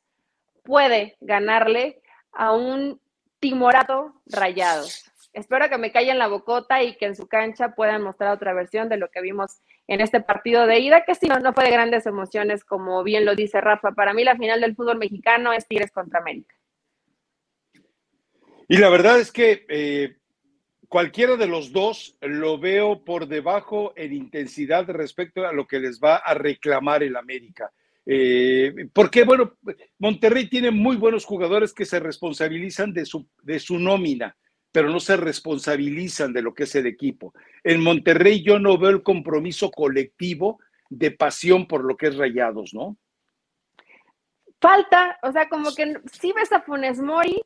puede 0.62 1.16
ganarle 1.21 2.01
a 2.33 2.53
un 2.53 3.01
timorato 3.41 4.14
rayado. 4.27 4.87
Espero 5.33 5.68
que 5.68 5.77
me 5.77 5.93
callen 5.93 6.18
la 6.18 6.29
bocota 6.29 6.83
y 6.83 6.97
que 6.97 7.07
en 7.07 7.16
su 7.16 7.27
cancha 7.27 7.75
puedan 7.75 8.03
mostrar 8.03 8.33
otra 8.33 8.55
versión 8.55 8.89
de 8.89 8.97
lo 8.97 9.11
que 9.11 9.21
vimos 9.21 9.61
en 9.89 10.01
este 10.01 10.20
partido 10.20 10.66
de 10.66 10.80
ida, 10.80 11.05
que 11.05 11.12
no, 11.28 11.39
no 11.39 11.53
fue 11.53 11.64
de 11.64 11.70
grandes 11.70 12.07
emociones, 12.07 12.64
como 12.64 13.05
bien 13.05 13.24
lo 13.24 13.34
dice 13.34 13.61
Rafa. 13.61 13.93
Para 13.93 14.14
mí 14.14 14.24
la 14.24 14.37
final 14.37 14.61
del 14.61 14.74
fútbol 14.74 14.99
mexicano 14.99 15.53
es 15.53 15.66
Tigres 15.66 15.93
contra 15.93 16.20
América. 16.20 16.55
Y 18.68 18.78
la 18.78 18.89
verdad 18.89 19.20
es 19.20 19.30
que 19.30 19.64
eh, 19.68 20.16
cualquiera 20.89 21.37
de 21.37 21.47
los 21.47 21.72
dos 21.72 22.16
lo 22.20 22.59
veo 22.59 23.05
por 23.05 23.28
debajo 23.28 23.93
en 23.97 24.12
intensidad 24.12 24.87
respecto 24.91 25.47
a 25.47 25.53
lo 25.53 25.66
que 25.66 25.78
les 25.78 26.01
va 26.01 26.16
a 26.16 26.34
reclamar 26.34 27.05
el 27.05 27.14
América. 27.14 27.70
Eh, 28.05 28.89
porque, 28.93 29.24
bueno, 29.24 29.57
Monterrey 29.99 30.49
tiene 30.49 30.72
muy 30.72 30.97
buenos 30.97 31.24
jugadores 31.24 31.72
que 31.72 31.84
se 31.84 32.01
responsabilizan 32.01 32.93
de 32.93 33.05
su, 33.05 33.28
de 33.43 33.61
su 33.61 33.78
nómina 33.78 34.37
pero 34.77 34.91
no 34.91 35.01
se 35.01 35.16
responsabilizan 35.16 36.35
de 36.35 36.43
lo 36.43 36.53
que 36.53 36.64
es 36.64 36.74
el 36.74 36.85
equipo. 36.85 37.33
En 37.64 37.83
Monterrey 37.83 38.43
yo 38.43 38.59
no 38.59 38.77
veo 38.77 38.91
el 38.91 39.03
compromiso 39.03 39.70
colectivo 39.70 40.61
de 40.91 41.12
pasión 41.12 41.66
por 41.66 41.83
lo 41.83 41.97
que 41.97 42.09
es 42.09 42.16
Rayados, 42.18 42.74
¿no? 42.74 42.95
Falta, 44.61 45.18
o 45.22 45.33
sea, 45.33 45.49
como 45.49 45.74
que 45.74 45.95
sí 46.12 46.31
ves 46.37 46.53
a 46.53 46.61
Funes 46.61 47.01
Mori, 47.01 47.41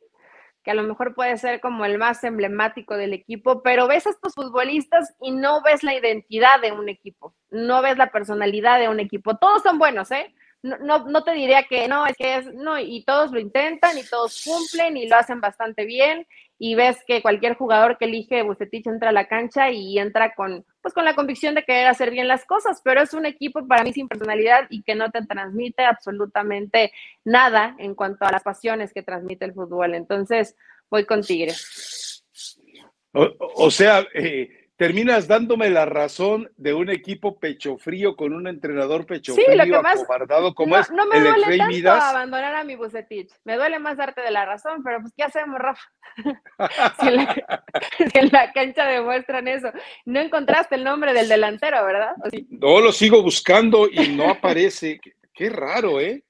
que 0.65 0.73
a 0.73 0.75
lo 0.75 0.83
mejor 0.83 1.15
puede 1.15 1.37
ser 1.37 1.61
como 1.61 1.85
el 1.85 1.99
más 1.99 2.25
emblemático 2.25 2.97
del 2.97 3.13
equipo, 3.13 3.63
pero 3.63 3.87
ves 3.87 4.09
a 4.09 4.11
estos 4.11 4.35
futbolistas 4.35 5.15
y 5.21 5.31
no 5.31 5.63
ves 5.63 5.85
la 5.85 5.95
identidad 5.95 6.61
de 6.61 6.73
un 6.73 6.89
equipo, 6.89 7.37
no 7.49 7.81
ves 7.81 7.97
la 7.97 8.11
personalidad 8.11 8.81
de 8.81 8.89
un 8.89 8.99
equipo. 8.99 9.37
Todos 9.37 9.63
son 9.63 9.79
buenos, 9.79 10.11
¿eh? 10.11 10.35
no, 10.63 11.07
no, 11.07 11.25
te 11.25 11.33
diría 11.33 11.63
que 11.63 11.89
no, 11.89 12.07
es 12.07 12.17
que 12.17 12.37
es, 12.37 12.53
no, 12.55 12.79
y 12.79 13.05
todos 13.05 13.31
lo 13.31 13.41
intentan 13.41 13.97
y 13.97 14.03
todos 14.03 14.43
cumplen 14.45 14.97
y 14.97 15.09
lo 15.09 15.17
hacen 15.17 15.41
bastante 15.41 15.85
bien 15.85 16.27
y 16.63 16.75
ves 16.75 16.99
que 17.07 17.23
cualquier 17.23 17.57
jugador 17.57 17.97
que 17.97 18.05
elige 18.05 18.43
Bucetich 18.43 18.87
entra 18.87 19.09
a 19.09 19.13
la 19.13 19.27
cancha 19.29 19.71
y 19.71 19.99
entra 19.99 20.35
con, 20.35 20.67
pues 20.83 20.93
con 20.93 21.07
la 21.07 21.15
convicción 21.15 21.55
de 21.55 21.65
querer 21.65 21.87
hacer 21.87 22.11
bien 22.11 22.29
las 22.29 22.45
cosas, 22.45 22.83
pero 22.85 23.01
es 23.01 23.15
un 23.15 23.25
equipo 23.25 23.67
para 23.67 23.83
mí 23.83 23.95
sin 23.95 24.09
personalidad 24.09 24.67
y 24.69 24.83
que 24.83 24.95
no 24.95 25.11
te 25.11 25.25
transmite 25.25 25.87
absolutamente 25.87 26.93
nada 27.25 27.75
en 27.79 27.95
cuanto 27.95 28.27
a 28.27 28.31
las 28.31 28.43
pasiones 28.43 28.93
que 28.93 29.03
transmite 29.03 29.47
el 29.47 29.55
fútbol. 29.55 29.95
Entonces, 29.95 30.55
voy 30.91 31.07
con 31.07 31.23
Tigres. 31.23 32.27
O, 33.13 33.71
sea, 33.71 34.07
eh, 34.13 34.60
terminas 34.81 35.29
dándome 35.29 35.69
la 35.69 35.85
razón 35.85 36.51
de 36.57 36.73
un 36.73 36.89
equipo 36.89 37.39
pecho 37.39 37.77
frío 37.77 38.17
con 38.17 38.33
un 38.33 38.47
entrenador 38.47 39.05
pecho 39.05 39.35
frío 39.35 39.63
acobardado 39.63 40.55
como 40.55 40.75
es 40.79 40.91
no 40.91 41.05
me 41.05 41.21
duele 41.21 41.59
tanto 41.59 41.91
abandonar 41.91 42.55
a 42.55 42.65
mi 42.65 42.77
Bucetich. 42.77 43.31
Me 43.45 43.57
duele 43.57 43.79
más 43.79 43.99
darte 43.99 44.23
de 44.23 44.31
la 44.31 44.47
razón, 44.47 44.83
pero 44.83 45.03
pues 45.03 45.13
¿qué 45.15 45.25
hacemos, 45.25 45.59
Rafa? 45.59 45.83
si, 46.99 47.09
en 48.19 48.31
la, 48.33 48.51
cancha 48.55 48.87
demuestran 48.87 49.49
eso. 49.49 49.71
No 50.07 50.19
encontraste 50.19 50.77
el 50.77 50.85
nombre 50.85 51.13
del 51.13 51.29
delantero, 51.29 51.85
¿verdad? 51.85 52.15
No, 52.49 52.81
lo 52.81 52.91
sigo 52.91 53.23
buscando 53.23 53.87
y 53.87 54.09
no 54.09 54.31
aparece. 54.31 54.99
qué, 55.35 55.51
raro, 55.51 56.01
¿eh? 56.01 56.25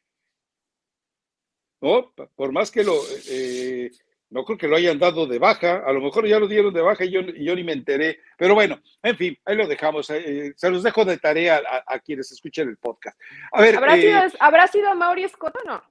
No, 1.80 2.12
por 2.34 2.50
más 2.50 2.72
que 2.72 2.82
lo... 2.82 2.94
Eh, 3.30 3.92
no 4.30 4.44
creo 4.44 4.56
que 4.56 4.68
lo 4.68 4.76
hayan 4.76 4.98
dado 4.98 5.26
de 5.26 5.38
baja, 5.38 5.82
a 5.84 5.92
lo 5.92 6.00
mejor 6.00 6.26
ya 6.26 6.38
lo 6.38 6.46
dieron 6.46 6.72
de 6.72 6.80
baja 6.80 7.04
y 7.04 7.10
yo, 7.10 7.20
yo 7.20 7.54
ni 7.56 7.64
me 7.64 7.72
enteré, 7.72 8.20
pero 8.36 8.54
bueno, 8.54 8.80
en 9.02 9.16
fin, 9.16 9.36
ahí 9.44 9.56
lo 9.56 9.66
dejamos, 9.66 10.08
eh, 10.10 10.22
eh, 10.24 10.52
se 10.56 10.70
los 10.70 10.84
dejo 10.84 11.04
de 11.04 11.18
tarea 11.18 11.60
a, 11.86 11.98
quienes 11.98 12.30
escuchen 12.30 12.68
el 12.68 12.76
podcast. 12.76 13.18
A 13.52 13.60
ver, 13.60 13.76
¿Habrá, 13.76 13.96
sido, 13.96 14.18
eh, 14.18 14.32
¿habrá 14.38 14.66
sido 14.68 14.94
Mauri 14.94 15.28
Scott 15.28 15.56
o 15.64 15.66
no? 15.66 15.82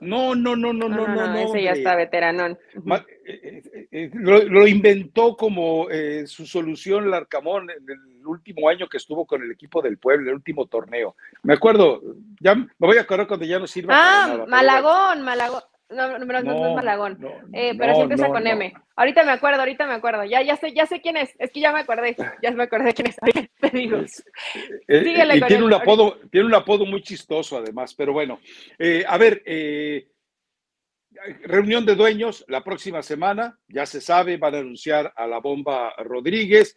No, 0.00 0.34
no, 0.34 0.54
no, 0.54 0.72
no, 0.72 0.88
no, 0.88 1.08
no, 1.08 1.26
no, 1.26 1.38
ese 1.38 1.64
ya 1.64 1.72
está 1.72 1.96
veterano. 1.96 2.56
Lo, 3.90 4.66
inventó 4.66 5.36
como 5.36 5.88
su 6.26 6.46
solución 6.46 7.10
Larcamón 7.10 7.70
en 7.70 7.90
el 7.90 8.26
último 8.26 8.68
año 8.68 8.88
que 8.88 8.98
estuvo 8.98 9.26
con 9.26 9.42
el 9.42 9.50
equipo 9.50 9.82
del 9.82 9.98
pueblo, 9.98 10.30
el 10.30 10.36
último 10.36 10.66
torneo. 10.66 11.16
Me 11.42 11.54
acuerdo, 11.54 12.00
ya 12.40 12.54
me 12.54 12.68
voy 12.78 12.98
a 12.98 13.02
acordar 13.02 13.26
cuando 13.26 13.46
ya 13.46 13.58
no 13.58 13.66
sirva. 13.66 13.94
Ah, 13.96 14.44
Malagón, 14.46 15.22
Malagón. 15.22 15.62
No, 15.90 16.18
no, 16.18 16.24
no, 16.24 16.42
no, 16.42 16.66
es 16.68 16.74
Malagón. 16.74 17.18
Eh, 17.52 17.74
pero 17.76 17.94
sí 17.94 18.00
empieza 18.02 18.28
con 18.28 18.46
M. 18.46 18.72
Ahorita 18.96 19.22
me 19.22 19.32
acuerdo, 19.32 19.60
ahorita 19.60 19.86
me 19.86 19.94
acuerdo. 19.94 20.24
Ya, 20.24 20.42
ya 20.42 20.56
sé, 20.56 20.72
ya 20.72 20.86
sé 20.86 21.00
quién 21.00 21.16
es. 21.16 21.30
Es 21.38 21.50
que 21.50 21.60
ya 21.60 21.72
me 21.72 21.80
acordé. 21.80 22.16
Ya 22.42 22.50
me 22.52 22.64
acordé 22.64 22.94
quién 22.94 23.08
es. 23.08 23.16
te 23.60 23.70
digo. 23.70 23.98
Eh, 23.98 24.06
eh, 24.88 25.36
y 25.36 25.40
tiene 25.42 25.64
un 25.64 25.74
apodo, 25.74 26.18
tiene 26.30 26.46
un 26.46 26.54
apodo 26.54 26.86
muy 26.86 27.02
chistoso 27.02 27.58
además. 27.58 27.94
Pero 27.94 28.14
bueno, 28.14 28.40
a 29.06 29.18
ver, 29.18 29.42
reunión 31.42 31.84
de 31.84 31.94
dueños 31.94 32.44
la 32.48 32.64
próxima 32.64 33.02
semana. 33.02 33.58
Ya 33.68 33.84
se 33.84 34.00
sabe, 34.00 34.38
van 34.38 34.54
a 34.54 34.58
anunciar 34.58 35.12
a 35.14 35.26
la 35.26 35.38
bomba 35.38 35.92
Rodríguez. 35.98 36.76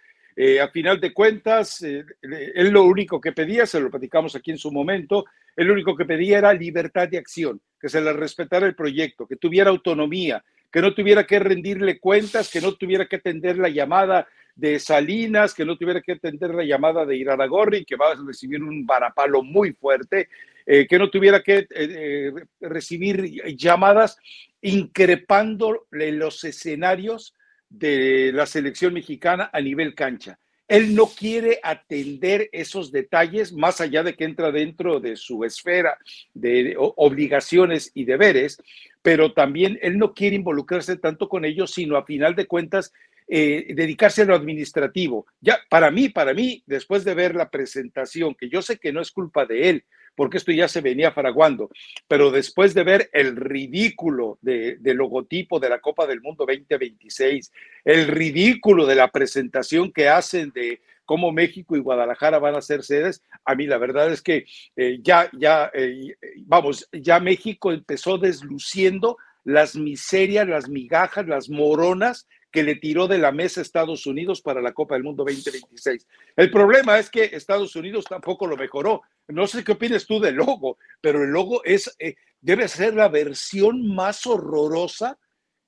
a 0.61 0.67
final 0.67 0.99
de 0.99 1.13
cuentas, 1.13 1.81
él 1.81 2.69
lo 2.71 2.83
único 2.83 3.21
que 3.21 3.31
pedía, 3.31 3.65
se 3.65 3.79
lo 3.79 3.89
platicamos 3.89 4.35
aquí 4.35 4.51
en 4.51 4.57
su 4.57 4.71
momento, 4.71 5.25
él 5.55 5.67
lo 5.67 5.73
único 5.73 5.95
que 5.95 6.05
pedía 6.05 6.39
era 6.39 6.53
libertad 6.53 7.07
de 7.07 7.17
acción 7.17 7.61
que 7.79 7.89
se 7.89 8.01
le 8.01 8.13
respetara 8.13 8.65
el 8.65 8.75
proyecto, 8.75 9.27
que 9.27 9.35
tuviera 9.35 9.69
autonomía, 9.69 10.43
que 10.71 10.81
no 10.81 10.93
tuviera 10.93 11.25
que 11.25 11.39
rendirle 11.39 11.99
cuentas, 11.99 12.49
que 12.51 12.61
no 12.61 12.73
tuviera 12.73 13.05
que 13.07 13.17
atender 13.17 13.57
la 13.57 13.69
llamada 13.69 14.27
de 14.55 14.79
Salinas, 14.79 15.53
que 15.53 15.65
no 15.65 15.77
tuviera 15.77 16.01
que 16.01 16.13
atender 16.13 16.53
la 16.53 16.63
llamada 16.63 17.05
de 17.05 17.15
Iraragorri, 17.15 17.85
que 17.85 17.95
va 17.95 18.11
a 18.11 18.15
recibir 18.15 18.61
un 18.61 18.85
varapalo 18.85 19.43
muy 19.43 19.73
fuerte, 19.73 20.29
eh, 20.65 20.87
que 20.87 20.97
no 20.97 21.09
tuviera 21.09 21.41
que 21.43 21.59
eh, 21.59 21.67
eh, 21.71 22.33
recibir 22.61 23.23
llamadas 23.55 24.17
increpándole 24.61 26.11
los 26.11 26.43
escenarios 26.43 27.35
de 27.69 28.31
la 28.33 28.45
selección 28.45 28.93
mexicana 28.93 29.49
a 29.53 29.61
nivel 29.61 29.93
cancha. 29.93 30.39
Él 30.67 30.95
no 30.95 31.07
quiere 31.07 31.59
atender 31.63 32.49
esos 32.51 32.91
detalles 32.91 33.53
más 33.53 33.79
allá 33.79 34.03
de 34.03 34.15
que 34.15 34.25
entra 34.25 34.51
dentro 34.51 34.99
de 34.99 35.15
su 35.15 35.43
esfera 35.43 35.97
de 36.33 36.75
obligaciones 36.77 37.91
y 37.93 38.05
deberes, 38.05 38.61
pero 39.01 39.33
también 39.33 39.79
él 39.81 39.97
no 39.97 40.13
quiere 40.13 40.35
involucrarse 40.35 40.97
tanto 40.97 41.29
con 41.29 41.45
ellos, 41.45 41.71
sino 41.71 41.95
a 41.95 42.05
final 42.05 42.35
de 42.35 42.47
cuentas 42.47 42.91
eh, 43.29 43.73
dedicarse 43.75 44.21
a 44.21 44.25
lo 44.25 44.35
administrativo. 44.35 45.25
Ya, 45.41 45.59
para 45.69 45.91
mí, 45.91 46.09
para 46.09 46.33
mí, 46.33 46.63
después 46.65 47.03
de 47.03 47.13
ver 47.13 47.35
la 47.35 47.49
presentación, 47.49 48.35
que 48.35 48.49
yo 48.49 48.61
sé 48.61 48.77
que 48.77 48.93
no 48.93 49.01
es 49.01 49.11
culpa 49.11 49.45
de 49.45 49.69
él, 49.69 49.83
porque 50.17 50.37
esto 50.37 50.51
ya 50.51 50.67
se 50.67 50.81
venía 50.81 51.11
faraguando. 51.11 51.69
Pero 52.07 52.31
después 52.31 52.73
de 52.73 52.83
ver 52.83 53.09
el 53.13 53.35
ridículo 53.35 54.39
de, 54.41 54.79
logotipo 54.81 55.59
de 55.59 55.69
la 55.69 55.79
Copa 55.79 56.07
del 56.07 56.21
Mundo 56.21 56.43
2026, 56.47 57.53
el 57.85 58.07
ridículo 58.07 58.87
de 58.87 58.95
la 58.95 59.09
presentación 59.09 59.91
que 59.91 60.09
hacen 60.09 60.51
de 60.55 60.81
cómo 61.05 61.31
México 61.31 61.77
y 61.77 61.81
Guadalajara 61.81 62.39
van 62.39 62.55
a 62.55 62.63
ser 62.63 62.83
sedes, 62.83 63.21
a 63.45 63.53
mí 63.53 63.67
la 63.67 63.77
verdad 63.77 64.11
es 64.11 64.23
que 64.23 64.45
eh, 64.75 64.97
ya, 65.03 65.29
ya, 65.37 65.69
eh, 65.75 66.15
vamos, 66.47 66.89
ya 66.91 67.19
México 67.19 67.71
empezó 67.71 68.17
desluciendo 68.17 69.17
las 69.43 69.75
miserias, 69.75 70.47
las 70.47 70.67
migajas, 70.67 71.27
las 71.27 71.47
moronas 71.47 72.27
que 72.51 72.63
le 72.63 72.75
tiró 72.75 73.07
de 73.07 73.17
la 73.17 73.31
mesa 73.31 73.61
Estados 73.61 74.05
Unidos 74.05 74.41
para 74.41 74.61
la 74.61 74.73
Copa 74.73 74.95
del 74.95 75.03
Mundo 75.03 75.23
2026. 75.23 76.07
El 76.35 76.49
problema 76.49 76.97
es 76.97 77.09
que 77.09 77.25
Estados 77.25 77.75
Unidos 77.75 78.05
tampoco 78.05 78.47
lo 78.47 78.55
mejoró. 78.55 79.01
No 79.27 79.47
sé 79.47 79.63
qué 79.63 79.73
opinas 79.73 80.05
tú 80.05 80.19
del 80.19 80.35
logo, 80.35 80.77
pero 81.01 81.23
el 81.23 81.29
logo 81.29 81.63
es, 81.63 81.93
eh, 81.99 82.15
debe 82.41 82.67
ser 82.67 82.93
la 82.93 83.09
versión 83.09 83.93
más 83.93 84.25
horrorosa 84.25 85.17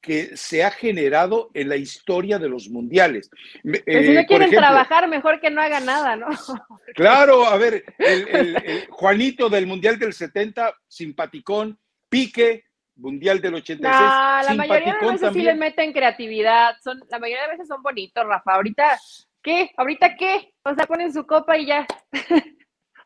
que 0.01 0.37
se 0.37 0.63
ha 0.63 0.71
generado 0.71 1.51
en 1.53 1.69
la 1.69 1.75
historia 1.75 2.39
de 2.39 2.47
los 2.47 2.69
mundiales. 2.69 3.29
Pues 3.63 3.83
si 3.85 4.13
no 4.13 4.19
eh, 4.21 4.25
quieren 4.25 4.49
trabajar, 4.49 5.07
mejor 5.09 5.41
que 5.41 5.49
no 5.49 5.61
haga 5.61 5.79
nada, 5.79 6.15
¿no? 6.15 6.27
Claro, 6.95 7.45
a 7.45 7.57
ver, 7.57 7.83
el, 7.97 8.87
Juanito 8.89 9.49
del 9.49 9.67
Mundial 9.67 9.99
del 9.99 10.13
70, 10.13 10.73
simpaticón, 10.87 11.77
Pique, 12.09 12.65
Mundial 12.99 13.41
del 13.41 13.55
86. 13.55 13.91
la 13.91 14.53
mayoría 14.55 14.97
de 14.99 15.07
veces 15.11 15.33
sí 15.33 15.41
les 15.41 15.57
meten 15.57 15.93
creatividad, 15.93 16.75
son, 16.83 16.99
la 17.09 17.19
mayoría 17.19 17.43
de 17.43 17.51
veces 17.53 17.67
son 17.67 17.81
bonitos, 17.81 18.25
Rafa. 18.25 18.55
Ahorita, 18.55 18.99
¿qué? 19.41 19.71
¿Ahorita 19.77 20.15
qué? 20.15 20.53
O 20.63 20.75
sea, 20.75 20.85
ponen 20.85 21.13
su 21.13 21.25
copa 21.25 21.57
y 21.57 21.67
ya. 21.67 21.87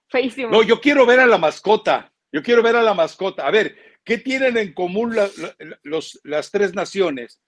Feísimo. 0.09 0.49
No, 0.49 0.63
yo 0.63 0.81
quiero 0.81 1.05
ver 1.05 1.19
a 1.19 1.27
la 1.27 1.37
mascota. 1.37 2.11
Yo 2.31 2.41
quiero 2.41 2.63
ver 2.63 2.75
a 2.75 2.81
la 2.81 2.93
mascota. 2.93 3.47
A 3.47 3.51
ver, 3.51 3.75
¿qué 4.03 4.17
tienen 4.17 4.57
en 4.57 4.73
común 4.73 5.15
los, 5.83 6.19
las 6.23 6.51
tres 6.51 6.73
naciones? 6.73 7.41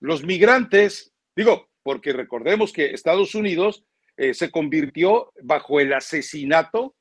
Los 0.00 0.24
migrantes, 0.24 1.14
digo, 1.34 1.68
porque 1.82 2.12
recordemos 2.12 2.72
que 2.72 2.86
Estados 2.86 3.34
Unidos 3.34 3.84
eh, 4.16 4.34
se 4.34 4.50
convirtió 4.50 5.32
bajo 5.42 5.78
el 5.80 5.92
asesinato 5.92 6.96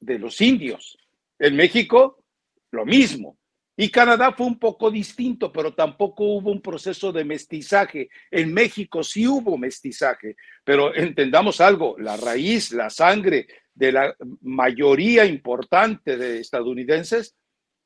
de 0.00 0.18
los 0.18 0.40
indios. 0.40 0.96
En 1.38 1.56
México, 1.56 2.24
lo 2.70 2.84
mismo. 2.84 3.37
Y 3.80 3.90
Canadá 3.90 4.32
fue 4.32 4.44
un 4.44 4.58
poco 4.58 4.90
distinto, 4.90 5.52
pero 5.52 5.72
tampoco 5.72 6.24
hubo 6.24 6.50
un 6.50 6.60
proceso 6.60 7.12
de 7.12 7.24
mestizaje. 7.24 8.08
En 8.28 8.52
México 8.52 9.04
sí 9.04 9.28
hubo 9.28 9.56
mestizaje, 9.56 10.34
pero 10.64 10.92
entendamos 10.92 11.60
algo, 11.60 11.94
la 11.96 12.16
raíz, 12.16 12.72
la 12.72 12.90
sangre 12.90 13.46
de 13.72 13.92
la 13.92 14.16
mayoría 14.40 15.26
importante 15.26 16.16
de 16.16 16.40
estadounidenses, 16.40 17.36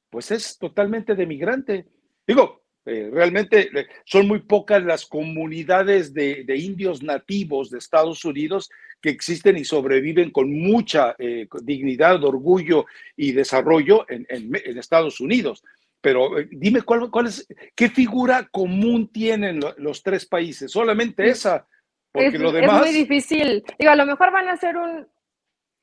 pues 0.09 0.30
es 0.30 0.57
totalmente 0.57 1.14
de 1.14 1.26
migrante. 1.26 1.84
Digo, 2.26 2.62
eh, 2.86 3.11
realmente 3.12 3.68
eh, 3.78 3.86
son 4.07 4.26
muy 4.26 4.40
pocas 4.40 4.82
las 4.82 5.05
comunidades 5.05 6.14
de, 6.14 6.47
indios 6.57 7.03
nativos 7.03 7.68
de 7.68 7.76
Estados 7.76 8.24
Unidos 8.24 8.70
que 9.03 9.11
existen 9.11 9.59
y 9.59 9.66
sobreviven 9.66 10.30
con 10.30 10.51
mucha 10.51 11.14
eh, 11.18 11.47
dignidad, 11.62 12.24
orgullo 12.24 12.86
y 13.14 13.32
desarrollo 13.32 14.07
en 14.09 14.78
Estados 14.78 15.20
Unidos. 15.20 15.62
Pero 16.03 16.39
eh, 16.39 16.49
dime 16.51 16.83
cuál, 16.83 17.11
cuál 17.11 17.29
es, 17.29 17.47
qué 17.75 17.89
figura 17.89 18.49
común 18.51 19.11
tienen 19.11 19.61
los 19.79 20.03
tres 20.03 20.27
países, 20.27 20.71
solamente 20.71 21.29
esa, 21.29 21.67
porque 22.13 22.39
lo 22.39 22.53
demás. 22.53 22.83
Es 22.83 22.93
muy 22.93 23.01
difícil. 23.01 23.65
Digo, 23.79 23.91
a 23.91 23.97
lo 23.97 24.05
mejor 24.05 24.31
van 24.31 24.49
a 24.49 24.57
ser 24.57 24.77
un, 24.77 25.09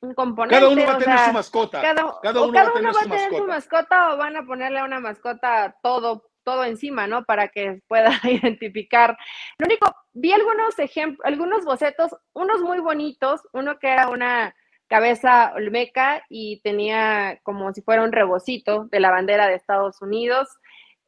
un 0.01 0.13
componente. 0.13 0.59
Cada 0.59 0.71
uno 0.71 0.85
va 0.85 0.93
a 0.93 0.97
tener 0.99 1.19
su 1.19 1.33
mascota. 1.33 1.81
Cada, 1.81 2.05
uno, 2.05 2.53
va 2.53 2.61
a 2.61 2.73
tener, 2.73 2.93
su, 3.29 3.47
mascota. 3.47 4.13
o 4.13 4.17
van 4.17 4.35
a 4.35 4.45
ponerle 4.45 4.79
a 4.79 4.85
una 4.85 4.99
mascota 4.99 5.75
todo, 5.81 6.29
todo 6.43 6.63
encima, 6.65 7.07
¿no? 7.07 7.23
Para 7.23 7.47
que 7.47 7.81
pueda 7.87 8.11
identificar. 8.23 9.17
Lo 9.57 9.65
único, 9.65 9.93
vi 10.13 10.31
algunos 10.31 10.77
ejemplos, 10.77 11.25
algunos 11.25 11.65
bocetos, 11.65 12.15
unos 12.33 12.61
muy 12.61 12.79
bonitos, 12.79 13.41
uno 13.53 13.79
que 13.79 13.87
era 13.87 14.09
una 14.09 14.53
cabeza 14.89 15.53
olmeca 15.55 16.23
y 16.29 16.59
tenía 16.61 17.39
como 17.43 17.71
si 17.73 17.81
fuera 17.81 18.03
un 18.03 18.11
rebocito 18.11 18.85
de 18.85 18.99
la 18.99 19.11
bandera 19.11 19.47
de 19.47 19.55
Estados 19.55 20.01
Unidos 20.01 20.49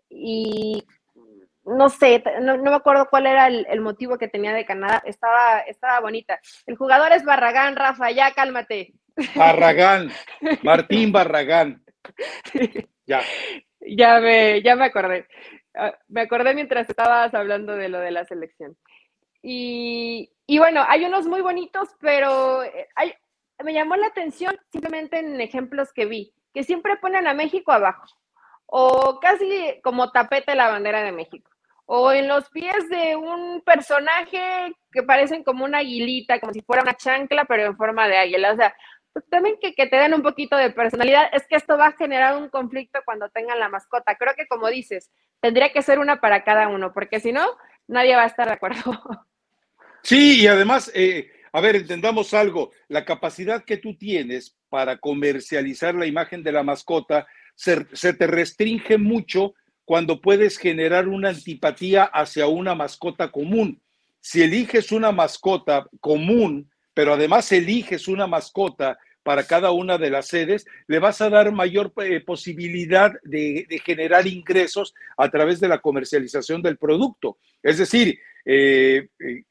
y 0.09 0.85
no 1.65 1.89
sé, 1.89 2.23
no, 2.41 2.57
me 2.57 2.73
acuerdo 2.73 3.07
cuál 3.09 3.27
era 3.27 3.47
el, 3.47 3.81
motivo 3.81 4.17
que 4.17 4.27
tenía 4.27 4.53
de 4.53 4.65
Canadá, 4.65 5.01
estaba, 5.05 5.59
estaba 5.59 5.99
bonita. 5.99 6.39
El 6.65 6.75
jugador 6.75 7.11
es 7.11 7.23
Barragán, 7.23 7.75
Rafa, 7.75 8.09
ya 8.11 8.31
cálmate. 8.33 8.93
Barragán, 9.35 10.11
Martín 10.63 11.11
Barragán. 11.11 11.83
Ya. 13.05 13.21
Ya 13.79 14.19
me, 14.19 14.61
ya 14.61 14.75
me 14.75 14.85
acordé. 14.85 15.27
Ah, 15.75 15.93
me 16.07 16.21
acordé 16.21 16.53
mientras 16.53 16.89
estabas 16.89 17.33
hablando 17.33 17.75
de 17.75 17.89
lo 17.89 17.99
de 17.99 18.11
la 18.11 18.25
selección. 18.25 18.75
Y, 19.41 20.31
y 20.45 20.59
bueno, 20.59 20.83
hay 20.87 21.05
unos 21.05 21.27
muy 21.27 21.41
bonitos, 21.41 21.89
pero 21.99 22.63
eh, 22.63 22.87
hay, 22.95 23.13
me 23.63 23.73
llamó 23.73 23.95
la 23.95 24.07
atención 24.07 24.57
simplemente 24.71 25.19
en 25.19 25.39
ejemplos 25.41 25.91
que 25.93 26.05
vi, 26.05 26.33
que 26.53 26.63
siempre 26.63 26.97
ponen 26.97 27.27
a 27.27 27.33
México 27.33 27.71
abajo, 27.71 28.05
o 28.65 29.19
casi 29.19 29.79
como 29.83 30.11
tapete 30.11 30.55
la 30.55 30.69
bandera 30.69 31.03
de 31.03 31.11
México, 31.11 31.51
o 31.85 32.11
en 32.11 32.27
los 32.27 32.49
pies 32.49 32.89
de 32.89 33.15
un 33.15 33.61
personaje 33.61 34.73
que 34.91 35.03
parecen 35.03 35.43
como 35.43 35.65
una 35.65 35.79
aguilita, 35.79 36.39
como 36.39 36.53
si 36.53 36.61
fuera 36.61 36.83
una 36.83 36.95
chancla, 36.95 37.45
pero 37.45 37.65
en 37.65 37.75
forma 37.75 38.07
de 38.07 38.17
águila. 38.17 38.53
O 38.53 38.55
sea, 38.55 38.73
pues 39.13 39.25
también 39.29 39.57
que, 39.59 39.73
te 39.73 39.95
den 39.97 40.13
un 40.13 40.21
poquito 40.21 40.55
de 40.55 40.69
personalidad, 40.69 41.29
es 41.33 41.45
que 41.47 41.55
esto 41.55 41.77
va 41.77 41.87
a 41.87 41.91
generar 41.93 42.37
un 42.37 42.49
conflicto 42.49 42.99
cuando 43.03 43.29
tengan 43.29 43.59
la 43.59 43.67
mascota. 43.67 44.15
Creo 44.15 44.33
que 44.35 44.47
como 44.47 44.69
dices, 44.69 45.11
tendría 45.41 45.73
que 45.73 45.81
ser 45.81 45.99
una 45.99 46.21
para 46.21 46.43
cada 46.43 46.69
uno, 46.69 46.93
porque 46.93 47.19
si 47.19 47.33
no, 47.33 47.45
nadie 47.87 48.15
va 48.15 48.23
a 48.23 48.27
estar 48.27 48.47
de 48.47 48.53
acuerdo. 48.53 48.81
Sí, 50.03 50.41
y 50.41 50.47
además, 50.47 50.91
eh, 50.95 51.29
a 51.53 51.61
ver, 51.61 51.75
entendamos 51.75 52.33
algo, 52.33 52.71
la 52.87 53.03
capacidad 53.03 53.65
que 53.65 53.77
tú 53.77 53.95
tienes 53.95 54.55
para 54.69 54.97
comercializar 54.97 55.95
la 55.95 56.05
imagen 56.05 56.43
de 56.43 56.51
la 56.53 56.63
mascota 56.63 57.27
se, 57.55 57.83
te 58.13 58.27
restringe 58.27 58.97
mucho 58.97 59.53
cuando 59.83 60.21
puedes 60.21 60.57
generar 60.57 61.09
una 61.09 61.29
antipatía 61.29 62.05
hacia 62.05 62.47
una 62.47 62.73
mascota 62.73 63.31
común. 63.31 63.81
Si 64.21 64.41
eliges 64.41 64.91
una 64.93 65.11
mascota 65.11 65.87
común, 65.99 66.71
pero 66.93 67.13
además 67.13 67.51
eliges 67.51 68.07
una 68.07 68.27
mascota 68.27 68.97
para 69.23 69.43
cada 69.43 69.71
una 69.71 69.97
de 69.97 70.09
las 70.09 70.27
sedes, 70.27 70.65
le 70.87 70.99
vas 70.99 71.21
a 71.21 71.29
dar 71.29 71.51
mayor 71.51 71.91
eh, 71.97 72.21
posibilidad 72.21 73.11
de, 73.23 73.67
generar 73.85 74.25
ingresos 74.25 74.95
a 75.17 75.29
través 75.29 75.59
de 75.59 75.67
la 75.67 75.79
comercialización 75.79 76.61
del 76.61 76.77
producto. 76.77 77.37
Es 77.61 77.77
decir, 77.77 78.17
eh, 78.45 79.09
eh, 79.19 79.43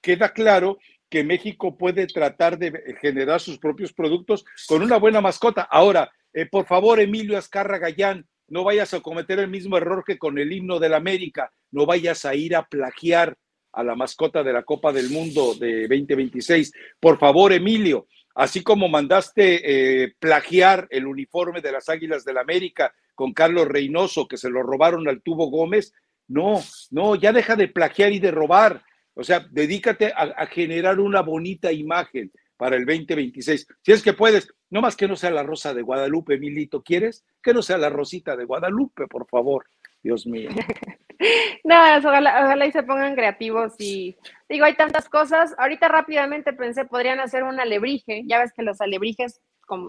queda 0.00 0.32
claro 0.32 0.78
que 1.10 1.24
México 1.24 1.76
puede 1.76 2.06
tratar 2.06 2.56
de 2.56 2.96
generar 3.00 3.40
sus 3.40 3.58
propios 3.58 3.92
productos 3.92 4.44
con 4.68 4.82
una 4.82 4.96
buena 4.96 5.20
mascota. 5.20 5.62
Ahora, 5.62 6.10
por 6.50 6.66
favor, 6.66 7.00
Emilio 7.00 7.36
Azcarra 7.36 7.78
Gallán, 7.78 8.26
no 8.48 8.64
vayas 8.64 8.94
a 8.94 9.00
cometer 9.00 9.38
el 9.40 9.48
mismo 9.48 9.76
error 9.76 10.04
que 10.06 10.18
con 10.18 10.38
el 10.38 10.52
himno 10.52 10.78
del 10.78 10.94
América, 10.94 11.52
no 11.70 11.86
vayas 11.86 12.24
a 12.24 12.34
ir 12.34 12.54
a 12.56 12.64
plagiar 12.64 13.36
a 13.72 13.84
la 13.84 13.94
mascota 13.94 14.42
de 14.42 14.52
la 14.52 14.62
Copa 14.62 14.92
del 14.92 15.10
Mundo 15.10 15.54
de 15.54 15.82
2026. 15.82 16.72
Por 16.98 17.18
favor, 17.18 17.52
Emilio, 17.52 18.06
así 18.34 18.62
como 18.62 18.88
mandaste 18.88 20.02
eh, 20.02 20.14
plagiar 20.18 20.86
el 20.90 21.06
uniforme 21.06 21.60
de 21.60 21.72
las 21.72 21.88
Águilas 21.88 22.24
del 22.24 22.38
América 22.38 22.92
con 23.14 23.32
Carlos 23.32 23.68
Reynoso, 23.68 24.26
que 24.26 24.36
se 24.36 24.50
lo 24.50 24.62
robaron 24.62 25.08
al 25.08 25.22
Tubo 25.22 25.50
Gómez, 25.50 25.92
no, 26.26 26.60
no, 26.90 27.16
ya 27.16 27.32
deja 27.32 27.56
de 27.56 27.68
plagiar 27.68 28.12
y 28.12 28.18
de 28.18 28.30
robar. 28.30 28.82
O 29.14 29.24
sea, 29.24 29.46
dedícate 29.50 30.12
a, 30.14 30.46
generar 30.46 31.00
una 31.00 31.20
bonita 31.22 31.72
imagen 31.72 32.32
para 32.56 32.76
el 32.76 32.86
2026. 32.86 33.66
Si 33.82 33.92
es 33.92 34.02
que 34.02 34.12
puedes, 34.12 34.52
no 34.70 34.80
más 34.80 34.96
que 34.96 35.08
no 35.08 35.16
sea 35.16 35.30
la 35.30 35.42
rosa 35.42 35.74
de 35.74 35.82
Guadalupe, 35.82 36.34
Emilito, 36.34 36.82
¿quieres? 36.82 37.24
Que 37.42 37.54
no 37.54 37.62
sea 37.62 37.78
la 37.78 37.90
rosita 37.90 38.36
de 38.36 38.44
Guadalupe, 38.44 39.06
por 39.06 39.26
favor. 39.26 39.66
Dios 40.02 40.26
mío. 40.26 40.50
no, 41.64 41.74
ojalá, 41.98 42.66
y 42.66 42.72
se 42.72 42.82
pongan 42.82 43.14
creativos 43.14 43.74
y 43.78 44.16
digo, 44.48 44.64
hay 44.64 44.74
tantas 44.74 45.08
cosas. 45.08 45.54
Ahorita 45.58 45.88
rápidamente 45.88 46.52
pensé, 46.52 46.84
podrían 46.84 47.20
hacer 47.20 47.42
un 47.42 47.60
alebrije. 47.60 48.22
Ya 48.26 48.38
ves 48.38 48.52
que 48.52 48.62
los 48.62 48.80
alebrijes 48.80 49.40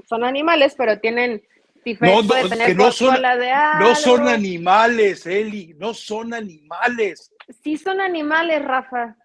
son 0.07 0.23
animales, 0.23 0.75
pero 0.77 0.99
tienen 0.99 1.41
No, 1.99 2.21
no, 2.21 2.91
son, 2.91 3.17
no 3.79 3.95
son 3.95 4.27
animales, 4.27 5.25
Eli, 5.25 5.75
no 5.77 5.93
son 5.93 6.33
animales. 6.33 7.31
Sí 7.63 7.77
son 7.77 7.99
animales, 8.01 8.63
Rafa. 8.63 9.17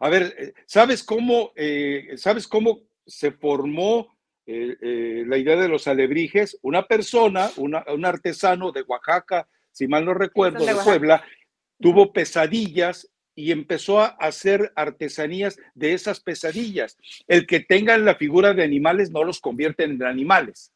A 0.00 0.08
ver, 0.08 0.34
eh, 0.36 0.52
¿sabes 0.66 1.02
cómo, 1.02 1.52
eh, 1.54 2.14
¿sabes 2.16 2.48
cómo 2.48 2.82
se 3.06 3.30
formó 3.30 4.16
eh, 4.46 5.24
la 5.26 5.38
idea 5.38 5.56
de 5.56 5.68
los 5.68 5.86
alebrijes? 5.86 6.58
Una 6.62 6.86
persona, 6.86 7.50
un 7.56 8.04
artesano 8.04 8.72
de 8.72 8.82
Oaxaca, 8.82 9.48
si 9.70 9.86
mal 9.88 10.04
no 10.04 10.14
recuerdo, 10.14 10.64
de 10.64 10.74
Puebla, 10.74 11.24
tuvo 11.80 12.12
pesadillas 12.12 13.08
y 13.34 13.50
empezó 13.50 14.00
a 14.00 14.06
hacer 14.06 14.72
artesanías 14.76 15.58
de 15.74 15.94
esas 15.94 16.20
pesadillas. 16.20 16.96
El 17.26 17.46
que 17.46 17.60
tengan 17.60 18.04
la 18.04 18.16
figura 18.16 18.54
de 18.54 18.62
animales 18.62 19.10
no 19.10 19.24
los 19.24 19.40
convierten 19.40 19.92
en 19.92 20.02
animales. 20.04 20.73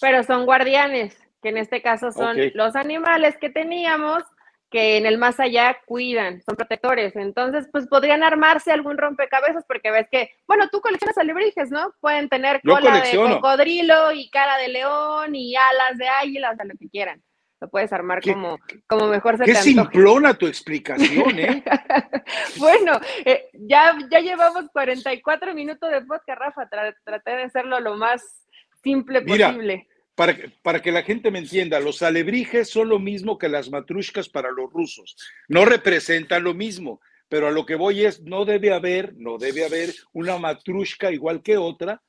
Pero 0.00 0.22
son 0.22 0.46
guardianes, 0.46 1.16
que 1.42 1.50
en 1.50 1.58
este 1.58 1.82
caso 1.82 2.12
son 2.12 2.36
los 2.54 2.76
animales 2.76 3.36
que 3.38 3.50
teníamos 3.50 4.22
que 4.70 4.96
en 4.96 5.06
el 5.06 5.16
más 5.16 5.38
allá 5.38 5.78
cuidan, 5.86 6.42
son 6.42 6.56
protectores. 6.56 7.14
Entonces, 7.14 7.68
pues 7.70 7.86
podrían 7.86 8.22
armarse 8.22 8.72
algún 8.72 8.98
rompecabezas 8.98 9.64
porque 9.66 9.90
ves 9.90 10.08
que, 10.10 10.30
bueno, 10.46 10.68
tú 10.70 10.80
coleccionas 10.80 11.16
alebrijes, 11.18 11.70
¿no? 11.70 11.94
Pueden 12.00 12.28
tener 12.28 12.60
cola 12.62 13.00
de 13.00 13.16
cocodrilo 13.16 14.12
y 14.12 14.28
cara 14.30 14.58
de 14.58 14.68
león 14.68 15.34
y 15.34 15.54
alas 15.54 15.98
de 15.98 16.08
águila, 16.08 16.50
o 16.50 16.56
sea, 16.56 16.64
lo 16.64 16.74
que 16.78 16.88
quieran 16.88 17.22
lo 17.60 17.70
puedes 17.70 17.92
armar 17.92 18.22
como, 18.22 18.58
como 18.86 19.06
mejor 19.08 19.38
se 19.38 19.44
qué 19.44 19.54
te 19.54 19.62
simplona 19.62 20.34
tu 20.34 20.46
explicación, 20.46 21.38
¿eh? 21.38 21.64
bueno, 22.58 23.00
eh, 23.24 23.48
ya, 23.54 23.96
ya 24.10 24.20
llevamos 24.20 24.66
44 24.72 25.54
minutos 25.54 25.90
de 25.90 26.02
podcast, 26.02 26.38
Rafa. 26.38 26.68
traté 26.68 27.30
de 27.30 27.42
hacerlo 27.44 27.80
lo 27.80 27.96
más 27.96 28.45
simple 28.86 29.22
posible. 29.22 29.88
Para, 30.14 30.36
para, 30.62 30.80
que 30.80 30.92
la 30.92 31.02
gente 31.02 31.30
me 31.30 31.40
entienda, 31.40 31.78
los 31.78 32.00
alebrijes 32.02 32.70
son 32.70 32.88
lo 32.88 32.98
mismo 32.98 33.36
que 33.36 33.50
las 33.50 33.70
matrushkas 33.70 34.28
para 34.30 34.50
los 34.50 34.72
rusos. 34.72 35.16
No 35.48 35.66
representan 35.66 36.42
lo 36.42 36.54
mismo, 36.54 37.00
pero 37.28 37.48
a 37.48 37.50
lo 37.50 37.66
que 37.66 37.74
voy 37.74 38.04
es, 38.04 38.22
no 38.22 38.44
debe 38.44 38.72
haber, 38.72 39.14
no 39.16 39.36
debe 39.36 39.64
haber 39.66 39.94
una 40.12 40.38
matrushka 40.38 41.12
igual 41.12 41.42
que 41.42 41.58
otra, 41.58 42.02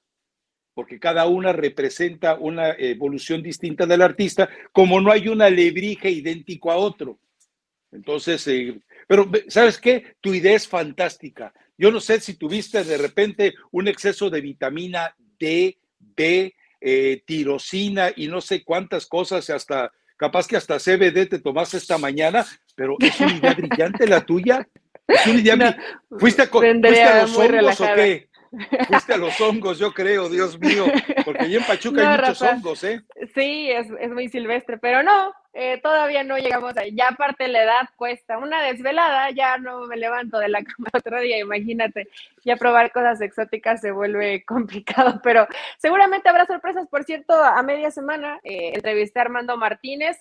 porque 0.73 0.99
cada 0.99 1.25
una 1.25 1.51
representa 1.51 2.35
una 2.35 2.69
evolución 2.77 3.41
distinta 3.41 3.85
del 3.85 4.03
artista, 4.03 4.47
como 4.71 5.01
no 5.01 5.11
hay 5.11 5.27
una 5.27 5.45
alebrije 5.45 6.09
idéntico 6.09 6.71
a 6.71 6.77
otro. 6.77 7.19
Entonces, 7.91 8.47
eh, 8.47 8.79
pero 9.07 9.29
¿sabes 9.47 9.79
qué? 9.79 10.15
Tu 10.21 10.33
idea 10.35 10.55
es 10.55 10.67
fantástica. 10.67 11.53
Yo 11.77 11.91
no 11.91 11.99
sé 11.99 12.21
si 12.21 12.35
tuviste 12.35 12.83
de 12.83 12.97
repente 12.97 13.55
un 13.71 13.87
exceso 13.87 14.29
de 14.29 14.41
vitamina 14.41 15.15
D, 15.39 15.79
B, 15.99 16.53
eh, 16.81 17.21
tirosina 17.25 18.11
y 18.15 18.27
no 18.27 18.41
sé 18.41 18.63
cuántas 18.63 19.05
cosas, 19.05 19.49
hasta 19.49 19.91
capaz 20.17 20.47
que 20.47 20.57
hasta 20.57 20.79
CBD 20.79 21.27
te 21.29 21.39
tomaste 21.39 21.77
esta 21.77 21.97
mañana, 21.97 22.45
pero 22.75 22.95
es 22.99 23.19
una 23.19 23.35
idea 23.35 23.53
brillante 23.57 24.07
la 24.07 24.25
tuya. 24.25 24.67
Es 25.07 25.25
una 25.25 25.39
idea 25.39 25.77
¿Fuiste, 26.19 26.41
a, 26.41 26.47
¿Fuiste 26.47 27.03
a 27.03 27.21
los 27.21 27.37
hongos 27.37 27.81
o 27.81 27.85
qué? 27.95 28.26
Fuiste 28.87 29.13
a 29.13 29.17
los 29.17 29.39
hongos, 29.41 29.77
yo 29.79 29.93
creo, 29.93 30.29
Dios 30.29 30.59
mío, 30.59 30.85
porque 31.25 31.43
allí 31.43 31.55
en 31.57 31.63
Pachuca 31.63 32.01
hay 32.01 32.17
muchos 32.17 32.41
hongos, 32.41 32.83
¿eh? 32.83 33.01
Sí, 33.33 33.69
es, 33.71 33.89
muy 34.09 34.29
silvestre, 34.29 34.77
pero 34.77 35.03
no, 35.03 35.33
eh, 35.53 35.79
todavía 35.81 36.23
no 36.23 36.37
llegamos 36.37 36.75
ahí. 36.77 36.93
Ya 36.95 37.09
aparte 37.09 37.47
la 37.47 37.63
edad 37.63 37.89
cuesta. 37.95 38.37
Una 38.37 38.61
desvelada, 38.61 39.31
ya 39.31 39.57
no 39.57 39.85
me 39.87 39.97
levanto 39.97 40.37
de 40.39 40.49
la 40.49 40.63
cama 40.63 40.89
otro 40.93 41.19
día, 41.19 41.39
imagínate. 41.39 42.07
Ya 42.45 42.55
probar 42.55 42.91
cosas 42.91 43.19
exóticas 43.21 43.81
se 43.81 43.91
vuelve 43.91 44.43
complicado, 44.47 45.19
pero 45.23 45.47
seguramente 45.77 46.29
habrá 46.29 46.45
sorpresas. 46.45 46.87
Por 46.87 47.03
cierto, 47.03 47.33
a 47.33 47.61
media 47.63 47.91
semana 47.91 48.39
eh, 48.43 48.71
entrevisté 48.75 49.19
a 49.19 49.23
Armando 49.23 49.57
Martínez. 49.57 50.17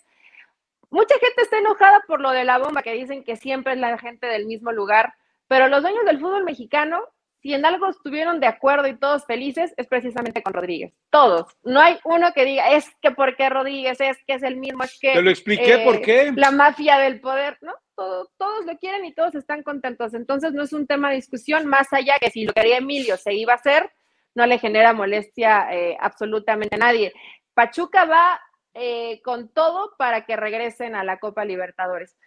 Mucha 0.91 1.15
gente 1.19 1.43
está 1.43 1.59
enojada 1.59 2.03
por 2.07 2.21
lo 2.21 2.31
de 2.31 2.45
la 2.45 2.59
bomba, 2.59 2.83
que 2.83 2.93
dicen 2.93 3.25
que 3.25 3.37
siempre 3.37 3.75
es 3.75 3.79
la 3.79 3.99
gente 3.99 4.27
del 4.27 4.47
mismo 4.47 4.73
lugar, 4.73 5.15
pero 5.49 5.69
los 5.69 5.83
dueños 5.83 6.05
del 6.05 6.21
fútbol 6.21 6.45
mexicano 6.45 7.03
si 7.47 7.55
en 7.55 7.65
algo 7.65 7.89
estuvieron 7.89 8.41
de 8.41 8.49
acuerdo 8.49 8.89
y 8.89 8.99
todos 8.99 9.25
felices, 9.25 9.73
es 9.77 9.87
precisamente 9.87 10.43
con 10.43 10.53
Rodríguez. 10.53 10.93
Todos. 11.11 11.47
No 11.63 11.81
hay 11.81 11.97
uno 12.05 12.33
que 12.33 12.45
diga, 12.45 12.73
es 12.73 12.91
que 13.01 13.13
por 13.13 13.37
qué 13.37 13.49
Rodríguez, 13.49 14.01
es 14.01 14.19
que 14.27 14.35
es 14.35 14.43
el 14.43 14.57
mismo, 14.57 14.83
es 14.83 14.99
que... 15.01 15.13
Te 15.13 15.23
lo 15.23 15.31
expliqué 15.31 15.79
por 15.85 15.95
eh, 15.95 16.03
qué. 16.03 16.33
La 16.35 16.51
mafia 16.51 16.99
del 16.99 17.21
poder, 17.21 17.57
¿no? 17.61 17.73
todos 17.95 18.67
lo 18.67 18.77
quieren 18.79 19.05
y 19.05 19.15
todos 19.15 19.37
están 19.37 19.63
contentos. 19.63 20.13
Entonces 20.15 20.55
no 20.55 20.65
es 20.65 20.73
un 20.73 20.89
tema 20.89 21.11
de 21.11 21.17
discusión, 21.17 21.67
más 21.67 21.93
allá 21.93 22.19
que 22.21 22.33
si 22.33 22.45
lo 22.45 22.53
quería 22.53 22.79
Emilio 22.79 23.17
se 23.17 23.33
iba 23.33 23.53
a 23.53 23.57
hacer, 23.57 23.93
no 24.35 24.45
le 24.45 24.59
genera 24.59 24.93
molestia 24.93 25.69
eh, 25.73 25.97
absolutamente 26.01 26.75
a 26.75 26.79
nadie. 26.79 27.13
Pachuca 27.55 28.07
va 28.07 28.41
eh, 28.75 29.23
con 29.23 29.51
todo 29.53 29.95
para 29.97 30.27
que 30.27 30.35
regresen 30.35 30.97
a 30.97 31.05
la 31.05 31.21
Copa 31.21 31.45
Libertadores. 31.45 32.19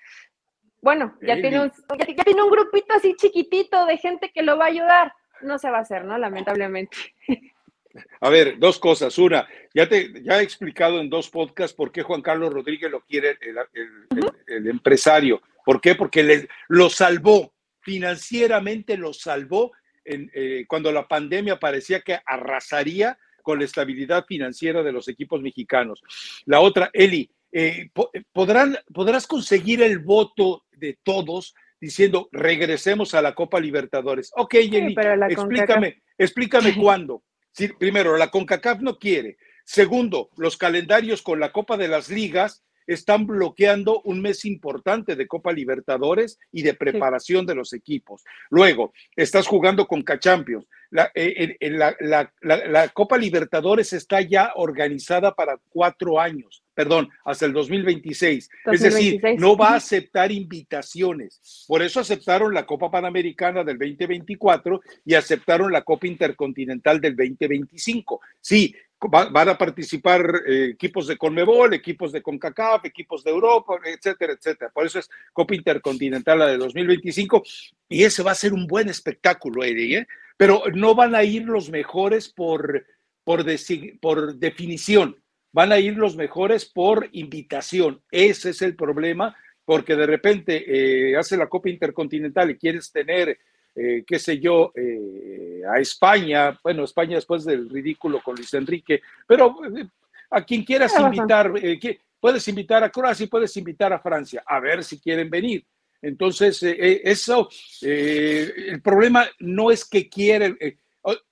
Bueno, 0.82 1.18
ya 1.22 1.36
tiene, 1.42 1.60
un, 1.60 1.72
ya 1.72 2.24
tiene 2.24 2.42
un 2.42 2.50
grupito 2.50 2.94
así 2.94 3.16
chiquitito 3.16 3.86
de 3.86 3.98
gente 3.98 4.32
que 4.34 4.44
lo 4.44 4.58
va 4.58 4.66
a 4.66 4.70
ayudar. 4.70 5.14
No 5.42 5.60
se 5.60 5.70
va 5.70 5.80
a 5.80 5.82
hacer, 5.82 6.06
¿no? 6.06 6.18
Lamentablemente. 6.18 6.98
A 8.22 8.30
ver, 8.30 8.60
dos 8.60 8.80
cosas. 8.80 9.18
Una, 9.18 9.48
ya 9.74 9.88
te 9.90 10.22
ya 10.24 10.40
he 10.40 10.44
explicado 10.44 11.02
en 11.02 11.10
dos 11.10 11.30
podcasts 11.30 11.76
por 11.76 11.92
qué 11.92 12.04
Juan 12.04 12.22
Carlos 12.22 12.54
Rodríguez 12.54 12.92
lo 12.92 13.02
quiere 13.02 13.38
el, 14.48 14.68
empresario. 14.68 15.42
¿Por 15.66 15.82
qué? 15.82 15.96
Porque 15.96 16.24
le, 16.24 16.48
lo 16.68 16.90
salvó, 16.90 17.54
financieramente 17.82 18.98
lo 18.98 19.14
salvó 19.14 19.72
en, 20.06 20.30
eh, 20.34 20.66
cuando 20.68 20.92
la 20.92 21.08
pandemia 21.08 21.60
parecía 21.60 22.02
que 22.02 22.20
arrasaría 22.26 23.18
con 23.42 23.60
la 23.60 23.66
estabilidad 23.66 24.26
financiera 24.26 24.84
de 24.84 24.92
los 24.92 25.08
equipos 25.08 25.42
mexicanos. 25.42 26.04
La 26.46 26.60
otra, 26.60 26.90
Eli, 26.94 27.32
eh, 27.52 27.90
podrán, 28.32 28.78
podrás 28.94 29.28
conseguir 29.28 29.82
el 29.82 30.00
voto 30.00 30.66
de 30.72 30.98
todos 31.04 31.56
diciendo 31.82 32.30
regresemos 32.32 33.14
a 33.14 33.22
la 33.22 33.34
Copa 33.36 33.60
Libertadores. 33.60 34.32
Ok, 34.36 34.56
Eli, 34.56 34.96
explícame, 35.30 36.02
explícame 36.18 36.76
cuándo 36.82 37.24
primero, 37.78 38.18
la 38.18 38.30
CONCACAF 38.30 38.82
no 38.82 38.98
quiere. 38.98 39.38
Segundo, 39.66 40.30
los 40.38 40.58
calendarios 40.58 41.22
con 41.22 41.40
la 41.40 41.52
Copa 41.52 41.78
de 41.78 41.88
las 41.88 42.10
Ligas 42.10 42.64
están 42.88 43.28
bloqueando 43.28 44.02
un 44.04 44.20
mes 44.20 44.46
importante 44.46 45.16
de 45.16 45.28
Copa 45.28 45.52
Libertadores 45.52 46.40
y 46.52 46.64
de 46.64 46.74
preparación 46.74 47.46
de 47.46 47.54
los 47.54 47.74
equipos. 47.74 48.24
Luego, 48.50 48.94
estás 49.16 49.46
jugando 49.46 49.86
con 49.86 50.02
Cachampions. 50.02 50.66
Eh, 51.14 51.58
la, 51.70 51.96
la, 52.42 52.88
Copa 52.90 53.18
Libertadores 53.18 53.94
está 53.94 54.22
ya 54.22 54.54
organizada 54.56 55.36
para 55.36 55.60
cuatro 55.70 56.20
años, 56.20 56.64
perdón, 56.74 57.10
hasta 57.26 57.46
el 57.46 57.54
2026. 57.54 58.50
Es 58.66 58.82
decir, 58.82 59.22
no 59.38 59.56
va 59.56 59.70
a 59.70 59.76
aceptar 59.76 60.32
invitaciones. 60.32 61.66
Por 61.68 61.84
eso 61.84 62.00
aceptaron 62.00 62.54
la 62.54 62.66
Copa 62.66 62.90
Panamericana 62.90 63.64
del 63.64 63.78
2024 63.78 64.82
y 65.06 65.14
aceptaron 65.14 65.72
la 65.72 65.84
Copa 65.84 66.08
Intercontinental 66.08 67.00
del 67.00 67.16
2025. 67.16 68.22
Sí, 68.42 68.76
van 69.08 69.50
a 69.50 69.58
participar 69.58 70.44
eh, 70.46 70.72
equipos 70.74 71.08
de 71.08 71.18
Conmebol, 71.18 71.74
equipos 71.74 72.12
de 72.12 72.22
CONCACAF, 72.22 72.84
equipos 72.86 73.24
de 73.24 73.32
Europa, 73.32 73.80
etcétera, 73.86 74.34
etcétera. 74.34 74.72
Por 74.74 74.86
eso 74.86 75.00
es 75.00 75.10
Copa 75.32 75.56
Intercontinental 75.56 76.40
la 76.40 76.48
de 76.48 76.58
2025 76.58 77.44
y 77.88 78.04
ese 78.04 78.24
va 78.24 78.32
a 78.32 78.36
ser 78.36 78.54
un 78.54 78.68
buen 78.68 78.90
espectáculo, 78.90 79.64
Eddie, 79.64 80.00
¿eh? 80.00 80.08
Pero 80.40 80.64
no 80.74 80.96
van 80.96 81.16
a 81.16 81.24
ir 81.26 81.44
los 81.44 81.70
mejores 81.70 82.30
por, 82.30 82.86
por, 83.26 83.46
por 84.00 84.36
definición, 84.36 85.18
van 85.52 85.74
a 85.74 85.80
ir 85.80 85.98
los 85.98 86.16
mejores 86.16 86.64
por 86.64 87.10
invitación. 87.12 88.02
Ese 88.10 88.52
es 88.52 88.62
el 88.62 88.74
problema, 88.78 89.36
porque 89.66 89.98
de 89.98 90.06
repente 90.06 90.64
eh, 91.12 91.18
hace 91.18 91.36
la 91.36 91.48
Copa 91.48 91.68
Intercontinental 91.70 92.52
y 92.52 92.58
quieres 92.58 92.90
tener 92.90 93.38
eh, 93.76 94.06
qué 94.08 94.18
sé 94.18 94.40
yo, 94.40 94.72
eh, 94.76 95.62
a 95.70 95.78
España, 95.82 96.58
bueno, 96.64 96.86
España 96.86 97.16
después 97.16 97.44
del 97.44 97.70
ridículo 97.70 98.22
con 98.24 98.36
Luis 98.36 98.54
Enrique, 98.54 99.02
pero 99.28 99.58
a 100.30 100.46
quien 100.46 100.64
quieras 100.64 100.94
invitar, 100.98 101.52
puedes 102.18 102.48
invitar 102.48 102.82
a 102.82 102.90
Croacia 102.90 103.26
y 103.26 103.28
puedes 103.28 103.56
invitar 103.58 103.92
a 103.92 104.00
Francia, 104.00 104.42
a 104.46 104.62
ver 104.62 104.86
si 104.86 105.02
quieren 105.02 105.30
venir. 105.30 105.66
Entonces, 106.02 106.64
eso, 106.64 107.50
el 107.82 108.82
problema 108.82 109.28
no 109.40 109.70
es 109.70 109.84
que 109.84 110.08
quieren, 110.08 110.58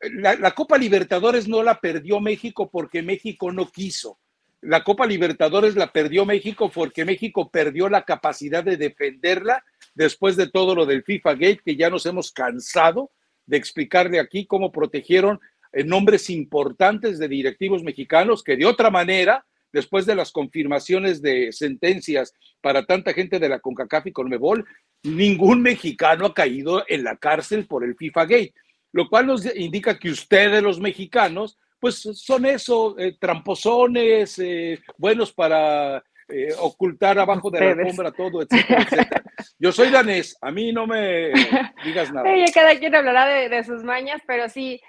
la 0.02 0.52
Copa 0.52 0.78
Libertadores 0.78 1.48
no 1.48 1.64
la 1.64 1.80
perdió 1.80 2.20
México 2.20 2.70
porque 2.70 3.02
México 3.02 3.52
no 3.52 3.70
quiso. 3.70 4.20
La 4.62 4.84
Copa 4.84 5.06
Libertadores 5.06 5.76
la 5.76 5.92
perdió 5.92 6.26
México 6.26 6.72
porque 6.74 7.06
México 7.06 7.50
perdió 7.50 7.90
la 7.90 8.04
capacidad 8.04 8.64
de 8.64 8.76
defenderla 8.76 9.64
después 9.94 10.36
de 10.36 10.50
todo 10.50 10.74
lo 10.76 10.86
del 10.86 11.04
FIFA 11.04 11.34
Gate, 11.34 11.62
que 11.64 11.76
ya 11.76 11.90
nos 11.90 12.06
hemos 12.06 12.32
cansado 12.32 13.12
de 13.46 13.58
explicarle 13.58 14.20
aquí 14.20 14.46
cómo 14.46 14.72
protegieron 14.72 15.40
eh, 15.72 15.84
nombres 15.84 16.30
importantes 16.30 17.20
de 17.20 17.28
directivos 17.28 17.84
mexicanos 17.84 18.44
que 18.44 18.58
de 18.58 18.66
otra 18.66 18.90
manera, 18.90 19.46
después 19.72 20.06
de 20.06 20.16
las 20.16 20.32
confirmaciones 20.32 21.22
de 21.22 21.52
sentencias 21.52 22.34
para 22.62 22.86
tanta 22.86 23.14
gente 23.14 23.40
de 23.40 23.50
la 23.50 23.60
CONCACAF 23.60 24.08
y 24.08 24.12
CONMEBOL, 24.12 24.66
ningún 25.04 25.62
mexicano 25.62 26.28
ha 26.28 26.34
caído 26.34 26.84
en 26.88 27.04
la 27.04 27.18
cárcel 27.18 27.66
por 27.68 27.84
el 27.84 27.96
FIFA 27.96 28.26
Gate, 28.26 28.54
lo 28.92 29.08
cual 29.10 29.28
nos 29.28 29.46
indica 29.56 30.00
que 30.00 30.10
ustedes 30.10 30.64
los 30.64 30.80
mexicanos 30.80 31.58
pues 31.80 31.96
son 31.96 32.46
eso, 32.46 32.98
eh, 32.98 33.16
tramposones, 33.20 34.40
eh, 34.40 34.80
buenos 34.98 35.32
para 35.32 36.04
eh, 36.28 36.54
ocultar 36.60 37.20
abajo 37.20 37.50
de 37.50 37.60
la 37.60 37.72
alfombra 37.72 38.12
todo, 38.12 38.42
etcétera, 38.42 38.82
etcétera. 38.82 39.24
Yo 39.60 39.72
soy 39.72 39.90
danés, 39.90 40.38
a 40.42 40.52
mí 40.52 40.72
no 40.72 40.88
me 40.88 41.32
digas 41.86 42.12
nada. 42.12 42.28
cada 42.54 42.78
quien 42.80 42.96
hablará 42.96 43.28
de, 43.28 43.64
sus 43.64 43.84
mañas, 43.84 44.22
pero 44.26 44.50
sí, 44.50 44.82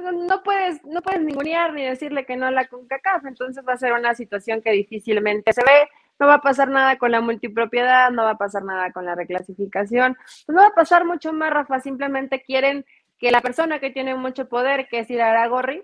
no 0.00 0.42
puedes, 0.42 0.84
no 0.84 1.02
puedes 1.02 1.20
ningunear 1.20 1.72
ni 1.72 1.84
decirle 1.84 2.24
que 2.24 2.36
no 2.36 2.46
a 2.46 2.50
la 2.50 2.66
CONCACAF, 2.66 3.26
entonces 3.26 3.64
va 3.66 3.74
a 3.74 3.78
ser 3.78 3.92
una 3.92 4.14
situación 4.14 4.62
que 4.62 4.70
difícilmente 4.72 5.52
se 5.52 5.62
ve, 5.62 5.88
no 6.18 6.26
va 6.26 6.34
a 6.34 6.40
pasar 6.40 6.68
nada 6.68 6.96
con 6.98 7.10
la 7.10 7.20
multipropiedad, 7.20 8.10
no 8.10 8.24
va 8.24 8.30
a 8.30 8.38
pasar 8.38 8.64
nada 8.64 8.92
con 8.92 9.04
la 9.04 9.14
reclasificación, 9.14 10.14
pues 10.14 10.54
no 10.54 10.62
va 10.62 10.68
a 10.68 10.74
pasar 10.74 11.04
mucho 11.04 11.32
más, 11.32 11.50
Rafa, 11.50 11.80
simplemente 11.80 12.42
quieren 12.42 12.84
que 13.18 13.30
la 13.30 13.40
persona 13.40 13.80
que 13.80 13.90
tiene 13.90 14.14
mucho 14.14 14.48
poder, 14.48 14.88
que 14.88 15.00
es 15.00 15.08
Gorri, 15.48 15.82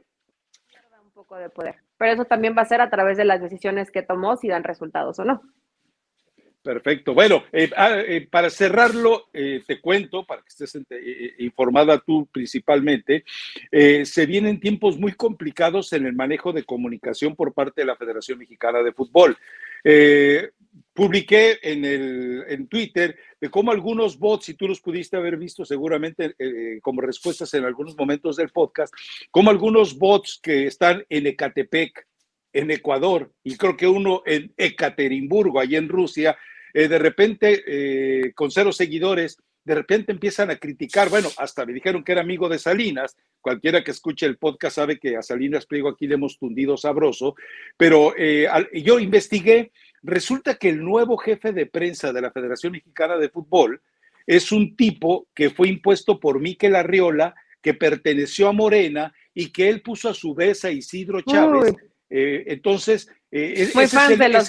pierda 0.69 1.01
un 1.01 1.11
poco 1.11 1.37
de 1.37 1.51
poder. 1.51 1.77
Pero 1.97 2.13
eso 2.13 2.25
también 2.25 2.55
va 2.57 2.63
a 2.63 2.67
ser 2.67 2.81
a 2.81 2.91
través 2.91 3.17
de 3.17 3.25
las 3.25 3.41
decisiones 3.41 3.91
que 3.91 4.03
tomó, 4.03 4.37
si 4.37 4.49
dan 4.49 4.65
resultados 4.65 5.19
o 5.19 5.25
no. 5.25 5.43
Perfecto. 6.65 7.13
Bueno, 7.13 7.45
eh, 7.53 7.71
ah, 7.77 8.01
eh, 8.01 8.27
para 8.29 8.49
cerrarlo, 8.49 9.29
eh, 9.35 9.63
te 9.67 9.83
cuento, 9.83 10.25
para 10.25 10.41
que 10.41 10.49
estés 10.49 10.79
informada 11.39 11.99
tú 11.99 12.27
principalmente, 12.33 13.25
se 13.71 14.27
vienen 14.27 14.61
tiempos 14.61 14.99
muy 14.99 15.13
complicados 15.13 15.93
en 15.93 16.07
el 16.07 16.15
manejo 16.15 16.55
de 16.55 16.65
comunicación 16.65 17.37
por 17.37 17.53
parte 17.53 17.83
de 17.83 17.87
la 17.87 17.97
Federación 17.97 18.39
Mexicana 18.39 18.83
de 18.83 18.93
Fútbol 18.93 19.37
publiqué 20.95 21.59
en, 21.63 21.85
el, 21.85 22.45
en 22.49 22.67
Twitter 22.69 23.17
de 23.41 23.51
cómo 23.51 23.71
algunos 23.71 24.19
bots, 24.19 24.49
y 24.49 24.55
tú 24.55 24.67
los 24.67 24.81
pudiste 24.81 25.17
haber 25.17 25.37
visto 25.37 25.65
seguramente 25.65 26.35
eh, 26.39 26.79
como 26.81 27.01
respuestas 27.01 27.53
en 27.55 27.65
algunos 27.65 27.97
momentos 27.97 28.37
del 28.37 28.49
podcast, 28.49 28.95
como 29.31 29.51
algunos 29.51 29.99
bots 29.99 30.41
que 30.43 30.67
están 30.67 31.05
en 31.09 31.27
Ecatepec, 31.27 32.07
en 32.53 32.71
Ecuador, 32.71 33.33
y 33.43 33.57
creo 33.57 33.77
que 33.77 33.89
uno 33.89 34.23
en 34.25 34.53
Ekaterimburgo, 34.57 35.61
allí 35.61 35.77
en 35.77 35.89
Rusia, 35.89 36.37
eh, 36.75 36.89
de 36.89 36.99
repente, 36.99 37.63
eh, 37.67 38.33
con 38.35 38.51
cero 38.51 38.73
seguidores, 38.73 39.39
de 39.65 39.75
repente 39.75 40.13
empiezan 40.13 40.51
a 40.51 40.57
criticar, 40.57 41.09
bueno, 41.09 41.31
hasta 41.39 41.65
me 41.65 41.73
dijeron 41.73 42.05
que 42.05 42.13
era 42.13 42.21
amigo 42.21 42.51
de 42.51 42.59
Salinas, 42.59 43.17
cualquiera 43.41 43.83
que 43.83 43.93
escuche 43.93 44.27
el 44.27 44.37
podcast 44.37 44.77
sabe 44.77 44.99
que 44.99 45.17
a 45.17 45.23
Salinas 45.23 45.65
Pliego 45.65 45.89
aquí 45.89 46.07
le 46.07 46.17
hemos 46.17 46.39
tundido 46.39 46.77
sabroso, 46.77 47.35
pero 47.79 48.15
yo 48.75 48.99
investigué 48.99 49.73
Resulta 50.05 50.57
que 50.57 50.69
el 50.69 50.85
nuevo 50.85 51.17
jefe 51.17 51.53
de 51.53 51.65
prensa 51.65 52.13
de 52.13 52.21
la 52.21 52.31
Federación 52.31 52.73
Mexicana 52.73 53.17
de 53.17 53.31
Fútbol 53.31 53.81
es 54.27 54.53
un 54.53 54.77
tipo 54.77 55.29
que 55.35 55.49
fue 55.49 55.69
impuesto 55.69 56.21
por 56.21 56.41
Miquel 56.41 56.77
Arriola, 56.77 57.35
que 57.63 57.73
perteneció 57.73 58.49
a 58.49 58.53
Morena 58.53 59.15
y 59.33 59.51
que 59.51 59.71
él 59.71 59.81
puso 59.81 60.11
a 60.11 60.15
su 60.15 60.35
vez 60.35 60.63
a 60.67 60.71
Isidro 60.71 61.23
Chávez. 61.23 61.75
Eh, 62.17 62.53
entonces, 62.53 63.09
eh, 63.33 63.55
es, 63.57 63.75
el, 63.75 64.19
de 64.19 64.29
los 64.29 64.49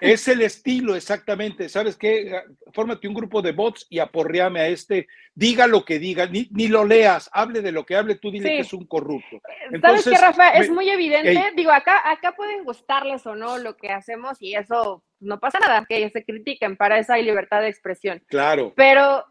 es 0.00 0.26
el 0.26 0.42
estilo, 0.42 0.96
exactamente. 0.96 1.68
¿Sabes 1.68 1.96
qué? 1.96 2.42
Fórmate 2.72 3.06
un 3.06 3.14
grupo 3.14 3.40
de 3.40 3.52
bots 3.52 3.86
y 3.88 4.00
aporreame 4.00 4.58
a 4.58 4.66
este. 4.66 5.06
Diga 5.32 5.68
lo 5.68 5.84
que 5.84 6.00
diga, 6.00 6.26
ni, 6.26 6.48
ni 6.50 6.66
lo 6.66 6.84
leas, 6.84 7.30
hable 7.32 7.62
de 7.62 7.70
lo 7.70 7.86
que 7.86 7.94
hable, 7.94 8.16
tú 8.16 8.32
dile 8.32 8.48
que 8.48 8.58
es 8.58 8.72
un 8.72 8.84
corrupto. 8.88 9.40
¿Sabes 9.80 10.02
qué, 10.02 10.18
Rafa? 10.18 10.48
Es 10.54 10.68
muy 10.68 10.90
evidente. 10.90 11.52
Digo, 11.54 11.70
acá, 11.70 12.10
acá 12.10 12.32
pueden 12.32 12.64
gustarles 12.64 13.24
o 13.26 13.36
no 13.36 13.58
lo 13.58 13.76
que 13.76 13.90
hacemos 13.90 14.38
y 14.40 14.56
eso 14.56 15.04
no 15.20 15.38
pasa 15.38 15.60
nada, 15.60 15.86
que 15.88 15.98
ellos 15.98 16.10
se 16.12 16.24
critiquen, 16.24 16.76
para 16.76 16.98
eso 16.98 17.12
hay 17.12 17.22
libertad 17.22 17.60
de 17.60 17.68
expresión. 17.68 18.24
Claro. 18.26 18.72
Pero 18.74 19.24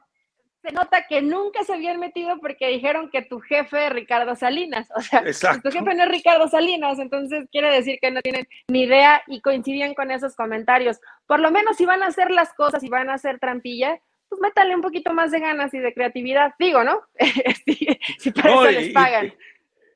se 0.62 0.72
nota 0.74 1.06
que 1.08 1.22
nunca 1.22 1.64
se 1.64 1.74
habían 1.74 2.00
metido 2.00 2.38
porque 2.40 2.68
dijeron 2.68 3.10
que 3.10 3.22
tu 3.22 3.40
jefe 3.40 3.88
es 3.88 3.94
Ricardo 3.94 4.36
Salinas. 4.36 4.90
O 4.96 5.02
sea, 5.02 5.24
tu 5.62 5.72
jefe 5.72 5.96
no 5.96 6.04
es 6.04 6.10
Ricardo 6.10 6.48
Salinas, 6.48 7.00
entonces 7.00 7.48
quiere 7.52 7.72
decir 7.72 8.00
que 8.02 8.12
no 8.12 8.22
tienen 8.22 8.48
ni 8.68 8.84
idea 8.84 9.24
y 9.28 9.42
coincidían 9.42 9.94
con 9.94 10.12
esos 10.12 10.36
comentarios. 10.36 11.00
Por 11.26 11.40
lo 11.40 11.52
menos 11.52 11.78
si 11.78 11.86
van 11.86 12.04
a 12.04 12.08
hacer 12.08 12.32
las 12.32 12.54
cosas 12.54 12.84
y 12.84 12.90
van 12.90 13.10
a 13.10 13.14
hacer 13.14 13.40
trampilla, 13.40 14.02
pues 14.28 14.42
métale 14.42 14.76
un 14.76 14.82
poquito 14.82 15.14
más 15.14 15.32
de 15.32 15.40
ganas 15.40 15.74
y 15.74 15.80
de 15.80 15.94
creatividad, 15.94 16.54
digo, 16.60 16.84
¿no? 16.84 17.02
si, 18.20 18.32
para 18.32 18.52
eso 18.52 18.72
les 18.72 18.94
pagan. 18.94 19.34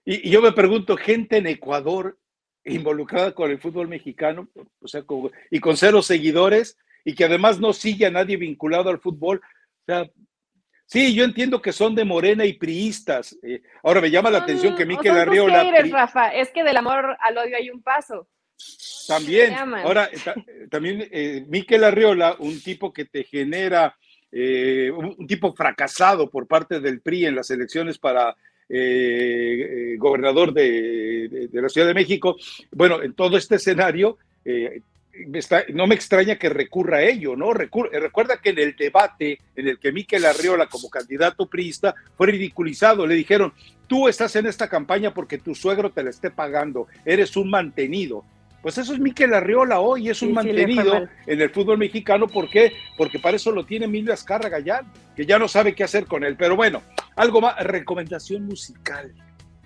Y, 0.05 0.29
yo 0.29 0.41
me 0.41 0.51
pregunto, 0.51 0.97
gente 0.97 1.37
en 1.37 1.47
Ecuador 1.47 2.17
involucrada 2.65 3.33
con 3.33 3.51
el 3.51 3.59
fútbol 3.59 3.87
mexicano, 3.87 4.47
o 4.81 4.87
sea, 4.87 5.03
y 5.51 5.59
con 5.59 5.77
cero 5.77 6.01
seguidores, 6.01 6.77
y 7.03 7.13
que 7.13 7.25
además 7.25 7.59
no 7.59 7.73
sigue 7.73 8.05
a 8.05 8.11
nadie 8.11 8.37
vinculado 8.37 8.89
al 8.89 8.99
fútbol, 8.99 9.41
o 9.43 9.85
sea, 9.85 10.09
Sí, 10.85 11.13
yo 11.15 11.23
entiendo 11.23 11.61
que 11.61 11.71
son 11.71 11.95
de 11.95 12.05
Morena 12.05 12.45
y 12.45 12.53
priistas. 12.53 13.37
Eh, 13.41 13.61
ahora 13.83 14.01
me 14.01 14.11
llama 14.11 14.29
la 14.29 14.39
atención 14.39 14.75
que 14.75 14.85
Miquel 14.85 15.17
Arriola. 15.17 15.63
Haters, 15.63 15.91
Rafa, 15.91 16.29
es 16.29 16.51
que 16.51 16.63
del 16.63 16.77
amor 16.77 17.17
al 17.19 17.37
odio 17.37 17.57
hay 17.57 17.69
un 17.69 17.81
paso. 17.81 18.27
También, 19.07 19.53
ahora, 19.53 20.09
también 20.69 21.07
eh, 21.11 21.45
Miquel 21.47 21.83
Arriola, 21.83 22.35
un 22.39 22.61
tipo 22.61 22.93
que 22.93 23.05
te 23.05 23.23
genera, 23.23 23.97
eh, 24.31 24.91
un, 24.91 25.27
tipo 25.27 25.53
fracasado 25.53 26.29
por 26.29 26.47
parte 26.47 26.79
del 26.79 27.01
PRI 27.01 27.25
en 27.25 27.35
las 27.35 27.49
elecciones 27.51 27.97
para 27.97 28.35
eh, 28.69 29.95
gobernador 29.97 30.53
de, 30.53 31.49
la 31.51 31.69
Ciudad 31.69 31.87
de 31.87 31.93
México. 31.93 32.37
Bueno, 32.71 33.01
en 33.01 33.13
todo 33.13 33.35
este 33.35 33.55
escenario, 33.55 34.17
no 35.73 35.87
me 35.87 35.95
extraña 35.95 36.37
que 36.37 36.49
recurra 36.49 36.97
a 36.97 37.03
ello, 37.03 37.35
¿no? 37.35 37.53
recuerda 37.53 38.37
que 38.41 38.49
en 38.49 38.59
el 38.59 38.75
debate 38.75 39.39
en 39.55 39.67
el 39.67 39.79
que 39.79 39.91
Miquel 39.91 40.25
Arriola 40.25 40.67
como 40.67 40.89
candidato 40.89 41.45
priista 41.45 41.93
fue 42.17 42.27
ridiculizado, 42.27 43.05
le 43.05 43.15
dijeron, 43.15 43.53
tú 43.87 44.07
estás 44.07 44.35
en 44.35 44.47
esta 44.47 44.67
campaña 44.67 45.13
porque 45.13 45.37
tu 45.37 45.53
suegro 45.53 45.91
te 45.91 46.03
la 46.03 46.09
esté 46.09 46.31
pagando, 46.31 46.87
eres 47.05 47.35
un 47.37 47.49
mantenido. 47.49 48.23
Pues 48.63 48.77
eso 48.77 48.93
es 48.93 48.99
Miquel 48.99 49.33
Arriola 49.33 49.81
hoy, 49.81 50.09
es 50.09 50.21
un 50.21 50.31
mantenido 50.31 51.07
en 51.27 51.41
el 51.41 51.49
fútbol 51.49 51.77
mexicano. 51.77 52.29
¿Por 52.29 52.49
qué? 52.49 52.71
Porque 52.97 53.19
para 53.19 53.35
eso 53.35 53.51
lo 53.51 53.65
tiene 53.65 53.85
Emilio 53.85 54.13
Azcárraga 54.13 54.59
ya, 54.59 54.83
que 55.17 55.25
ya 55.25 55.37
no 55.37 55.49
sabe 55.49 55.75
qué 55.75 55.83
hacer 55.83 56.05
con 56.05 56.23
él. 56.23 56.37
Pero 56.37 56.55
bueno, 56.55 56.81
algo 57.17 57.41
más, 57.41 57.61
recomendación 57.61 58.45
musical. 58.45 59.13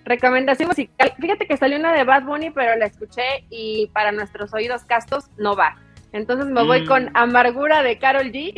Recomendación 0.08 0.68
musical. 0.68 1.12
Fíjate 1.20 1.46
que 1.46 1.58
salió 1.58 1.78
una 1.78 1.92
de 1.92 2.02
Bad 2.04 2.22
Bunny, 2.22 2.48
pero 2.50 2.74
la 2.76 2.86
escuché 2.86 3.44
y 3.50 3.88
para 3.88 4.10
nuestros 4.10 4.54
oídos 4.54 4.84
castos 4.84 5.26
no 5.36 5.54
va. 5.54 5.76
Entonces 6.12 6.46
me 6.46 6.64
voy 6.64 6.86
con 6.86 7.04
mm. 7.04 7.10
Amargura 7.12 7.82
de 7.82 7.98
Carol 7.98 8.32
G, 8.32 8.54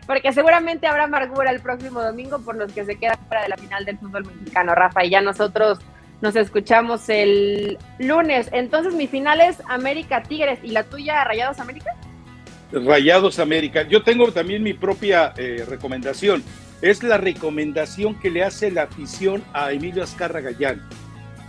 porque 0.08 0.32
seguramente 0.32 0.88
habrá 0.88 1.04
amargura 1.04 1.52
el 1.52 1.60
próximo 1.60 2.02
domingo 2.02 2.40
por 2.40 2.56
los 2.56 2.72
que 2.72 2.84
se 2.84 2.98
quedan 2.98 3.18
fuera 3.28 3.44
de 3.44 3.50
la 3.50 3.56
final 3.56 3.84
del 3.84 3.98
fútbol 3.98 4.24
mexicano, 4.24 4.74
Rafa. 4.74 5.04
Y 5.04 5.10
ya 5.10 5.20
nosotros 5.20 5.78
nos 6.20 6.34
escuchamos 6.34 7.08
el 7.08 7.78
lunes. 8.00 8.48
Entonces, 8.50 8.94
mi 8.94 9.06
final 9.06 9.40
es 9.40 9.62
América 9.68 10.24
Tigres 10.24 10.58
y 10.64 10.72
la 10.72 10.82
tuya, 10.82 11.22
Rayados 11.22 11.60
América. 11.60 11.92
Rayados 12.72 13.38
América. 13.38 13.82
Yo 13.82 14.02
tengo 14.02 14.32
también 14.32 14.64
mi 14.64 14.74
propia 14.74 15.32
eh, 15.36 15.64
recomendación. 15.68 16.42
Es 16.80 17.02
la 17.02 17.18
recomendación 17.18 18.18
que 18.18 18.30
le 18.30 18.44
hace 18.44 18.70
la 18.70 18.84
afición 18.84 19.42
a 19.52 19.72
Emilio 19.72 20.02
Azcarra 20.02 20.40
Gallán. 20.40 20.80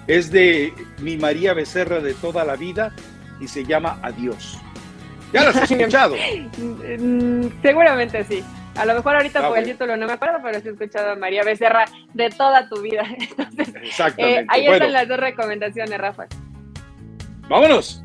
Es 0.08 0.32
de 0.32 0.74
mi 1.00 1.18
María 1.18 1.54
Becerra 1.54 2.00
de 2.00 2.16
toda 2.16 2.44
la 2.44 2.56
vida 2.56 2.94
y 3.40 3.48
se 3.48 3.64
llama 3.64 4.00
Adiós. 4.02 4.58
¿Ya 5.32 5.44
la 5.44 5.50
has 5.50 5.72
escuchado? 5.72 6.16
Mm, 6.58 7.62
seguramente 7.62 8.24
sí. 8.24 8.44
A 8.76 8.86
lo 8.86 8.96
mejor 8.96 9.16
ahorita 9.18 9.48
por 9.48 9.58
el 9.58 9.66
título 9.66 9.98
no 9.98 10.08
me 10.08 10.14
acuerdo, 10.14 10.40
pero 10.42 10.60
sí 10.62 10.70
he 10.70 10.72
escuchado 10.72 11.12
a 11.12 11.16
María 11.16 11.44
Becerra 11.44 11.86
de 12.14 12.30
toda 12.30 12.68
tu 12.70 12.82
vida. 12.82 13.04
Entonces, 13.38 13.76
Exactamente. 13.84 14.42
Eh, 14.42 14.46
ahí 14.48 14.68
están 14.68 14.94
las 14.94 15.08
dos 15.08 15.20
recomendaciones, 15.20 15.98
Rafa. 15.98 16.26
Vámonos. 17.50 18.04